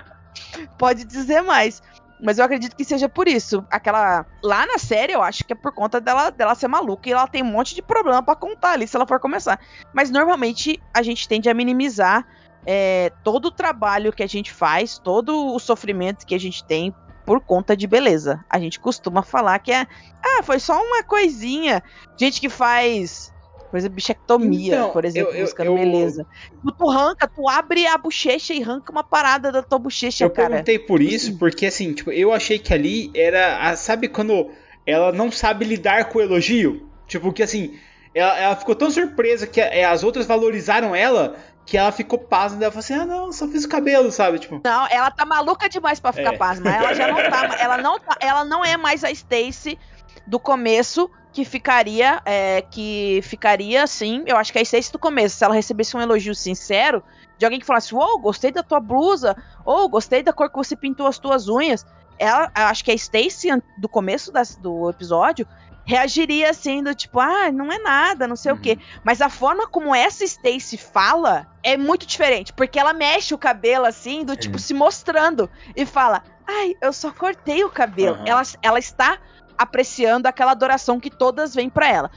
pode 0.77 1.03
dizer 1.05 1.41
mais. 1.41 1.81
Mas 2.21 2.37
eu 2.37 2.45
acredito 2.45 2.75
que 2.75 2.85
seja 2.85 3.09
por 3.09 3.27
isso. 3.27 3.65
Aquela. 3.69 4.25
Lá 4.41 4.65
na 4.65 4.77
série, 4.77 5.11
eu 5.11 5.21
acho 5.21 5.43
que 5.43 5.51
é 5.51 5.55
por 5.55 5.73
conta 5.73 5.99
dela, 5.99 6.29
dela 6.29 6.55
ser 6.55 6.69
maluca 6.69 7.09
e 7.09 7.11
ela 7.11 7.27
tem 7.27 7.43
um 7.43 7.51
monte 7.51 7.75
de 7.75 7.81
problema 7.81 8.23
pra 8.23 8.33
contar 8.33 8.71
ali 8.71 8.87
se 8.87 8.95
ela 8.95 9.05
for 9.05 9.19
começar. 9.19 9.59
Mas 9.93 10.09
normalmente 10.09 10.81
a 10.93 11.03
gente 11.03 11.27
tende 11.27 11.49
a 11.49 11.53
minimizar 11.53 12.25
é, 12.65 13.11
todo 13.23 13.45
o 13.45 13.51
trabalho 13.51 14.11
que 14.13 14.23
a 14.23 14.27
gente 14.27 14.51
faz, 14.53 14.97
todo 14.99 15.53
o 15.53 15.59
sofrimento 15.59 16.25
que 16.25 16.35
a 16.35 16.39
gente 16.39 16.65
tem 16.65 16.93
por 17.25 17.39
conta 17.41 17.75
de 17.75 17.87
beleza. 17.87 18.43
A 18.49 18.59
gente 18.59 18.79
costuma 18.79 19.23
falar 19.23 19.57
que 19.59 19.71
é. 19.71 19.85
Ah, 20.23 20.43
foi 20.43 20.59
só 20.59 20.77
uma 20.81 21.03
coisinha. 21.03 21.81
Gente 22.19 22.39
que 22.41 22.49
faz. 22.49 23.31
Por 23.71 23.77
exemplo, 23.77 23.95
bichectomia, 23.95 24.75
Então, 24.75 24.91
por 24.91 25.03
exemplo, 25.03 25.31
eu- 25.31 25.37
eu- 25.37 25.45
buscando 25.45 25.65
eu- 25.67 25.75
beleza. 25.75 26.27
Tu, 26.63 26.71
tu 26.77 26.89
arranca, 26.91 27.27
tu 27.27 27.49
abre 27.49 27.87
a 27.87 27.97
bochecha 27.97 28.53
e 28.53 28.61
arranca 28.61 28.91
uma 28.91 29.03
parada 29.03 29.51
da 29.51 29.63
tua 29.63 29.79
bochecha, 29.79 30.25
Eu 30.25 30.29
cara. 30.29 30.49
perguntei 30.49 30.77
por 30.77 31.01
isso, 31.01 31.37
porque 31.39 31.65
assim, 31.65 31.91
tipo, 31.91 32.11
eu 32.11 32.31
achei 32.31 32.59
que 32.59 32.71
ali 32.71 33.11
era. 33.15 33.67
a- 33.69 33.75
sabe 33.75 34.07
quando 34.09 34.51
ela 34.85 35.11
não 35.11 35.31
sabe 35.31 35.65
lidar 35.65 36.09
com 36.09 36.19
o 36.19 36.21
elogio? 36.21 36.87
Tipo, 37.07 37.33
que 37.33 37.41
assim, 37.41 37.79
ela, 38.13 38.37
ela 38.37 38.55
ficou 38.55 38.75
tão 38.75 38.89
surpresa 38.91 39.47
que 39.47 39.59
a- 39.61 39.91
as 39.91 40.03
outras 40.03 40.25
valorizaram 40.25 40.95
ela 40.95 41.35
que 41.65 41.77
ela 41.77 41.91
ficou 41.91 42.19
pasma. 42.19 42.61
Ela 42.61 42.71
falou 42.71 42.79
assim: 42.79 42.93
ah, 42.93 43.05
não, 43.05 43.31
só 43.31 43.47
fiz 43.47 43.63
o 43.63 43.69
cabelo, 43.69 44.11
sabe? 44.11 44.39
Tipo, 44.39 44.61
Não, 44.63 44.87
ela 44.87 45.09
tá 45.11 45.25
maluca 45.25 45.69
demais 45.69 45.99
pra 45.99 46.11
ficar 46.11 46.33
É. 46.33 46.37
pasma. 46.37 46.69
Ela 46.69 46.93
já 46.93 47.07
não 47.07 47.15
tá. 47.29 47.55
Ela 47.59 47.77
não, 47.77 47.99
tá, 47.99 48.17
ela 48.19 48.43
não 48.43 48.63
é 48.65 48.75
mais 48.77 49.03
a 49.03 49.09
Stacy 49.11 49.79
do 50.27 50.39
começo, 50.39 51.09
que 51.31 51.43
ficaria, 51.45 52.21
é, 52.25 52.61
que 52.61 53.19
ficaria 53.23 53.83
assim, 53.83 54.23
eu 54.27 54.37
acho 54.37 54.51
que 54.53 54.59
a 54.59 54.61
Stacy 54.61 54.91
do 54.91 54.99
começo, 54.99 55.37
se 55.37 55.43
ela 55.43 55.53
recebesse 55.55 55.95
um 55.97 56.01
elogio 56.01 56.35
sincero, 56.35 57.01
de 57.37 57.45
alguém 57.45 57.59
que 57.59 57.65
falasse, 57.65 57.95
uou, 57.95 58.19
gostei 58.19 58.51
da 58.51 58.61
tua 58.61 58.79
blusa, 58.79 59.35
ou 59.65 59.89
gostei 59.89 60.21
da 60.21 60.31
cor 60.31 60.49
que 60.49 60.55
você 60.57 60.75
pintou 60.75 61.07
as 61.07 61.17
tuas 61.17 61.49
unhas, 61.49 61.83
ela, 62.19 62.51
eu 62.55 62.65
acho 62.65 62.83
que 62.85 62.91
a 62.91 62.93
Stacy 62.93 63.49
do 63.77 63.89
começo 63.89 64.31
das, 64.31 64.55
do 64.55 64.89
episódio 64.89 65.47
reagiria 65.85 66.49
assim, 66.49 66.81
do 66.81 66.93
tipo, 66.95 67.19
ah, 67.19 67.51
não 67.51 67.71
é 67.71 67.77
nada, 67.79 68.27
não 68.27 68.35
sei 68.35 68.51
Uhum. 68.51 68.57
o 68.57 68.61
quê. 68.61 68.77
Mas 69.03 69.21
a 69.21 69.29
forma 69.29 69.67
como 69.67 69.93
essa 69.93 70.23
Stacy 70.23 70.77
fala 70.77 71.47
é 71.61 71.75
muito 71.77 72.05
diferente, 72.05 72.53
porque 72.53 72.79
ela 72.79 72.93
mexe 72.93 73.33
o 73.33 73.37
cabelo 73.37 73.85
assim, 73.85 74.23
do 74.23 74.35
tipo, 74.35 74.57
se 74.59 74.73
mostrando, 74.73 75.49
e 75.75 75.85
fala, 75.85 76.23
ai, 76.47 76.73
eu 76.81 76.93
só 76.93 77.11
cortei 77.11 77.63
o 77.63 77.69
cabelo. 77.69 78.15
Aham. 78.15 78.25
Ela, 78.27 78.41
ela 78.61 78.79
está 78.79 79.17
apreciando 79.57 80.27
aquela 80.27 80.51
adoração 80.51 80.99
que 80.99 81.09
todas 81.09 81.53
vêm 81.53 81.69
pra 81.69 81.87
ela. 81.87 82.11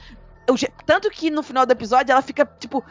Eu 0.46 0.54
tanto 0.84 1.10
que 1.10 1.28
no 1.30 1.42
final 1.42 1.66
do 1.66 1.72
episódio 1.72 2.12
ela 2.12 2.22
fica, 2.22 2.46
tipo, 2.58 2.84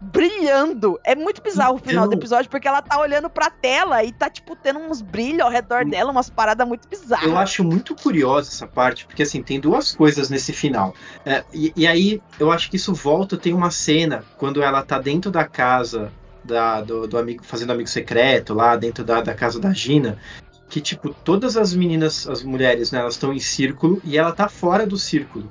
brilhando. 0.00 0.98
É 1.04 1.14
muito 1.14 1.42
bizarro 1.42 1.74
o 1.76 1.78
final 1.78 2.06
do 2.06 2.14
Eu- 2.14 2.18
episódio, 2.18 2.50
porque 2.50 2.68
ela 2.68 2.80
tá 2.82 2.98
olhando 3.00 3.28
pra 3.28 3.50
tela 3.50 4.02
e 4.04 4.12
tá, 4.12 4.30
tipo, 4.30 4.54
tendo 4.56 4.78
uns 4.78 5.00
brilhos 5.00 5.40
ao 5.40 5.50
redor 5.50 5.84
dela, 5.84 6.10
umas 6.10 6.30
paradas 6.30 6.66
muito 6.66 6.88
bizarras. 6.88 7.26
Eu 7.26 7.36
acho 7.36 7.64
muito 7.64 7.94
curiosa 7.94 8.50
essa 8.50 8.66
parte, 8.66 9.06
porque 9.06 9.22
assim, 9.22 9.42
tem 9.42 9.58
duas 9.60 9.94
coisas 9.94 10.30
nesse 10.30 10.52
final. 10.52 10.94
É, 11.24 11.44
e, 11.52 11.72
e 11.76 11.86
aí, 11.86 12.22
eu 12.38 12.50
acho 12.52 12.70
que 12.70 12.76
isso 12.76 12.94
volta, 12.94 13.36
tem 13.36 13.52
uma 13.52 13.70
cena 13.70 14.24
quando 14.36 14.62
ela 14.62 14.82
tá 14.82 14.98
dentro 14.98 15.30
da 15.30 15.44
casa 15.44 16.12
da- 16.44 16.80
do, 16.80 17.06
do 17.06 17.18
amigo, 17.18 17.44
fazendo 17.44 17.72
amigo 17.72 17.88
secreto, 17.88 18.54
lá 18.54 18.74
dentro 18.76 19.04
da, 19.04 19.20
da 19.20 19.34
casa 19.34 19.58
da 19.60 19.72
Gina, 19.72 20.16
que 20.68 20.80
tipo, 20.80 21.12
todas 21.24 21.56
as 21.56 21.74
meninas, 21.74 22.26
as 22.28 22.42
mulheres, 22.42 22.90
né, 22.92 23.00
elas 23.00 23.14
estão 23.14 23.32
em 23.32 23.40
círculo 23.40 24.00
e 24.04 24.16
ela 24.16 24.32
tá 24.32 24.48
fora 24.48 24.86
do 24.86 24.96
círculo. 24.96 25.50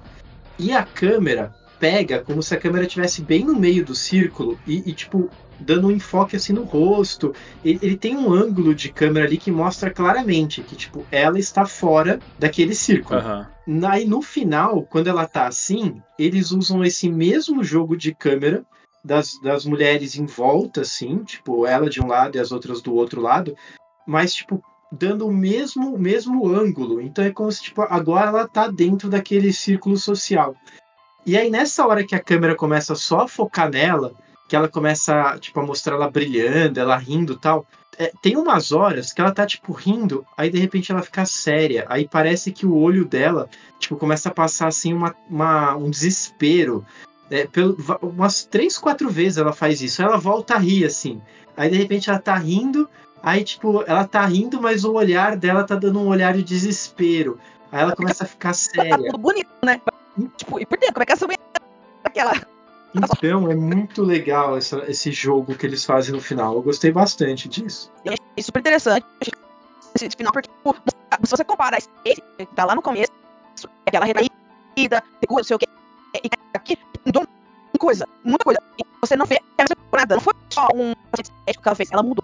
E 0.58 0.72
a 0.72 0.84
câmera 0.84 1.54
pega 1.80 2.24
como 2.24 2.42
se 2.42 2.54
a 2.54 2.60
câmera 2.60 2.86
estivesse 2.86 3.22
bem 3.22 3.46
no 3.46 3.56
meio 3.56 3.86
do 3.86 3.96
círculo 3.96 4.60
e, 4.68 4.90
e, 4.90 4.94
tipo, 4.94 5.30
dando 5.60 5.88
um 5.88 5.92
enfoque 5.92 6.36
assim 6.36 6.54
no 6.54 6.64
rosto. 6.64 7.34
Ele, 7.64 7.80
ele 7.82 7.98
tem 7.98 8.16
um 8.16 8.32
ângulo 8.32 8.74
de 8.74 8.92
câmera 8.92 9.26
ali 9.26 9.38
que 9.38 9.52
mostra 9.52 9.90
claramente 9.90 10.62
que, 10.64 10.76
tipo, 10.76 11.06
ela 11.12 11.40
está 11.40 11.66
fora 11.66 12.20
daquele 12.40 12.74
círculo. 12.74 13.20
Aham. 13.20 13.48
Aí 13.90 14.06
no 14.06 14.22
final, 14.22 14.84
quando 14.84 15.08
ela 15.08 15.28
tá 15.28 15.48
assim, 15.48 16.02
eles 16.18 16.52
usam 16.52 16.86
esse 16.86 17.10
mesmo 17.10 17.64
jogo 17.64 17.98
de 17.98 18.16
câmera 18.16 18.64
das, 19.04 19.40
das 19.42 19.66
mulheres 19.66 20.16
em 20.16 20.26
volta, 20.26 20.82
assim, 20.82 21.18
tipo, 21.24 21.66
ela 21.66 21.90
de 21.90 22.02
um 22.02 22.08
lado 22.08 22.38
e 22.38 22.40
as 22.40 22.52
outras 22.52 22.82
do 22.82 22.94
outro 22.94 23.22
lado, 23.22 23.56
mas, 24.06 24.34
tipo, 24.34 24.64
dando 24.92 25.28
o 25.28 25.34
mesmo, 25.34 25.98
mesmo 25.98 26.48
ângulo. 26.48 27.02
Então 27.02 27.24
é 27.24 27.32
como 27.32 27.52
se, 27.52 27.62
tipo, 27.64 27.82
agora 27.82 28.30
ela 28.30 28.48
tá 28.48 28.70
dentro 28.70 29.10
daquele 29.10 29.52
círculo 29.52 29.98
social. 29.98 30.56
E 31.28 31.38
aí, 31.38 31.50
nessa 31.50 31.86
hora 31.86 32.06
que 32.06 32.16
a 32.16 32.20
câmera 32.24 32.56
começa 32.56 32.96
só 32.96 33.20
a 33.22 33.28
focar 33.28 33.70
nela, 33.70 34.14
que 34.48 34.56
ela 34.56 34.70
começa, 34.70 35.38
tipo, 35.40 35.60
a 35.60 35.64
mostrar 35.66 35.96
ela 35.96 36.10
brilhando, 36.10 36.80
ela 36.80 36.96
rindo 36.96 37.34
e 37.34 37.38
tal, 37.38 37.66
é, 38.00 38.14
tem 38.22 38.38
umas 38.38 38.72
horas 38.72 39.12
que 39.12 39.20
ela 39.20 39.34
tá, 39.34 39.46
tipo, 39.46 39.74
rindo, 39.74 40.26
aí 40.38 40.50
de 40.50 40.58
repente 40.58 40.90
ela 40.90 41.02
fica 41.02 41.26
séria. 41.26 41.86
Aí 41.90 42.08
parece 42.08 42.54
que 42.54 42.66
o 42.66 42.74
olho 42.74 43.04
dela, 43.04 43.50
tipo, 43.78 43.98
começa 43.98 44.30
a 44.30 44.34
passar, 44.34 44.68
assim, 44.68 44.94
uma, 44.94 45.14
uma- 45.30 45.76
um 45.76 45.90
desespero. 45.90 46.86
É, 47.30 47.46
pelo, 47.46 47.76
umas 48.02 48.46
três, 48.46 48.78
quatro 48.78 49.10
vezes 49.10 49.38
ela 49.38 49.52
faz 49.52 49.82
isso. 49.82 50.02
Aí 50.02 50.08
ela 50.08 50.18
volta 50.18 50.54
a 50.56 50.58
rir, 50.58 50.86
assim. 50.86 51.22
Aí 51.58 51.70
de 51.70 51.76
repente 51.76 52.10
ela 52.10 52.20
tá 52.20 52.36
rindo, 52.38 52.90
aí, 53.22 53.44
tipo, 53.44 53.84
ela 53.86 54.08
tá 54.08 54.26
rindo, 54.26 54.62
mas 54.62 54.86
o 54.86 54.94
olhar 54.94 55.36
dela 55.36 55.66
tá 55.66 55.76
dando 55.76 56.00
um 56.00 56.08
olhar 56.08 56.34
de 56.34 56.42
desespero. 56.44 57.38
Aí 57.70 57.82
ela 57.82 57.94
começa 57.94 58.24
a 58.24 58.28
ficar 58.28 58.52
Tá 58.52 58.54
séria. 58.54 59.12
bonito, 59.12 59.50
né? 59.66 59.82
Tipo, 60.38 60.60
e 60.60 60.66
por 60.66 60.78
dentro, 60.78 60.94
como 60.96 61.04
é 61.04 61.06
que 61.06 61.14
essa 61.14 61.26
mulher 61.26 61.40
aquela. 62.04 62.32
Então 62.96 63.52
é 63.52 63.56
muito 63.56 64.02
legal 64.02 64.58
essa- 64.58 64.84
esse 64.90 65.12
jogo 65.12 65.56
que 65.56 65.66
eles 65.66 65.86
fazem 65.86 66.14
no 66.16 66.22
final. 66.22 66.56
Eu 66.56 66.62
gostei 66.62 66.92
bastante 66.92 67.48
disso. 67.48 67.92
Eu 68.04 68.14
achei 68.14 68.44
super 68.44 68.60
interessante 68.60 69.06
esse 69.96 70.10
final, 70.18 70.32
porque 70.34 70.50
tipo, 70.50 70.76
se 71.24 71.32
você 71.32 71.44
compara 71.44 71.78
esse 71.78 72.22
que 72.38 72.46
tá 72.56 72.66
lá 72.66 72.74
no 72.76 72.82
começo, 72.82 73.12
aquela 73.86 74.06
retraída, 74.06 75.04
segura, 75.20 75.40
não 75.42 75.44
sei 75.44 75.56
o 75.56 75.60
que, 75.60 75.68
e 76.16 76.30
aqui 76.56 76.78
mudou 77.06 77.24
muita 77.24 77.80
coisa, 77.80 78.08
muita 78.24 78.44
coisa. 78.44 78.60
E 78.80 78.84
você 79.02 79.16
não 79.16 79.26
vê 79.26 79.40
nada, 79.94 80.16
não 80.16 80.22
foi 80.22 80.34
só 80.50 80.68
um 80.74 80.94
estético 81.20 81.62
que 81.64 81.68
ela 81.70 81.76
fez, 81.76 81.92
ela 81.92 82.04
mudou 82.04 82.24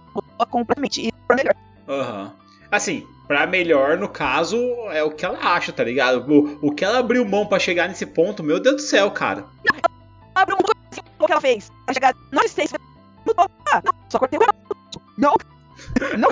completamente 0.49 1.07
e 1.07 1.11
pra 1.27 1.35
melhor. 1.35 1.55
Aham. 1.87 2.31
Assim, 2.73 3.07
pra 3.27 3.45
melhor, 3.45 3.99
no 3.99 4.09
caso, 4.09 4.57
é 4.91 5.03
o 5.03 5.11
que 5.11 5.23
ela 5.23 5.37
acha, 5.37 5.71
tá 5.71 5.83
ligado? 5.83 6.25
O, 6.27 6.69
o 6.69 6.71
que 6.71 6.83
ela 6.83 6.97
abriu 6.97 7.23
mão 7.23 7.45
pra 7.45 7.59
chegar 7.59 7.87
nesse 7.87 8.03
ponto, 8.03 8.41
meu 8.41 8.59
Deus 8.59 8.77
do 8.77 8.81
céu, 8.81 9.11
cara. 9.11 9.45
Ela 9.71 9.79
abriu 10.33 10.57
assim, 10.91 11.01
o 11.19 11.25
que 11.27 11.31
ela 11.31 11.39
fez. 11.39 11.71
Pra 11.85 11.93
chegar, 11.93 12.15
não 12.31 12.47
sei 12.47 12.65
se 12.65 12.73
mudou. 13.27 13.47
Ah, 13.71 13.79
não, 13.85 13.93
só 14.09 14.17
cortei 14.17 14.39
o. 14.39 14.43
Não. 15.19 15.35
Não, 16.17 16.29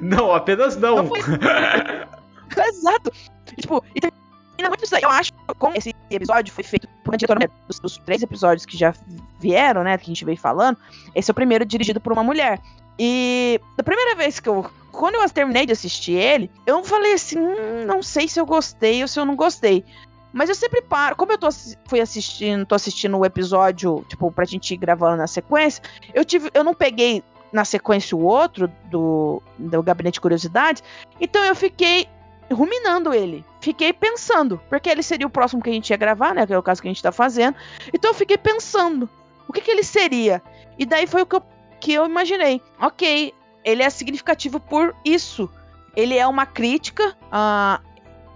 Não, 0.02 0.34
apenas 0.34 0.76
não. 0.76 0.96
Não. 1.04 1.12
Exato. 2.68 3.10
E, 3.56 3.62
tipo, 3.62 3.82
e 3.94 4.00
termina 4.02 4.68
muito 4.68 4.84
isso 4.84 4.96
aí. 4.96 5.02
Eu 5.02 5.08
acho 5.08 5.32
que 5.32 5.54
como 5.58 5.78
esse 5.78 5.94
episódio 6.10 6.52
foi 6.52 6.62
feito 6.62 6.86
por 7.02 7.12
uma 7.12 7.16
diretora 7.16 7.50
dos, 7.66 7.80
dos 7.80 7.96
três 7.96 8.22
episódios 8.22 8.66
que 8.66 8.76
já 8.76 8.92
vieram, 9.40 9.82
né, 9.82 9.96
que 9.96 10.04
a 10.04 10.08
gente 10.08 10.26
veio 10.26 10.36
falando, 10.36 10.76
esse 11.14 11.30
é 11.30 11.32
o 11.32 11.34
primeiro 11.34 11.64
dirigido 11.64 12.02
por 12.02 12.12
uma 12.12 12.22
mulher. 12.22 12.60
E 12.98 13.58
da 13.78 13.82
primeira 13.82 14.14
vez 14.14 14.38
que 14.38 14.48
eu. 14.48 14.70
Quando 14.96 15.16
eu 15.16 15.28
terminei 15.28 15.66
de 15.66 15.72
assistir 15.72 16.12
ele, 16.12 16.50
eu 16.66 16.82
falei 16.84 17.14
assim: 17.14 17.38
hum, 17.38 17.84
não 17.86 18.02
sei 18.02 18.28
se 18.28 18.40
eu 18.40 18.46
gostei 18.46 19.02
ou 19.02 19.08
se 19.08 19.18
eu 19.18 19.24
não 19.24 19.36
gostei. 19.36 19.84
Mas 20.32 20.48
eu 20.48 20.54
sempre 20.54 20.82
paro. 20.82 21.14
Como 21.14 21.32
eu 21.32 21.38
tô, 21.38 21.48
fui 21.86 22.00
assistindo, 22.00 22.66
tô 22.66 22.74
assistindo 22.74 23.16
o 23.16 23.24
episódio, 23.24 24.04
tipo, 24.08 24.30
pra 24.32 24.44
gente 24.44 24.74
ir 24.74 24.76
gravando 24.76 25.16
na 25.16 25.26
sequência, 25.26 25.82
eu 26.12 26.24
tive. 26.24 26.50
Eu 26.52 26.64
não 26.64 26.74
peguei 26.74 27.22
na 27.52 27.64
sequência 27.64 28.16
o 28.16 28.24
outro 28.24 28.68
do, 28.86 29.40
do 29.56 29.82
Gabinete 29.82 30.14
de 30.14 30.20
Curiosidades. 30.20 30.82
Então 31.20 31.44
eu 31.44 31.54
fiquei 31.54 32.08
ruminando 32.52 33.14
ele. 33.14 33.44
Fiquei 33.60 33.92
pensando, 33.92 34.60
porque 34.68 34.90
ele 34.90 35.02
seria 35.02 35.26
o 35.26 35.30
próximo 35.30 35.62
que 35.62 35.70
a 35.70 35.72
gente 35.72 35.90
ia 35.90 35.96
gravar, 35.96 36.34
né? 36.34 36.46
Que 36.46 36.52
é 36.52 36.58
o 36.58 36.62
caso 36.62 36.82
que 36.82 36.88
a 36.88 36.90
gente 36.90 37.02
tá 37.02 37.12
fazendo. 37.12 37.56
Então 37.92 38.10
eu 38.10 38.14
fiquei 38.14 38.36
pensando, 38.36 39.08
o 39.48 39.52
que, 39.52 39.60
que 39.60 39.70
ele 39.70 39.84
seria? 39.84 40.42
E 40.76 40.84
daí 40.84 41.06
foi 41.06 41.22
o 41.22 41.26
que 41.26 41.36
eu, 41.36 41.42
que 41.80 41.92
eu 41.92 42.06
imaginei. 42.06 42.60
Ok, 42.80 43.32
ele 43.64 43.82
é 43.82 43.90
significativo 43.90 44.60
por 44.60 44.94
isso. 45.04 45.48
Ele 45.96 46.16
é 46.16 46.26
uma 46.26 46.44
crítica 46.46 47.16
a, 47.30 47.80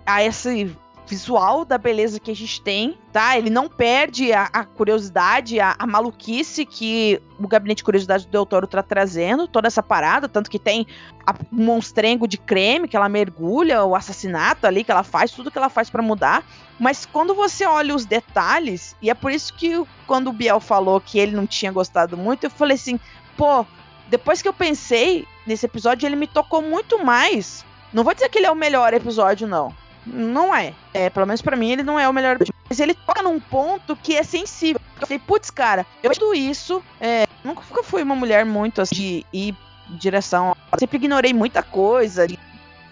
a 0.07 0.23
esse 0.23 0.75
visual 1.07 1.65
da 1.65 1.79
beleza 1.79 2.21
que 2.21 2.31
a 2.31 2.37
gente 2.37 2.61
tem, 2.61 2.99
tá? 3.11 3.37
Ele 3.39 3.49
não 3.49 3.67
perde 3.67 4.31
a, 4.31 4.43
a 4.53 4.63
curiosidade, 4.63 5.59
a, 5.59 5.75
a 5.79 5.87
maluquice 5.87 6.67
que 6.67 7.19
o 7.41 7.49
Gabinete 7.49 7.79
de 7.79 7.85
Curiosidade 7.85 8.27
do 8.27 8.31
Del 8.31 8.45
Toro 8.45 8.67
tá 8.67 8.83
trazendo, 8.83 9.49
toda 9.49 9.67
essa 9.69 9.83
parada, 9.83 10.29
tanto 10.29 10.51
que 10.51 10.59
tem 10.59 10.87
a- 11.27 11.35
um 11.51 11.65
monstrengo 11.65 12.29
de 12.29 12.37
creme 12.37 12.87
que 12.87 12.95
ela 12.95 13.09
mergulha, 13.09 13.83
o 13.85 13.97
assassinato 13.97 14.67
ali 14.67 14.85
que 14.85 14.91
ela 14.93 15.03
faz, 15.03 15.31
tudo 15.31 15.51
que 15.51 15.57
ela 15.57 15.71
faz 15.71 15.89
pra 15.89 16.03
mudar. 16.03 16.45
Mas 16.79 17.07
quando 17.07 17.35
você 17.35 17.65
olha 17.65 17.95
os 17.95 18.05
detalhes, 18.05 18.95
e 19.01 19.09
é 19.09 19.15
por 19.15 19.33
isso 19.33 19.55
que 19.55 19.83
quando 20.07 20.29
o 20.29 20.33
Biel 20.33 20.61
falou 20.61 21.01
que 21.01 21.19
ele 21.19 21.35
não 21.35 21.47
tinha 21.47 21.73
gostado 21.73 22.19
muito, 22.19 22.45
eu 22.45 22.51
falei 22.51 22.75
assim, 22.75 23.01
pô, 23.35 23.65
depois 24.09 24.43
que 24.43 24.49
eu 24.49 24.53
pensei 24.53 25.27
nesse 25.47 25.67
episódio, 25.67 26.07
ele 26.07 26.17
me 26.17 26.27
tocou 26.27 26.63
muito 26.63 27.05
mais. 27.05 27.65
Não 27.93 28.05
vou 28.05 28.15
dizer 28.15 28.29
que 28.29 28.39
ele 28.39 28.47
é 28.47 28.51
o 28.51 28.57
melhor 28.57 28.93
episódio, 28.95 29.47
não. 29.47 29.75
Não 30.07 30.55
é. 30.55 30.75
É, 30.95 31.11
pelo 31.11 31.27
menos 31.27 31.43
pra 31.43 31.57
mim 31.57 31.71
ele 31.71 31.83
não 31.83 31.99
é 31.99 32.09
o 32.09 32.13
melhor 32.13 32.37
episódio. 32.37 32.55
Mas 32.69 32.81
ele 32.81 32.95
toca 32.95 33.23
num 33.23 33.39
ponto 33.39 33.97
que 33.97 34.17
é 34.17 34.23
sensível. 34.23 34.81
Eu 35.01 35.07
falei, 35.07 35.19
putz, 35.19 35.51
cara, 35.51 35.87
eu 36.03 36.11
tudo 36.13 36.35
isso. 36.35 36.83
É, 37.01 37.27
nunca 37.45 37.63
fui 37.83 38.03
uma 38.03 38.17
mulher 38.17 38.45
muito 38.45 38.81
assim 38.81 38.95
de 38.95 39.27
ir 39.33 39.55
em 39.91 39.97
direção. 39.97 40.57
Eu 40.73 40.79
sempre 40.79 40.97
ignorei 40.97 41.33
muita 41.33 41.63
coisa. 41.63 42.27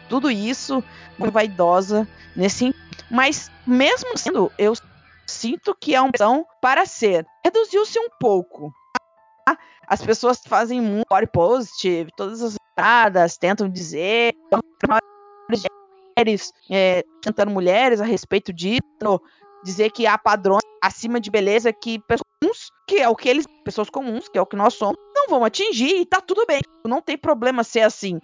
Tudo 0.09 0.31
isso, 0.31 0.83
muito 1.19 1.33
vaidosa 1.33 2.07
nesse. 2.35 2.75
Mas 3.11 3.51
mesmo 3.67 4.17
sendo, 4.17 4.53
eu 4.59 4.75
sinto 5.27 5.77
que 5.79 5.95
é 5.95 6.01
uma 6.01 6.09
opção 6.09 6.47
para 6.61 6.87
ser. 6.87 7.27
Reduziu-se 7.45 7.99
um 7.99 8.09
pouco. 8.21 8.73
As 9.87 10.03
pessoas 10.05 10.41
fazem 10.47 10.81
muito 10.81 11.07
body 11.09 11.29
positive, 11.29 12.11
todas 12.17 12.43
as 12.43 12.57
paradas, 12.75 13.39
tentam 13.39 13.69
dizer 13.69 14.35
mulheres, 15.49 16.53
é, 16.71 17.05
tentando 17.23 17.51
mulheres 17.51 18.01
a 18.01 18.05
respeito 18.05 18.53
disso, 18.53 18.81
dizer 19.65 19.91
que 19.91 20.07
há 20.07 20.19
padrões 20.19 20.63
acima 20.83 21.21
de 21.21 21.31
beleza 21.31 21.73
que 21.73 21.99
pessoas 22.01 22.71
que 22.87 22.97
é 22.97 23.09
o 23.09 23.17
que 23.17 23.29
eles, 23.29 23.47
pessoas 23.65 23.91
comuns, 23.91 24.29
que 24.29 24.39
é 24.39 24.41
o 24.41 24.47
que 24.47 24.57
nós 24.57 24.75
somos, 24.75 24.97
não 25.15 25.29
vão 25.29 25.45
atingir 25.45 26.01
e 26.01 26.07
tá 26.07 26.21
tudo 26.21 26.45
bem. 26.47 26.61
Não 26.87 27.01
tem 27.01 27.17
problema 27.17 27.65
ser 27.65 27.81
assim. 27.81 28.21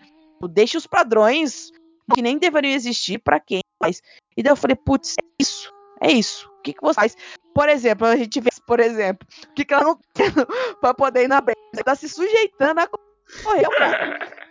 Deixe 0.51 0.77
os 0.77 0.87
padrões 0.87 1.71
que 2.15 2.23
nem 2.23 2.39
deveriam 2.39 2.75
existir 2.75 3.19
para 3.19 3.41
quem 3.41 3.61
faz. 3.83 4.03
E 4.37 4.43
daí 4.43 4.53
eu 4.53 4.57
falei, 4.57 4.77
putz, 4.77 5.15
é 5.21 5.27
isso, 5.41 5.73
é 6.03 6.13
isso. 6.13 6.51
O 6.59 6.63
que, 6.63 6.73
que 6.73 6.83
você 6.83 6.95
faz? 6.95 7.17
Por 7.55 7.69
exemplo, 7.69 8.07
a 8.07 8.17
gente 8.17 8.41
vê, 8.41 8.51
por 8.67 8.81
exemplo, 8.81 9.27
o 9.49 9.55
que, 9.55 9.65
que 9.65 9.75
ela 9.75 9.85
não 9.85 9.99
quer 10.15 10.33
pra 10.81 10.95
poder 10.95 11.25
ir 11.25 11.29
na 11.29 11.41
brecha? 11.41 11.59
Você 11.75 11.83
tá 11.83 11.95
se 11.95 12.09
sujeitando 12.09 12.81
a 12.81 12.89
correr, 12.89 13.69
cara. 13.79 14.43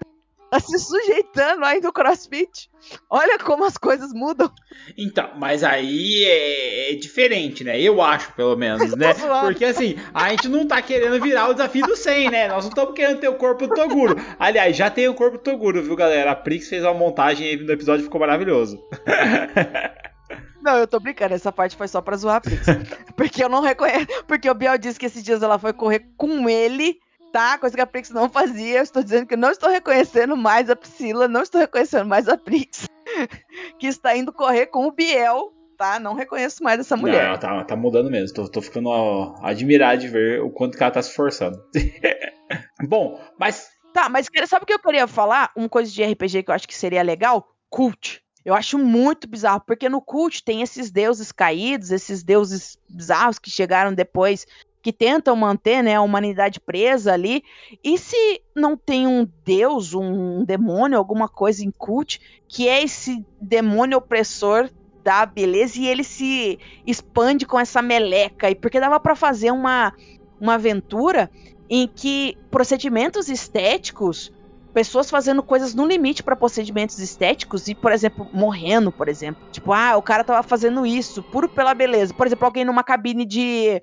Tá 0.52 0.60
se 0.60 0.78
sujeitando 0.78 1.64
aí 1.64 1.80
do 1.80 1.94
crossfit. 1.94 2.70
Olha 3.10 3.40
como 3.40 3.64
as 3.64 3.78
coisas 3.78 4.12
mudam. 4.14 4.52
Então, 4.98 5.30
mas 5.38 5.64
aí 5.64 6.26
é, 6.26 6.92
é 6.92 6.96
diferente, 6.96 7.64
né? 7.64 7.80
Eu 7.80 8.02
acho, 8.02 8.34
pelo 8.34 8.58
menos, 8.58 8.92
né? 8.98 9.14
Porque 9.42 9.64
assim, 9.64 9.96
a 10.14 10.28
gente 10.30 10.50
não 10.50 10.68
tá 10.68 10.82
querendo 10.82 11.22
virar 11.22 11.48
o 11.48 11.54
desafio 11.54 11.88
do 11.88 11.96
100, 11.96 12.30
né? 12.30 12.48
Nós 12.50 12.66
não 12.66 12.70
estamos 12.70 12.94
querendo 12.94 13.22
ter 13.22 13.30
o 13.30 13.36
corpo 13.36 13.66
do 13.66 13.74
Toguro. 13.74 14.18
Aliás, 14.38 14.76
já 14.76 14.90
tem 14.90 15.08
o 15.08 15.14
corpo 15.14 15.38
do 15.38 15.44
Toguro, 15.44 15.82
viu, 15.82 15.96
galera? 15.96 16.32
A 16.32 16.36
Prix 16.36 16.68
fez 16.68 16.84
uma 16.84 16.94
montagem 16.94 17.48
aí 17.48 17.56
no 17.56 17.72
episódio 17.72 18.04
ficou 18.04 18.20
maravilhoso. 18.20 18.78
Não, 20.62 20.78
eu 20.78 20.88
tô 20.88 21.00
brincando, 21.00 21.34
essa 21.34 21.52
parte 21.52 21.76
foi 21.76 21.88
só 21.88 22.02
pra 22.02 22.18
zoar 22.18 22.38
a 22.38 22.42
Prix. 22.42 22.66
Porque 23.16 23.44
eu 23.44 23.50
não 23.50 23.62
reconheço. 23.62 24.08
Porque 24.28 24.50
o 24.50 24.54
Biel 24.54 24.78
disse 24.78 25.00
que 25.00 25.06
esses 25.06 25.24
dias 25.24 25.42
ela 25.42 25.58
foi 25.58 25.74
correr 25.74 26.06
com 26.18 26.48
ele 26.48 27.00
tá? 27.32 27.58
Coisa 27.58 27.76
que 27.76 27.82
a 27.82 27.88
Prix 27.88 28.10
não 28.10 28.30
fazia. 28.30 28.80
Eu 28.80 28.84
estou 28.84 29.02
dizendo 29.02 29.26
que 29.26 29.34
eu 29.34 29.38
não 29.38 29.52
estou 29.52 29.70
reconhecendo 29.70 30.36
mais 30.36 30.70
a 30.70 30.76
Priscila, 30.76 31.28
não 31.28 31.42
estou 31.42 31.62
reconhecendo 31.62 32.06
mais 32.06 32.28
a 32.28 32.38
Prix, 32.38 32.88
que 33.80 33.88
está 33.88 34.16
indo 34.16 34.34
correr 34.34 34.68
com 34.68 34.86
o 34.86 34.92
Biel, 34.92 35.54
tá? 35.78 36.00
Não 36.00 36.14
reconheço 36.14 36.64
mais 36.64 36.80
essa 36.80 36.96
mulher. 36.96 37.24
Não, 37.24 37.30
ela 37.30 37.38
tá, 37.38 37.64
tá 37.64 37.76
mudando 37.76 38.12
mesmo. 38.12 38.36
Tô, 38.36 38.48
tô 38.50 38.62
ficando 38.62 38.90
ó, 38.90 39.36
admirado 39.42 40.02
de 40.02 40.08
ver 40.08 40.42
o 40.42 40.52
quanto 40.52 40.78
que 40.78 40.84
ela 40.84 40.92
tá 40.92 41.02
se 41.02 41.10
esforçando. 41.10 41.58
Bom, 42.88 43.20
mas. 43.40 43.70
Tá, 43.94 44.08
mas 44.08 44.28
sabe 44.48 44.64
o 44.64 44.66
que 44.66 44.74
eu 44.74 44.80
queria 44.80 45.08
falar? 45.08 45.52
Uma 45.56 45.68
coisa 45.68 45.92
de 45.92 46.04
RPG 46.04 46.44
que 46.44 46.52
eu 46.52 46.56
acho 46.56 46.68
que 46.68 46.76
seria 46.76 47.02
legal? 47.02 47.46
Cult. 47.70 48.22
Eu 48.44 48.54
acho 48.54 48.78
muito 48.78 49.28
bizarro, 49.28 49.62
porque 49.66 49.88
no 49.88 50.02
cult 50.02 50.44
tem 50.44 50.62
esses 50.62 50.90
deuses 50.90 51.32
caídos, 51.32 51.92
esses 51.92 52.24
deuses 52.24 52.78
bizarros 52.90 53.38
que 53.38 53.52
chegaram 53.52 53.94
depois 53.94 54.48
que 54.82 54.92
tentam 54.92 55.36
manter 55.36 55.84
né, 55.84 55.96
a 55.96 56.02
humanidade 56.02 56.60
presa 56.60 57.14
ali. 57.14 57.44
E 57.84 57.98
se 57.98 58.42
não 58.56 58.76
tem 58.76 59.06
um 59.06 59.28
deus, 59.46 59.94
um 59.94 60.44
demônio, 60.44 60.98
alguma 60.98 61.30
coisa 61.30 61.64
em 61.64 61.72
cult, 61.72 62.20
que 62.48 62.68
é 62.68 62.84
esse 62.84 63.24
demônio 63.40 64.00
opressor 64.00 64.70
da 65.04 65.26
beleza 65.26 65.80
e 65.80 65.88
ele 65.88 66.04
se 66.04 66.60
expande 66.86 67.46
com 67.46 67.60
essa 67.60 67.82
meleca? 67.82 68.50
E 68.50 68.56
porque 68.56 68.80
dava 68.80 69.00
para 69.00 69.16
fazer 69.16 69.52
uma, 69.52 69.94
uma 70.40 70.56
aventura 70.56 71.30
em 71.70 71.88
que 71.88 72.38
procedimentos 72.50 73.30
estéticos 73.30 74.32
pessoas 74.74 75.10
fazendo 75.10 75.44
coisas 75.44 75.76
no 75.76 75.86
limite 75.86 76.24
para 76.24 76.36
procedimentos 76.36 77.00
estéticos 77.00 77.68
e, 77.68 77.76
por 77.76 77.92
exemplo, 77.92 78.28
morrendo, 78.34 78.92
por 78.92 79.08
exemplo. 79.08 79.44
Tipo, 79.52 79.74
ah, 79.74 79.98
o 79.98 80.02
cara 80.02 80.24
tava 80.24 80.44
fazendo 80.44 80.86
isso 80.86 81.22
puro 81.24 81.50
pela 81.50 81.74
beleza. 81.74 82.14
Por 82.14 82.26
exemplo, 82.26 82.46
alguém 82.46 82.66
numa 82.66 82.84
cabine 82.84 83.26
de 83.26 83.82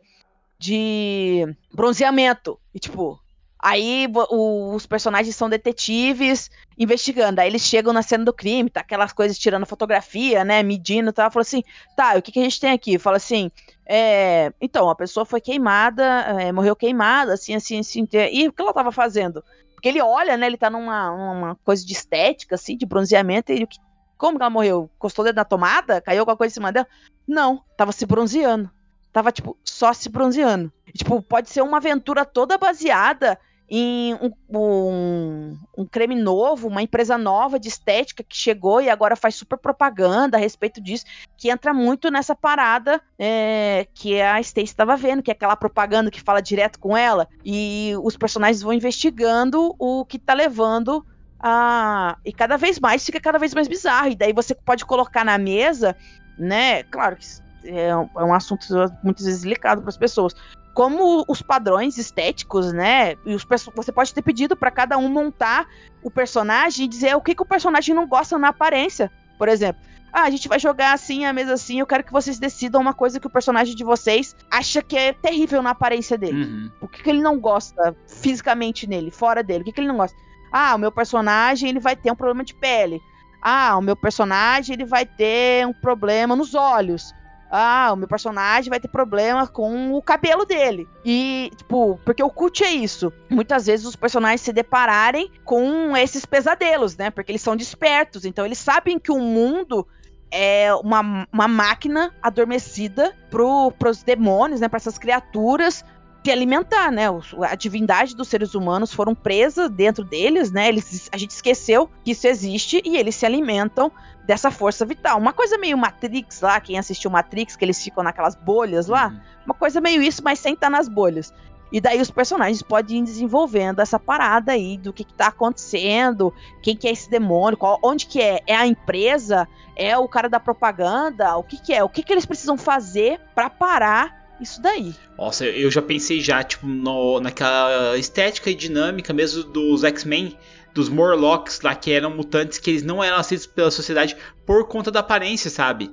de 0.59 1.47
bronzeamento. 1.73 2.59
E 2.75 2.81
tipo, 2.81 3.21
aí 3.59 4.09
o, 4.31 4.75
os 4.75 4.87
personagens 4.87 5.37
são 5.37 5.49
detetives 5.49 6.51
investigando. 6.77 7.41
Aí 7.41 7.49
eles 7.49 7.63
chegam 7.63 7.93
na 7.93 8.03
cena 8.03 8.25
do 8.25 8.33
crime, 8.33 8.69
tá 8.69 8.81
aquelas 8.81 9.13
coisas 9.13 9.39
tirando 9.39 9.67
fotografia, 9.67 10.45
né? 10.45 10.63
Medindo 10.63 11.11
e 11.11 11.13
tal. 11.13 11.31
Fala 11.31 11.43
assim, 11.43 11.63
tá, 11.97 12.17
o 12.17 12.23
que, 12.23 12.33
que 12.33 12.41
a 12.41 12.43
gente 12.43 12.61
tem 12.61 12.73
aqui? 12.73 12.99
Fala 12.99 13.19
assim, 13.19 13.51
é, 13.87 14.53
então, 14.61 14.91
a 14.91 14.97
pessoa 14.97 15.25
foi 15.25 15.41
queimada, 15.41 16.05
é, 16.41 16.53
morreu 16.53 16.75
queimada, 16.75 17.35
assim, 17.35 17.55
assim, 17.55 17.79
assim. 17.79 18.09
E 18.33 18.49
o 18.49 18.53
que 18.53 18.61
ela 18.61 18.75
tava 18.75 18.91
fazendo? 18.91 19.45
Porque 19.79 19.89
ele 19.89 20.03
olha, 20.03 20.37
né? 20.37 20.47
Ele 20.47 20.57
tá 20.57 20.69
numa, 20.69 21.11
numa 21.11 21.55
coisa 21.65 21.87
de 21.87 21.93
estética, 21.93 22.57
assim, 22.57 22.77
de 22.77 22.85
bronzeamento, 22.85 23.53
e 23.53 23.55
ele, 23.55 23.69
como 24.17 24.37
que 24.37 24.43
ela 24.43 24.51
morreu? 24.51 24.91
Encostou 24.97 25.23
o 25.23 25.27
dedo 25.27 25.37
na 25.37 25.45
tomada? 25.45 26.01
Caiu 26.01 26.21
alguma 26.21 26.37
coisa 26.37 26.53
em 26.53 26.55
cima 26.55 26.73
dela? 26.73 26.87
Não, 27.27 27.63
tava 27.77 27.93
se 27.93 28.05
bronzeando 28.05 28.69
tava, 29.13 29.33
tipo, 29.33 29.57
só 29.65 29.93
se 29.93 30.09
bronzeando. 30.09 30.73
tipo, 30.95 31.21
pode 31.23 31.51
ser 31.51 31.63
uma 31.63 31.79
aventura 31.79 32.25
toda 32.25 32.59
baseada 32.59 33.39
em 33.69 34.15
um, 34.15 34.33
um, 34.49 35.59
um, 35.77 35.87
creme 35.87 36.15
novo, 36.15 36.69
uma 36.69 36.83
empresa 36.83 37.19
nova 37.19 37.59
de 37.59 37.69
estética 37.69 38.23
que 38.23 38.37
chegou 38.37 38.81
e 38.81 38.89
agora 38.89 39.15
faz 39.15 39.35
super 39.35 39.59
propaganda 39.59 40.37
a 40.37 40.41
respeito 40.41 40.81
disso, 40.81 41.05
que 41.37 41.51
entra 41.51 41.75
muito 41.75 42.11
nessa 42.11 42.35
parada 42.35 43.01
é, 43.19 43.87
que 43.95 44.21
a 44.21 44.41
Stacy 44.41 44.65
estava 44.65 44.97
vendo, 44.97 45.23
que 45.23 45.31
é 45.31 45.35
aquela 45.35 45.57
propaganda 45.57 46.11
que 46.11 46.21
fala 46.21 46.41
direto 46.41 46.79
com 46.79 46.97
ela, 46.97 47.29
e 47.45 47.93
os 48.03 48.17
personagens 48.17 48.63
vão 48.63 48.73
investigando 48.73 49.75
o 49.79 50.05
que 50.05 50.19
tá 50.19 50.33
levando 50.33 51.05
a. 51.39 52.17
E 52.25 52.33
cada 52.33 52.57
vez 52.57 52.81
mais 52.81 53.05
fica 53.05 53.21
cada 53.21 53.39
vez 53.39 53.55
mais 53.55 53.69
bizarro. 53.69 54.11
E 54.11 54.17
daí 54.17 54.33
você 54.33 54.55
pode 54.55 54.85
colocar 54.85 55.25
na 55.25 55.39
mesa, 55.39 55.97
né? 56.39 56.83
Claro 56.85 57.17
que 57.17 57.27
é, 57.65 57.89
é 57.89 58.25
um 58.25 58.35
assunto 58.35 58.67
muitas 59.03 59.25
vezes 59.25 59.43
delicado 59.43 59.81
para 59.81 59.91
as 59.91 59.97
pessoas. 59.97 60.35
Como 60.75 61.25
os 61.27 61.43
padrões 61.43 61.99
estéticos, 61.99 62.73
né? 62.73 63.17
E 63.25 63.35
os, 63.35 63.45
você 63.75 63.91
pode 63.91 64.15
ter 64.15 64.23
pedido 64.23 64.57
para 64.57 64.71
cada 64.71 64.97
um 64.97 65.09
montar 65.09 65.67
o 66.03 66.11
personagem 66.11 66.87
e 66.87 66.89
dizer 66.89 67.17
o 67.17 67.21
que, 67.21 67.35
que 67.35 67.43
o 67.43 67.47
personagem 67.47 67.95
não 67.95 68.07
gosta 68.07 68.39
na 68.39 68.49
aparência, 68.49 69.11
por 69.37 69.49
exemplo. 69.49 69.83
Ah, 70.13 70.23
a 70.23 70.31
gente 70.31 70.49
vai 70.49 70.59
jogar 70.59 70.93
assim, 70.93 71.25
a 71.25 71.33
mesa 71.33 71.55
assim. 71.55 71.81
Eu 71.81 71.87
quero 71.87 72.05
que 72.05 72.13
vocês 72.13 72.39
decidam 72.39 72.81
uma 72.81 72.95
coisa 72.95 73.21
que 73.21 73.27
o 73.27 73.31
personagem 73.31 73.75
de 73.75 73.85
vocês 73.85 74.35
acha 74.51 74.83
que 74.83 74.97
é 74.97 75.13
terrível 75.13 75.63
na 75.63 75.71
aparência 75.71 76.17
dele. 76.17 76.45
Uhum. 76.45 76.71
O 76.81 76.89
que, 76.89 77.03
que 77.03 77.11
ele 77.11 77.21
não 77.21 77.39
gosta 77.39 77.95
fisicamente 78.07 78.87
nele, 78.87 79.11
fora 79.11 79.43
dele? 79.43 79.63
O 79.63 79.65
que, 79.65 79.73
que 79.73 79.81
ele 79.81 79.89
não 79.89 79.97
gosta? 79.97 80.17
Ah, 80.53 80.75
o 80.75 80.79
meu 80.79 80.91
personagem 80.91 81.69
ele 81.69 81.81
vai 81.81 81.95
ter 81.95 82.11
um 82.11 82.17
problema 82.17 82.43
de 82.43 82.55
pele. 82.55 83.01
Ah, 83.43 83.77
o 83.77 83.83
meu 83.83 83.95
personagem 83.95 84.75
ele 84.75 84.85
vai 84.85 85.05
ter 85.05 85.67
um 85.67 85.73
problema 85.73 86.35
nos 86.35 86.55
olhos 86.55 87.15
ah, 87.51 87.91
o 87.93 87.97
meu 87.97 88.09
personagem 88.09 88.71
vai 88.71 88.81
ter 88.81 88.89
problema 88.89 89.47
com 89.47 89.93
o 89.95 90.03
cabelo 90.03 90.45
dele. 90.45 90.89
E, 91.05 91.51
tipo, 91.57 91.99
porque 92.05 92.23
o 92.23 92.31
cult 92.31 92.63
é 92.63 92.71
isso. 92.71 93.13
Muitas 93.31 93.67
vezes 93.67 93.87
os 93.87 93.97
personagens 93.97 94.41
se 94.41 94.53
depararem 94.53 95.31
com 95.45 95.97
esses 95.97 96.27
pesadelos, 96.27 96.97
né? 96.97 97.11
Porque 97.11 97.33
eles 97.33 97.43
são 97.43 97.57
despertos, 97.57 98.25
então 98.25 98.45
eles 98.45 98.59
sabem 98.59 98.99
que 98.99 99.11
o 99.11 99.19
mundo 99.19 99.87
é 100.31 100.75
uma, 100.75 101.27
uma 101.33 101.49
máquina 101.49 102.15
adormecida 102.23 103.15
pro, 103.31 103.73
pros 103.73 104.03
demônios, 104.03 104.61
né? 104.61 104.69
Para 104.69 104.77
essas 104.77 104.99
criaturas 104.99 105.85
se 106.25 106.31
alimentar, 106.31 106.91
né? 106.91 107.05
A 107.49 107.55
divindade 107.55 108.15
dos 108.15 108.29
seres 108.29 108.55
humanos 108.55 108.93
foram 108.93 109.15
presas 109.15 109.71
dentro 109.71 110.05
deles, 110.05 110.51
né? 110.51 110.69
Eles, 110.69 111.09
a 111.13 111.17
gente 111.17 111.31
esqueceu 111.31 111.89
que 112.05 112.11
isso 112.11 112.27
existe 112.27 112.83
e 112.85 112.97
eles 112.97 113.15
se 113.15 113.25
alimentam 113.25 113.91
dessa 114.27 114.51
força 114.51 114.85
vital. 114.85 115.19
Uma 115.19 115.33
coisa 115.33 115.57
meio 115.57 115.79
Matrix 115.79 116.41
lá, 116.41 116.61
quem 116.61 116.79
assistiu 116.79 117.11
Matrix, 117.11 117.57
que 117.57 117.65
eles 117.65 117.83
ficam 117.83 118.05
naquelas 118.05 118.35
bolhas 118.35 118.87
lá, 118.87 119.09
uhum. 119.09 119.21
uma 119.47 119.55
coisa 119.55 119.81
meio 119.81 120.03
isso, 120.03 120.23
mas 120.23 120.39
sem 120.39 120.53
estar 120.53 120.69
nas 120.69 120.89
bolhas. 120.89 121.33
E 121.71 121.81
daí 121.81 122.01
os 122.01 122.11
personagens 122.11 122.63
podem 122.63 122.99
ir 122.99 123.05
desenvolvendo 123.05 123.81
essa 123.81 123.99
parada 123.99 124.53
aí 124.53 124.79
do 124.79 124.93
que, 124.93 125.05
que 125.05 125.13
tá 125.13 125.29
acontecendo, 125.29 126.33
quem 126.63 126.75
que 126.75 126.89
é 126.89 126.93
esse 126.93 127.11
demônio, 127.11 127.59
qual, 127.59 127.79
onde 127.83 128.07
que 128.07 128.21
é? 128.21 128.41
É 128.47 128.57
a 128.57 128.67
empresa? 128.67 129.47
É 129.77 129.97
o 129.97 130.09
cara 130.09 130.29
da 130.29 130.41
propaganda? 130.41 131.37
O 131.37 131.43
que 131.43 131.61
que 131.61 131.75
é? 131.75 131.85
O 131.85 131.89
que 131.89 132.03
que 132.03 132.13
eles 132.13 132.27
precisam 132.27 132.57
fazer 132.57 133.21
para 133.35 133.51
parar 133.51 134.18
isso 134.41 134.61
daí? 134.61 134.95
Nossa, 135.17 135.45
eu 135.45 135.71
já 135.71 135.83
pensei 135.83 136.21
já, 136.21 136.43
tipo, 136.43 136.67
no, 136.67 137.21
naquela 137.21 137.97
estética 137.97 138.51
e 138.51 138.55
dinâmica 138.55 139.13
mesmo 139.13 139.45
dos 139.45 139.85
X-Men, 139.85 140.37
dos 140.75 140.89
Morlocks 140.89 141.61
lá, 141.61 141.75
que 141.75 141.91
eram 141.91 142.11
mutantes 142.11 142.59
que 142.59 142.71
eles 142.71 142.83
não 142.83 143.03
eram 143.03 143.17
aceitos 143.17 143.47
pela 143.47 143.71
sociedade 143.71 144.17
por 144.47 144.67
conta 144.69 144.91
da 144.91 145.01
aparência, 145.01 145.51
sabe? 145.51 145.91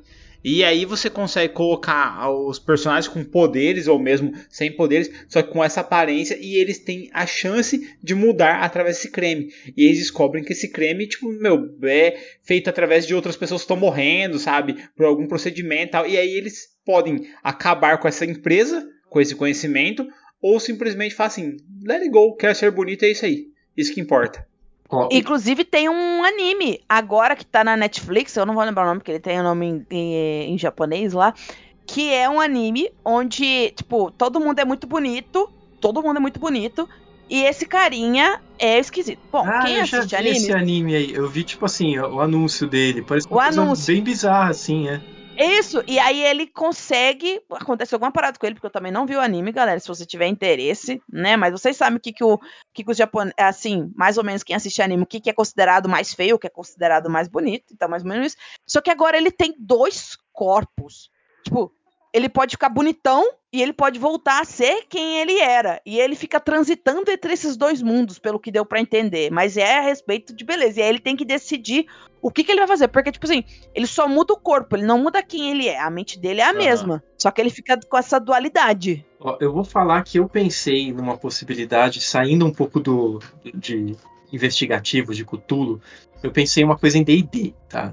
E 0.48 0.64
aí 0.64 0.86
você 0.86 1.10
consegue 1.10 1.56
colocar 1.56 2.30
os 2.30 2.60
personagens 2.60 3.12
com 3.12 3.24
poderes 3.24 3.88
ou 3.88 3.98
mesmo 3.98 4.32
sem 4.48 4.72
poderes, 4.72 5.10
só 5.28 5.42
que 5.42 5.52
com 5.52 5.64
essa 5.64 5.82
aparência 5.82 6.38
e 6.40 6.58
eles 6.58 6.78
têm 6.78 7.10
a 7.12 7.26
chance 7.26 7.96
de 8.04 8.14
mudar 8.14 8.62
através 8.62 8.98
desse 8.98 9.10
creme. 9.10 9.50
E 9.76 9.86
eles 9.86 9.98
descobrem 9.98 10.44
que 10.44 10.54
esse 10.54 10.72
creme, 10.72 11.08
tipo, 11.08 11.32
meu, 11.32 11.76
é 11.82 12.16
feito 12.44 12.70
através 12.70 13.08
de 13.08 13.16
outras 13.16 13.36
pessoas 13.36 13.62
que 13.62 13.66
estão 13.66 13.76
morrendo, 13.76 14.38
sabe? 14.38 14.76
Por 14.96 15.08
algum 15.08 15.26
procedimento 15.26 15.88
e 15.88 15.92
tal. 15.92 16.08
E 16.08 16.16
aí 16.16 16.36
eles 16.36 16.68
podem 16.86 17.28
acabar 17.44 17.98
com 17.98 18.08
essa 18.08 18.24
empresa, 18.24 18.88
com 19.10 19.20
esse 19.20 19.34
conhecimento, 19.34 20.08
ou 20.40 20.60
simplesmente 20.60 21.16
falar 21.16 21.28
assim, 21.28 21.58
let 21.84 22.02
it 22.02 22.12
go, 22.12 22.36
quer 22.36 22.56
ser 22.56 22.70
bonito, 22.70 23.04
é 23.04 23.10
isso 23.10 23.26
aí. 23.26 23.48
Isso 23.76 23.92
que 23.92 24.00
importa. 24.00 24.46
Inclusive 25.12 25.64
tem 25.64 25.90
um 25.90 26.24
anime 26.24 26.82
agora 26.88 27.36
que 27.36 27.46
tá 27.46 27.64
na 27.64 27.76
Netflix, 27.76 28.36
eu 28.36 28.46
não 28.46 28.54
vou 28.54 28.64
lembrar 28.64 28.84
o 28.84 28.88
nome, 28.88 29.00
porque 29.00 29.12
ele 29.12 29.20
tem 29.20 29.38
o 29.38 29.42
um 29.42 29.44
nome 29.44 29.66
em, 29.66 29.86
em, 29.90 30.54
em, 30.54 30.58
japonês 30.58 31.14
lá, 31.14 31.34
que 31.86 32.14
é 32.14 32.30
um 32.30 32.40
anime 32.40 32.90
onde, 33.04 33.72
tipo, 33.72 34.12
todo 34.12 34.40
mundo 34.40 34.60
é 34.60 34.66
muito 34.66 34.88
bonito, 34.88 35.50
todo 35.80 36.02
mundo 36.02 36.18
é 36.18 36.20
muito 36.20 36.40
bonito, 36.40 36.88
e 37.30 37.44
esse 37.44 37.66
carinha 37.66 38.42
é 38.60 38.80
esquisito. 38.80 39.20
Bom, 39.32 39.44
ah, 39.46 39.60
quem 39.64 39.78
assiste 39.78 39.96
eu 39.96 40.08
já 40.08 40.22
vi 40.22 40.30
anime... 40.30 40.38
esse 40.38 40.54
anime 40.54 40.96
aí, 40.96 41.14
eu 41.14 41.28
vi, 41.30 41.44
tipo 41.44 41.66
assim, 41.66 41.98
o 41.98 42.20
anúncio 42.20 42.68
dele, 42.68 43.02
parece 43.02 43.28
uma 43.28 43.38
o 43.38 43.44
coisa 43.44 43.62
anúncio. 43.62 43.94
bem 43.94 44.04
bizarra, 44.04 44.50
assim, 44.50 44.88
é. 44.88 45.02
Isso, 45.38 45.84
e 45.86 46.00
aí 46.00 46.24
ele 46.24 46.48
consegue. 46.48 47.42
Acontece 47.52 47.94
alguma 47.94 48.12
parada 48.12 48.38
com 48.40 48.46
ele, 48.46 48.56
porque 48.56 48.68
eu 48.68 48.72
também 48.72 48.92
não 48.92 49.06
vi 49.06 49.16
o 49.16 49.22
anime, 49.22 49.52
galera. 49.52 49.80
Se 49.80 49.88
você 49.88 50.06
tiver 50.06 50.28
interesse, 50.28 51.02
né? 51.12 51.36
Mas 51.36 51.52
vocês 51.52 51.76
sabem 51.76 51.98
o 51.98 52.00
que, 52.00 52.14
que, 52.14 52.24
o, 52.24 52.40
que, 52.74 52.84
que 52.84 52.92
os 52.92 52.98
japoneses. 52.98 53.36
Assim, 53.38 53.92
mais 53.96 54.18
ou 54.18 54.24
menos 54.24 54.44
quem 54.44 54.56
assiste 54.56 54.82
anime, 54.82 55.04
o 55.04 55.08
que, 55.08 55.20
que 55.20 55.30
é 55.30 55.34
considerado 55.34 55.90
mais 55.90 56.14
feio, 56.14 56.36
o 56.36 56.40
que 56.40 56.48
é 56.48 56.50
considerado 56.50 57.10
mais 57.10 57.28
bonito. 57.28 57.74
Então, 57.74 57.90
mais 57.90 58.04
ou 58.04 58.10
menos 58.10 58.28
isso. 58.28 58.38
Só 58.66 58.82
que 58.82 58.90
agora 58.90 59.18
ele 59.18 59.32
tem 59.32 59.56
dois 59.60 60.18
corpos. 60.32 61.10
Tipo, 61.44 61.72
ele 62.16 62.30
pode 62.30 62.52
ficar 62.52 62.70
bonitão 62.70 63.28
e 63.52 63.62
ele 63.62 63.74
pode 63.74 64.00
voltar 64.00 64.42
a 64.42 64.46
ser 64.46 64.86
quem 64.88 65.18
ele 65.20 65.38
era. 65.38 65.82
E 65.86 66.00
ele 66.00 66.16
fica 66.16 66.40
transitando 66.40 67.12
entre 67.12 67.34
esses 67.34 67.58
dois 67.58 67.82
mundos, 67.82 68.18
pelo 68.18 68.40
que 68.40 68.50
deu 68.50 68.66
para 68.66 68.80
entender. 68.80 69.30
Mas 69.30 69.58
é 69.58 69.80
a 69.80 69.82
respeito 69.82 70.34
de 70.34 70.46
beleza. 70.46 70.80
E 70.80 70.84
aí 70.84 70.88
ele 70.88 71.00
tem 71.00 71.18
que 71.18 71.26
decidir 71.26 71.86
o 72.22 72.32
que, 72.32 72.42
que 72.46 72.54
ele 72.54 72.62
vai 72.62 72.70
fazer. 72.70 72.88
Porque, 72.88 73.12
tipo 73.12 73.26
assim, 73.26 73.44
ele 73.74 73.86
só 73.86 74.08
muda 74.08 74.34
o 74.34 74.40
corpo, 74.40 74.78
ele 74.78 74.86
não 74.86 74.98
muda 74.98 75.22
quem 75.22 75.52
ele 75.52 75.68
é. 75.68 75.78
A 75.78 75.90
mente 75.90 76.18
dele 76.18 76.40
é 76.40 76.46
a 76.46 76.52
Aham. 76.52 76.58
mesma. 76.58 77.04
Só 77.18 77.30
que 77.32 77.42
ele 77.42 77.50
fica 77.50 77.78
com 77.90 77.98
essa 77.98 78.18
dualidade. 78.18 79.06
Ó, 79.20 79.38
Eu 79.42 79.52
vou 79.52 79.66
falar 79.66 80.02
que 80.04 80.18
eu 80.18 80.30
pensei 80.30 80.94
numa 80.94 81.18
possibilidade, 81.18 82.00
saindo 82.00 82.46
um 82.46 82.52
pouco 82.54 82.80
do 82.80 83.20
de 83.54 83.94
investigativo, 84.32 85.14
de 85.14 85.26
Cthulhu, 85.26 85.82
eu 86.24 86.32
pensei 86.32 86.64
em 86.64 86.66
uma 86.66 86.78
coisa 86.78 86.98
em 86.98 87.04
D&D, 87.04 87.54
tá? 87.70 87.92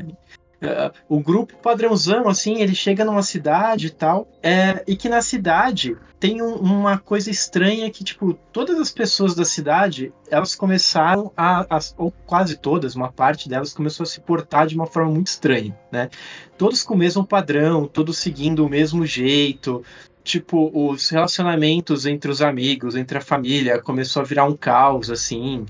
O 1.09 1.21
grupo 1.21 1.57
padrãozão, 1.59 2.29
assim, 2.29 2.61
ele 2.61 2.75
chega 2.75 3.05
numa 3.05 3.23
cidade 3.23 3.89
e 3.89 3.91
tal, 3.91 4.29
é, 4.43 4.83
e 4.87 4.95
que 4.97 5.09
na 5.09 5.21
cidade 5.21 5.97
tem 6.21 6.41
um- 6.41 6.55
uma 6.57 6.99
coisa 6.99 7.31
estranha 7.31 7.91
que, 7.91 8.05
tipo, 8.05 8.35
todas 8.53 8.79
as 8.79 8.91
pessoas 8.91 9.35
da 9.35 9.45
cidade, 9.45 10.13
elas 10.31 10.55
começaram 10.55 11.33
a, 11.37 11.67
as- 11.77 11.95
ou 11.99 12.13
quase 12.27 12.57
todas, 12.57 12.95
uma 12.95 13.11
parte 13.11 13.49
delas 13.49 13.75
começou 13.75 14.05
a 14.05 14.07
se 14.07 14.21
portar 14.21 14.67
de 14.67 14.75
uma 14.77 14.87
forma 14.87 15.11
muito 15.11 15.27
estranha, 15.27 15.77
né? 15.91 16.09
Todos 16.57 16.83
com 16.85 16.95
o 16.95 16.99
mesmo 16.99 17.27
padrão, 17.27 17.87
todos 17.89 18.19
seguindo 18.19 18.65
o 18.65 18.69
mesmo 18.69 19.05
jeito, 19.05 19.83
tipo, 20.23 20.71
os 20.73 21.09
relacionamentos 21.09 22.07
entre 22.07 22.31
os 22.31 22.41
amigos, 22.41 22.95
entre 22.95 23.19
a 23.19 23.21
família, 23.21 23.83
começou 23.83 24.23
a 24.23 24.25
virar 24.25 24.45
um 24.45 24.57
caos, 24.57 25.11
assim. 25.11 25.67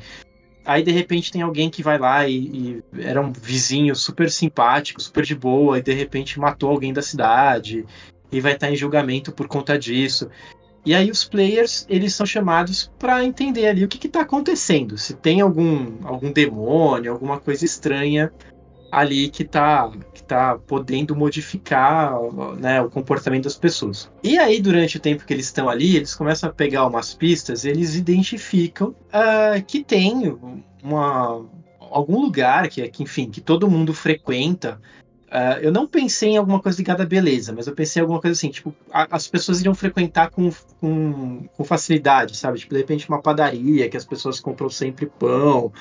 Aí, 0.64 0.82
de 0.82 0.92
repente, 0.92 1.32
tem 1.32 1.42
alguém 1.42 1.68
que 1.68 1.82
vai 1.82 1.98
lá 1.98 2.26
e, 2.26 2.36
e 2.36 2.84
era 3.00 3.20
um 3.20 3.32
vizinho 3.32 3.94
super 3.96 4.30
simpático, 4.30 5.02
super 5.02 5.24
de 5.24 5.34
boa, 5.34 5.78
e 5.78 5.82
de 5.82 5.92
repente 5.92 6.38
matou 6.38 6.70
alguém 6.70 6.92
da 6.92 7.02
cidade, 7.02 7.84
e 8.30 8.40
vai 8.40 8.52
estar 8.52 8.70
em 8.70 8.76
julgamento 8.76 9.32
por 9.32 9.48
conta 9.48 9.78
disso. 9.78 10.30
E 10.84 10.94
aí 10.94 11.10
os 11.10 11.24
players, 11.24 11.86
eles 11.88 12.14
são 12.14 12.26
chamados 12.26 12.90
para 12.98 13.24
entender 13.24 13.66
ali 13.66 13.84
o 13.84 13.88
que 13.88 14.06
está 14.06 14.22
acontecendo, 14.22 14.98
se 14.98 15.14
tem 15.14 15.40
algum, 15.40 15.98
algum 16.04 16.32
demônio, 16.32 17.12
alguma 17.12 17.38
coisa 17.38 17.64
estranha 17.64 18.32
ali 18.92 19.30
que 19.30 19.42
tá, 19.42 19.90
que 20.12 20.22
tá 20.22 20.58
podendo 20.66 21.16
modificar 21.16 22.12
né, 22.58 22.82
o 22.82 22.90
comportamento 22.90 23.44
das 23.44 23.56
pessoas. 23.56 24.10
E 24.22 24.38
aí, 24.38 24.60
durante 24.60 24.98
o 24.98 25.00
tempo 25.00 25.24
que 25.24 25.32
eles 25.32 25.46
estão 25.46 25.66
ali, 25.66 25.96
eles 25.96 26.14
começam 26.14 26.50
a 26.50 26.52
pegar 26.52 26.86
umas 26.86 27.14
pistas, 27.14 27.64
eles 27.64 27.94
identificam 27.94 28.94
ah, 29.10 29.58
que 29.66 29.82
tem 29.82 30.36
uma, 30.84 31.42
algum 31.80 32.20
lugar 32.20 32.68
que, 32.68 32.86
que, 32.90 33.02
enfim, 33.02 33.30
que 33.30 33.40
todo 33.40 33.70
mundo 33.70 33.94
frequenta. 33.94 34.78
Ah, 35.30 35.58
eu 35.62 35.72
não 35.72 35.86
pensei 35.86 36.32
em 36.32 36.36
alguma 36.36 36.60
coisa 36.60 36.76
ligada 36.76 37.02
à 37.04 37.06
beleza, 37.06 37.54
mas 37.56 37.66
eu 37.66 37.74
pensei 37.74 38.00
em 38.00 38.02
alguma 38.02 38.20
coisa 38.20 38.36
assim, 38.38 38.50
tipo, 38.50 38.74
a- 38.92 39.08
as 39.10 39.26
pessoas 39.26 39.60
iriam 39.60 39.74
frequentar 39.74 40.28
com, 40.30 40.50
com, 40.78 41.48
com 41.56 41.64
facilidade, 41.64 42.36
sabe? 42.36 42.58
Tipo, 42.58 42.74
de 42.74 42.80
repente 42.80 43.08
uma 43.08 43.22
padaria 43.22 43.88
que 43.88 43.96
as 43.96 44.04
pessoas 44.04 44.38
compram 44.38 44.68
sempre 44.68 45.06
pão, 45.06 45.72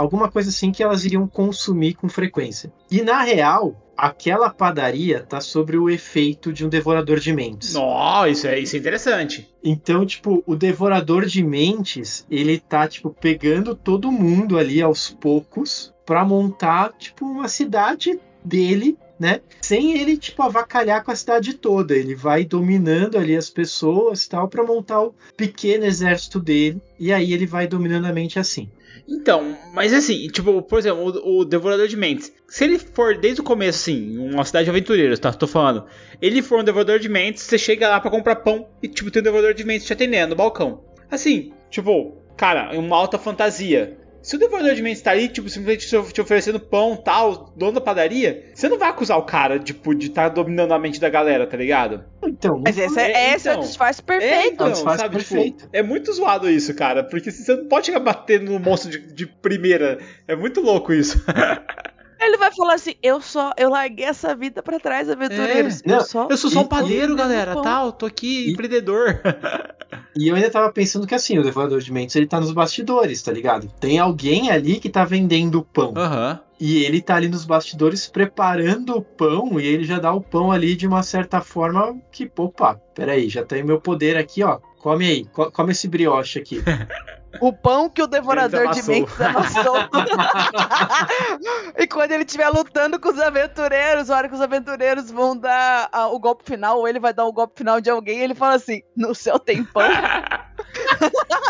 alguma 0.00 0.30
coisa 0.30 0.48
assim 0.48 0.72
que 0.72 0.82
elas 0.82 1.04
iriam 1.04 1.26
consumir 1.26 1.94
com 1.94 2.08
frequência. 2.08 2.72
E 2.90 3.02
na 3.02 3.22
real, 3.22 3.92
aquela 3.96 4.48
padaria 4.48 5.20
tá 5.20 5.40
sobre 5.40 5.76
o 5.76 5.90
efeito 5.90 6.52
de 6.52 6.64
um 6.64 6.68
devorador 6.68 7.20
de 7.20 7.32
mentes. 7.32 7.74
Nossa, 7.74 8.28
isso 8.28 8.46
é, 8.46 8.58
isso 8.58 8.76
é 8.76 8.78
interessante. 8.78 9.48
Então, 9.62 10.06
tipo, 10.06 10.42
o 10.46 10.56
devorador 10.56 11.26
de 11.26 11.44
mentes, 11.44 12.26
ele 12.30 12.58
tá 12.58 12.88
tipo 12.88 13.10
pegando 13.10 13.74
todo 13.74 14.10
mundo 14.10 14.58
ali 14.58 14.80
aos 14.80 15.10
poucos 15.10 15.92
pra 16.06 16.24
montar 16.24 16.92
tipo 16.98 17.26
uma 17.26 17.46
cidade 17.46 18.18
dele, 18.42 18.96
né? 19.18 19.40
Sem 19.60 19.98
ele 19.98 20.16
tipo 20.16 20.42
avacalhar 20.42 21.04
com 21.04 21.10
a 21.10 21.16
cidade 21.16 21.52
toda. 21.52 21.94
Ele 21.94 22.14
vai 22.14 22.44
dominando 22.44 23.18
ali 23.18 23.36
as 23.36 23.50
pessoas, 23.50 24.26
tal, 24.26 24.48
para 24.48 24.64
montar 24.64 25.02
o 25.02 25.14
pequeno 25.36 25.84
exército 25.84 26.40
dele. 26.40 26.80
E 26.98 27.12
aí 27.12 27.34
ele 27.34 27.46
vai 27.46 27.66
dominando 27.66 28.06
a 28.06 28.12
mente 28.14 28.38
assim. 28.38 28.70
Então, 29.08 29.56
mas 29.72 29.92
assim, 29.92 30.28
tipo, 30.28 30.62
por 30.62 30.78
exemplo, 30.78 31.20
o, 31.24 31.40
o 31.40 31.44
Devorador 31.44 31.88
de 31.88 31.96
Mentes. 31.96 32.32
Se 32.48 32.64
ele 32.64 32.78
for 32.78 33.18
desde 33.18 33.40
o 33.40 33.44
começo, 33.44 33.80
assim, 33.80 34.18
uma 34.18 34.44
cidade 34.44 34.64
de 34.64 34.70
aventureiros, 34.70 35.18
tá? 35.18 35.32
Tô 35.32 35.46
falando. 35.46 35.84
Ele 36.22 36.42
for 36.42 36.60
um 36.60 36.64
Devorador 36.64 36.98
de 36.98 37.08
Mentes, 37.08 37.42
você 37.42 37.58
chega 37.58 37.88
lá 37.88 38.00
pra 38.00 38.10
comprar 38.10 38.36
pão 38.36 38.68
e, 38.82 38.88
tipo, 38.88 39.10
tem 39.10 39.20
um 39.20 39.24
Devorador 39.24 39.54
de 39.54 39.64
Mentes 39.64 39.86
te 39.86 39.92
atendendo 39.92 40.30
no 40.30 40.36
balcão. 40.36 40.84
Assim, 41.10 41.52
tipo, 41.68 42.16
cara, 42.36 42.74
é 42.74 42.78
uma 42.78 42.96
alta 42.96 43.18
fantasia. 43.18 43.98
Se 44.22 44.36
o 44.36 44.38
Devorador 44.38 44.74
de 44.74 44.82
Mentes 44.82 45.02
tá 45.02 45.10
ali, 45.12 45.28
tipo, 45.28 45.48
simplesmente 45.48 45.88
te 46.12 46.20
oferecendo 46.20 46.60
pão 46.60 46.96
tal, 46.96 47.52
dono 47.56 47.72
da 47.72 47.80
padaria, 47.80 48.50
você 48.54 48.68
não 48.68 48.78
vai 48.78 48.90
acusar 48.90 49.18
o 49.18 49.22
cara, 49.22 49.58
tipo, 49.58 49.94
de 49.94 50.08
estar 50.08 50.28
dominando 50.28 50.72
a 50.72 50.78
mente 50.78 51.00
da 51.00 51.08
galera, 51.08 51.46
tá 51.46 51.56
ligado? 51.56 52.04
Então, 52.22 52.60
Mas 52.64 52.76
esse 52.76 52.98
é, 52.98 53.12
É, 53.12 53.34
esse 53.34 53.48
é 53.48 53.52
o 53.52 53.54
então. 53.54 53.66
disfarce 53.66 54.00
É, 54.00 54.04
perfeito. 54.04 54.54
então, 54.54 54.70
Disfarce 54.72 54.98
sabe, 55.02 55.14
perfeito. 55.16 55.64
Tipo, 55.64 55.70
é 55.72 55.82
muito 55.82 56.12
zoado 56.12 56.50
isso, 56.50 56.74
cara. 56.74 57.02
Porque 57.02 57.30
você 57.30 57.54
não 57.56 57.66
pode 57.66 57.86
chegar 57.86 58.00
batendo 58.00 58.52
no 58.52 58.58
monstro 58.60 58.90
de, 58.90 58.98
de 59.12 59.26
primeira. 59.26 59.98
É 60.28 60.36
muito 60.36 60.60
louco 60.60 60.92
isso. 60.92 61.22
Ele 62.20 62.36
vai 62.36 62.52
falar 62.54 62.74
assim: 62.74 62.94
eu 63.02 63.20
só, 63.20 63.52
eu 63.56 63.70
larguei 63.70 64.04
essa 64.04 64.34
vida 64.36 64.62
pra 64.62 64.78
trás, 64.78 65.08
aventureiros. 65.08 65.80
É. 65.84 65.90
Eu 65.92 65.96
Não, 65.96 66.00
só. 66.04 66.28
Eu 66.30 66.36
sou 66.36 66.50
só 66.50 66.60
um 66.60 66.66
padeiro, 66.66 67.16
galera, 67.16 67.54
pão. 67.54 67.62
tal. 67.62 67.92
Tô 67.92 68.06
aqui, 68.06 68.48
E- 68.48 68.52
empreendedor. 68.52 69.20
E 70.16 70.28
eu 70.28 70.34
ainda 70.34 70.50
tava 70.50 70.72
pensando 70.72 71.06
que 71.06 71.14
assim, 71.14 71.38
o 71.38 71.42
devorador 71.42 71.80
de 71.80 71.92
mentes 71.92 72.14
ele 72.16 72.26
tá 72.26 72.40
nos 72.40 72.50
bastidores, 72.52 73.22
tá 73.22 73.32
ligado? 73.32 73.68
Tem 73.80 73.98
alguém 73.98 74.50
ali 74.50 74.78
que 74.80 74.88
tá 74.88 75.04
vendendo 75.04 75.62
pão. 75.72 75.94
Aham. 75.96 76.38
E 76.60 76.84
ele 76.84 77.00
tá 77.00 77.14
ali 77.16 77.28
nos 77.28 77.44
bastidores 77.44 78.08
preparando 78.08 78.96
o 78.96 79.02
pão 79.02 79.58
e 79.60 79.66
ele 79.66 79.84
já 79.84 79.98
dá 80.00 80.12
o 80.12 80.20
pão 80.20 80.50
ali 80.50 80.74
de 80.76 80.86
uma 80.86 81.02
certa 81.04 81.40
forma 81.40 81.96
que, 82.12 82.30
opa, 82.36 82.74
peraí, 82.94 83.28
já 83.28 83.44
tem 83.44 83.62
meu 83.64 83.80
poder 83.80 84.16
aqui, 84.16 84.42
ó. 84.42 84.58
Come 84.80 85.06
aí, 85.06 85.24
co- 85.26 85.50
come 85.50 85.72
esse 85.72 85.86
brioche 85.88 86.38
aqui. 86.40 86.60
O 87.40 87.52
pão 87.52 87.88
que 87.88 88.02
o 88.02 88.06
devorador 88.06 88.70
de 88.70 88.82
mentes 88.82 89.20
amassou. 89.20 89.76
e 91.78 91.86
quando 91.86 92.12
ele 92.12 92.24
estiver 92.24 92.48
lutando 92.48 92.98
com 92.98 93.10
os 93.10 93.20
aventureiros, 93.20 94.10
a 94.10 94.16
hora 94.16 94.28
que 94.28 94.34
os 94.34 94.40
aventureiros 94.40 95.10
vão 95.10 95.36
dar 95.36 95.88
ah, 95.92 96.08
o 96.08 96.18
golpe 96.18 96.44
final, 96.44 96.78
ou 96.78 96.88
ele 96.88 96.98
vai 96.98 97.12
dar 97.12 97.24
o 97.24 97.32
golpe 97.32 97.58
final 97.58 97.80
de 97.80 97.88
alguém, 97.88 98.20
ele 98.20 98.34
fala 98.34 98.54
assim: 98.54 98.82
no 98.96 99.14
céu 99.14 99.38
tem 99.38 99.62
pão. 99.62 99.82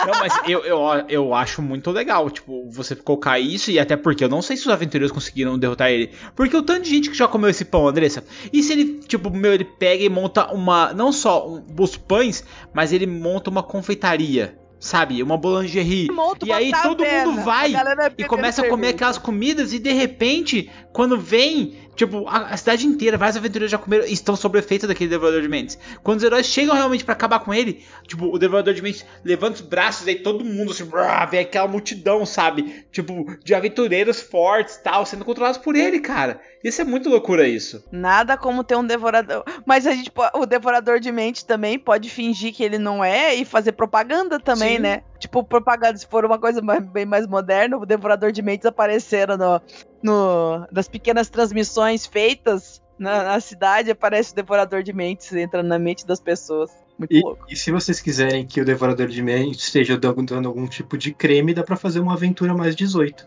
Não, 0.07 0.19
mas 0.19 0.33
eu, 0.47 0.65
eu, 0.65 0.79
eu 1.09 1.35
acho 1.35 1.61
muito 1.61 1.91
legal, 1.91 2.31
tipo, 2.31 2.69
você 2.71 2.97
colocar 2.97 3.39
isso, 3.39 3.71
e 3.71 3.79
até 3.79 3.97
porque 3.97 4.25
eu 4.25 4.29
não 4.29 4.41
sei 4.41 4.57
se 4.57 4.63
os 4.63 4.73
aventureiros 4.73 5.13
conseguiram 5.13 5.59
derrotar 5.59 5.91
ele. 5.91 6.11
Porque 6.35 6.57
o 6.57 6.63
tanto 6.63 6.83
de 6.83 6.91
gente 6.91 7.11
que 7.11 7.17
já 7.17 7.29
comeu 7.29 7.51
esse 7.51 7.65
pão, 7.65 7.87
Andressa. 7.87 8.25
E 8.53 8.63
se 8.63 8.73
ele, 8.73 9.01
tipo, 9.01 9.31
meu, 9.31 9.53
ele 9.53 9.65
pega 9.65 10.03
e 10.03 10.09
monta 10.09 10.53
uma. 10.53 10.93
Não 10.95 11.13
só 11.13 11.47
um, 11.47 11.65
os 11.79 11.97
pães, 11.97 12.45
mas 12.73 12.93
ele 12.93 13.07
monta 13.07 13.51
uma 13.51 13.63
confeitaria. 13.63 14.59
Sabe? 14.81 15.23
Uma 15.23 15.37
boulangerie. 15.37 16.09
E 16.45 16.51
aí 16.51 16.73
todo 16.83 17.05
mundo 17.05 17.43
vai 17.43 17.71
galera 17.71 18.13
e 18.17 18.25
começa 18.25 18.63
a 18.63 18.69
comer 18.69 18.89
aquelas 18.89 19.19
comidas 19.19 19.75
e 19.75 19.79
de 19.79 19.93
repente, 19.93 20.71
quando 20.91 21.21
vem, 21.21 21.75
tipo, 21.97 22.27
a, 22.29 22.49
a 22.49 22.57
cidade 22.57 22.87
inteira, 22.87 23.17
vários 23.19 23.37
aventureiros 23.37 23.71
já 23.71 23.79
comeram 23.79 24.07
e 24.07 24.13
estão 24.13 24.37
sob 24.37 24.57
o 24.57 24.61
efeito 24.61 24.87
daquele 24.87 25.11
devorador 25.11 25.43
de 25.43 25.49
mentes. 25.49 25.79
Quando 26.03 26.19
os 26.19 26.25
heróis 26.25 26.47
chegam 26.47 26.75
realmente 26.75 27.05
pra 27.05 27.13
acabar 27.15 27.41
com 27.41 27.53
ele, 27.53 27.85
tipo, 28.07 28.27
o 28.27 28.39
devorador 28.39 28.73
de 28.75 28.83
mentes 28.83 29.05
levanta 29.25 29.57
os 29.57 29.61
braços 29.61 30.07
e 30.07 30.11
aí 30.11 30.17
todo 30.17 30.45
mundo 30.45 30.73
assim, 30.73 30.85
brá, 30.85 31.25
vem 31.27 31.41
aquela 31.41 31.69
multidão, 31.69 32.25
sabe? 32.25 32.85
Tipo, 32.91 33.37
de 33.45 33.55
aventureiros 33.55 34.21
fortes, 34.21 34.77
tal, 34.77 35.05
sendo 35.07 35.25
controlados 35.25 35.59
por 35.59 35.75
ele, 35.77 36.01
cara. 36.01 36.41
Isso 36.63 36.81
é 36.81 36.85
muito 36.85 37.09
loucura 37.09 37.49
isso. 37.49 37.83
Nada 37.91 38.37
como 38.37 38.63
ter 38.63 38.77
um 38.77 38.85
devorador. 38.87 39.45
Mas 39.65 39.87
a 39.87 39.93
gente, 39.93 40.13
o 40.35 40.45
devorador 40.45 41.01
de 41.01 41.11
mente 41.11 41.45
também 41.47 41.79
pode 41.79 42.11
fingir 42.11 42.53
que 42.55 42.63
ele 42.63 42.79
não 42.79 43.03
é 43.03 43.35
e 43.35 43.45
fazer 43.47 43.73
propaganda 43.73 44.39
também, 44.39 44.77
Sim. 44.77 44.83
né? 44.83 45.03
Tipo, 45.19 45.43
propaganda, 45.43 45.97
se 45.97 46.07
for 46.07 46.25
uma 46.25 46.39
coisa 46.39 46.61
mais- 46.61 46.85
bem 46.85 47.07
mais 47.07 47.27
moderna, 47.27 47.77
o 47.79 47.87
devorador 47.87 48.31
de 48.33 48.43
mentes 48.43 48.67
apareceram 48.67 49.37
no, 49.39 49.61
no, 50.03 50.67
das 50.73 50.89
pequenas 50.89 51.29
transmissões 51.29 52.07
feitas 52.07 52.81
na, 52.99 53.23
na 53.25 53.41
cidade, 53.41 53.91
aparece 53.91 54.33
o 54.33 54.37
devorador 54.37 54.83
de 54.83 54.93
mentes 54.93 55.33
entrando 55.33 55.67
na 55.69 55.79
mente 55.79 56.07
das 56.07 56.21
pessoas. 56.21 56.71
Muito 56.99 57.15
E, 57.15 57.21
louco. 57.23 57.47
e 57.49 57.57
se 57.57 57.71
vocês 57.71 57.99
quiserem 57.99 58.47
que 58.47 58.61
o 58.61 58.65
devorador 58.65 59.07
de 59.09 59.23
mentes 59.23 59.65
esteja 59.65 59.97
dando, 59.97 60.23
dando 60.23 60.49
algum 60.49 60.67
tipo 60.67 60.99
de 60.99 61.13
creme, 61.15 61.55
dá 61.55 61.63
pra 61.65 61.77
fazer 61.77 61.99
uma 62.01 62.13
aventura 62.13 62.53
mais 62.55 62.77
18. 62.77 63.27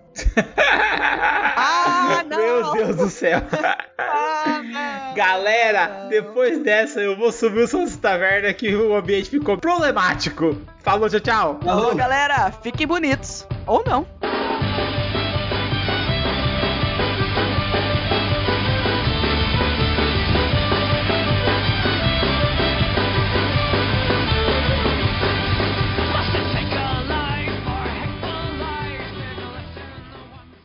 Ah, 1.55 2.23
não! 2.29 2.37
Meu 2.37 2.71
Deus 2.73 2.95
do 2.97 3.09
céu. 3.09 3.41
Ah! 4.05 5.13
Galera, 5.15 6.07
depois 6.09 6.61
dessa 6.63 6.99
eu 6.99 7.15
vou 7.15 7.31
subir 7.31 7.63
o 7.63 7.67
som 7.67 7.83
dessa 7.85 7.97
taverna 7.99 8.53
que 8.53 8.75
o 8.75 8.95
ambiente 8.95 9.29
ficou 9.29 9.57
problemático. 9.57 10.57
Falou, 10.79 11.09
tchau, 11.09 11.19
tchau. 11.19 11.59
Falou, 11.63 11.95
galera! 11.95 12.51
Fiquem 12.51 12.85
bonitos. 12.85 13.47
Ou 13.65 13.83
não. 13.85 14.05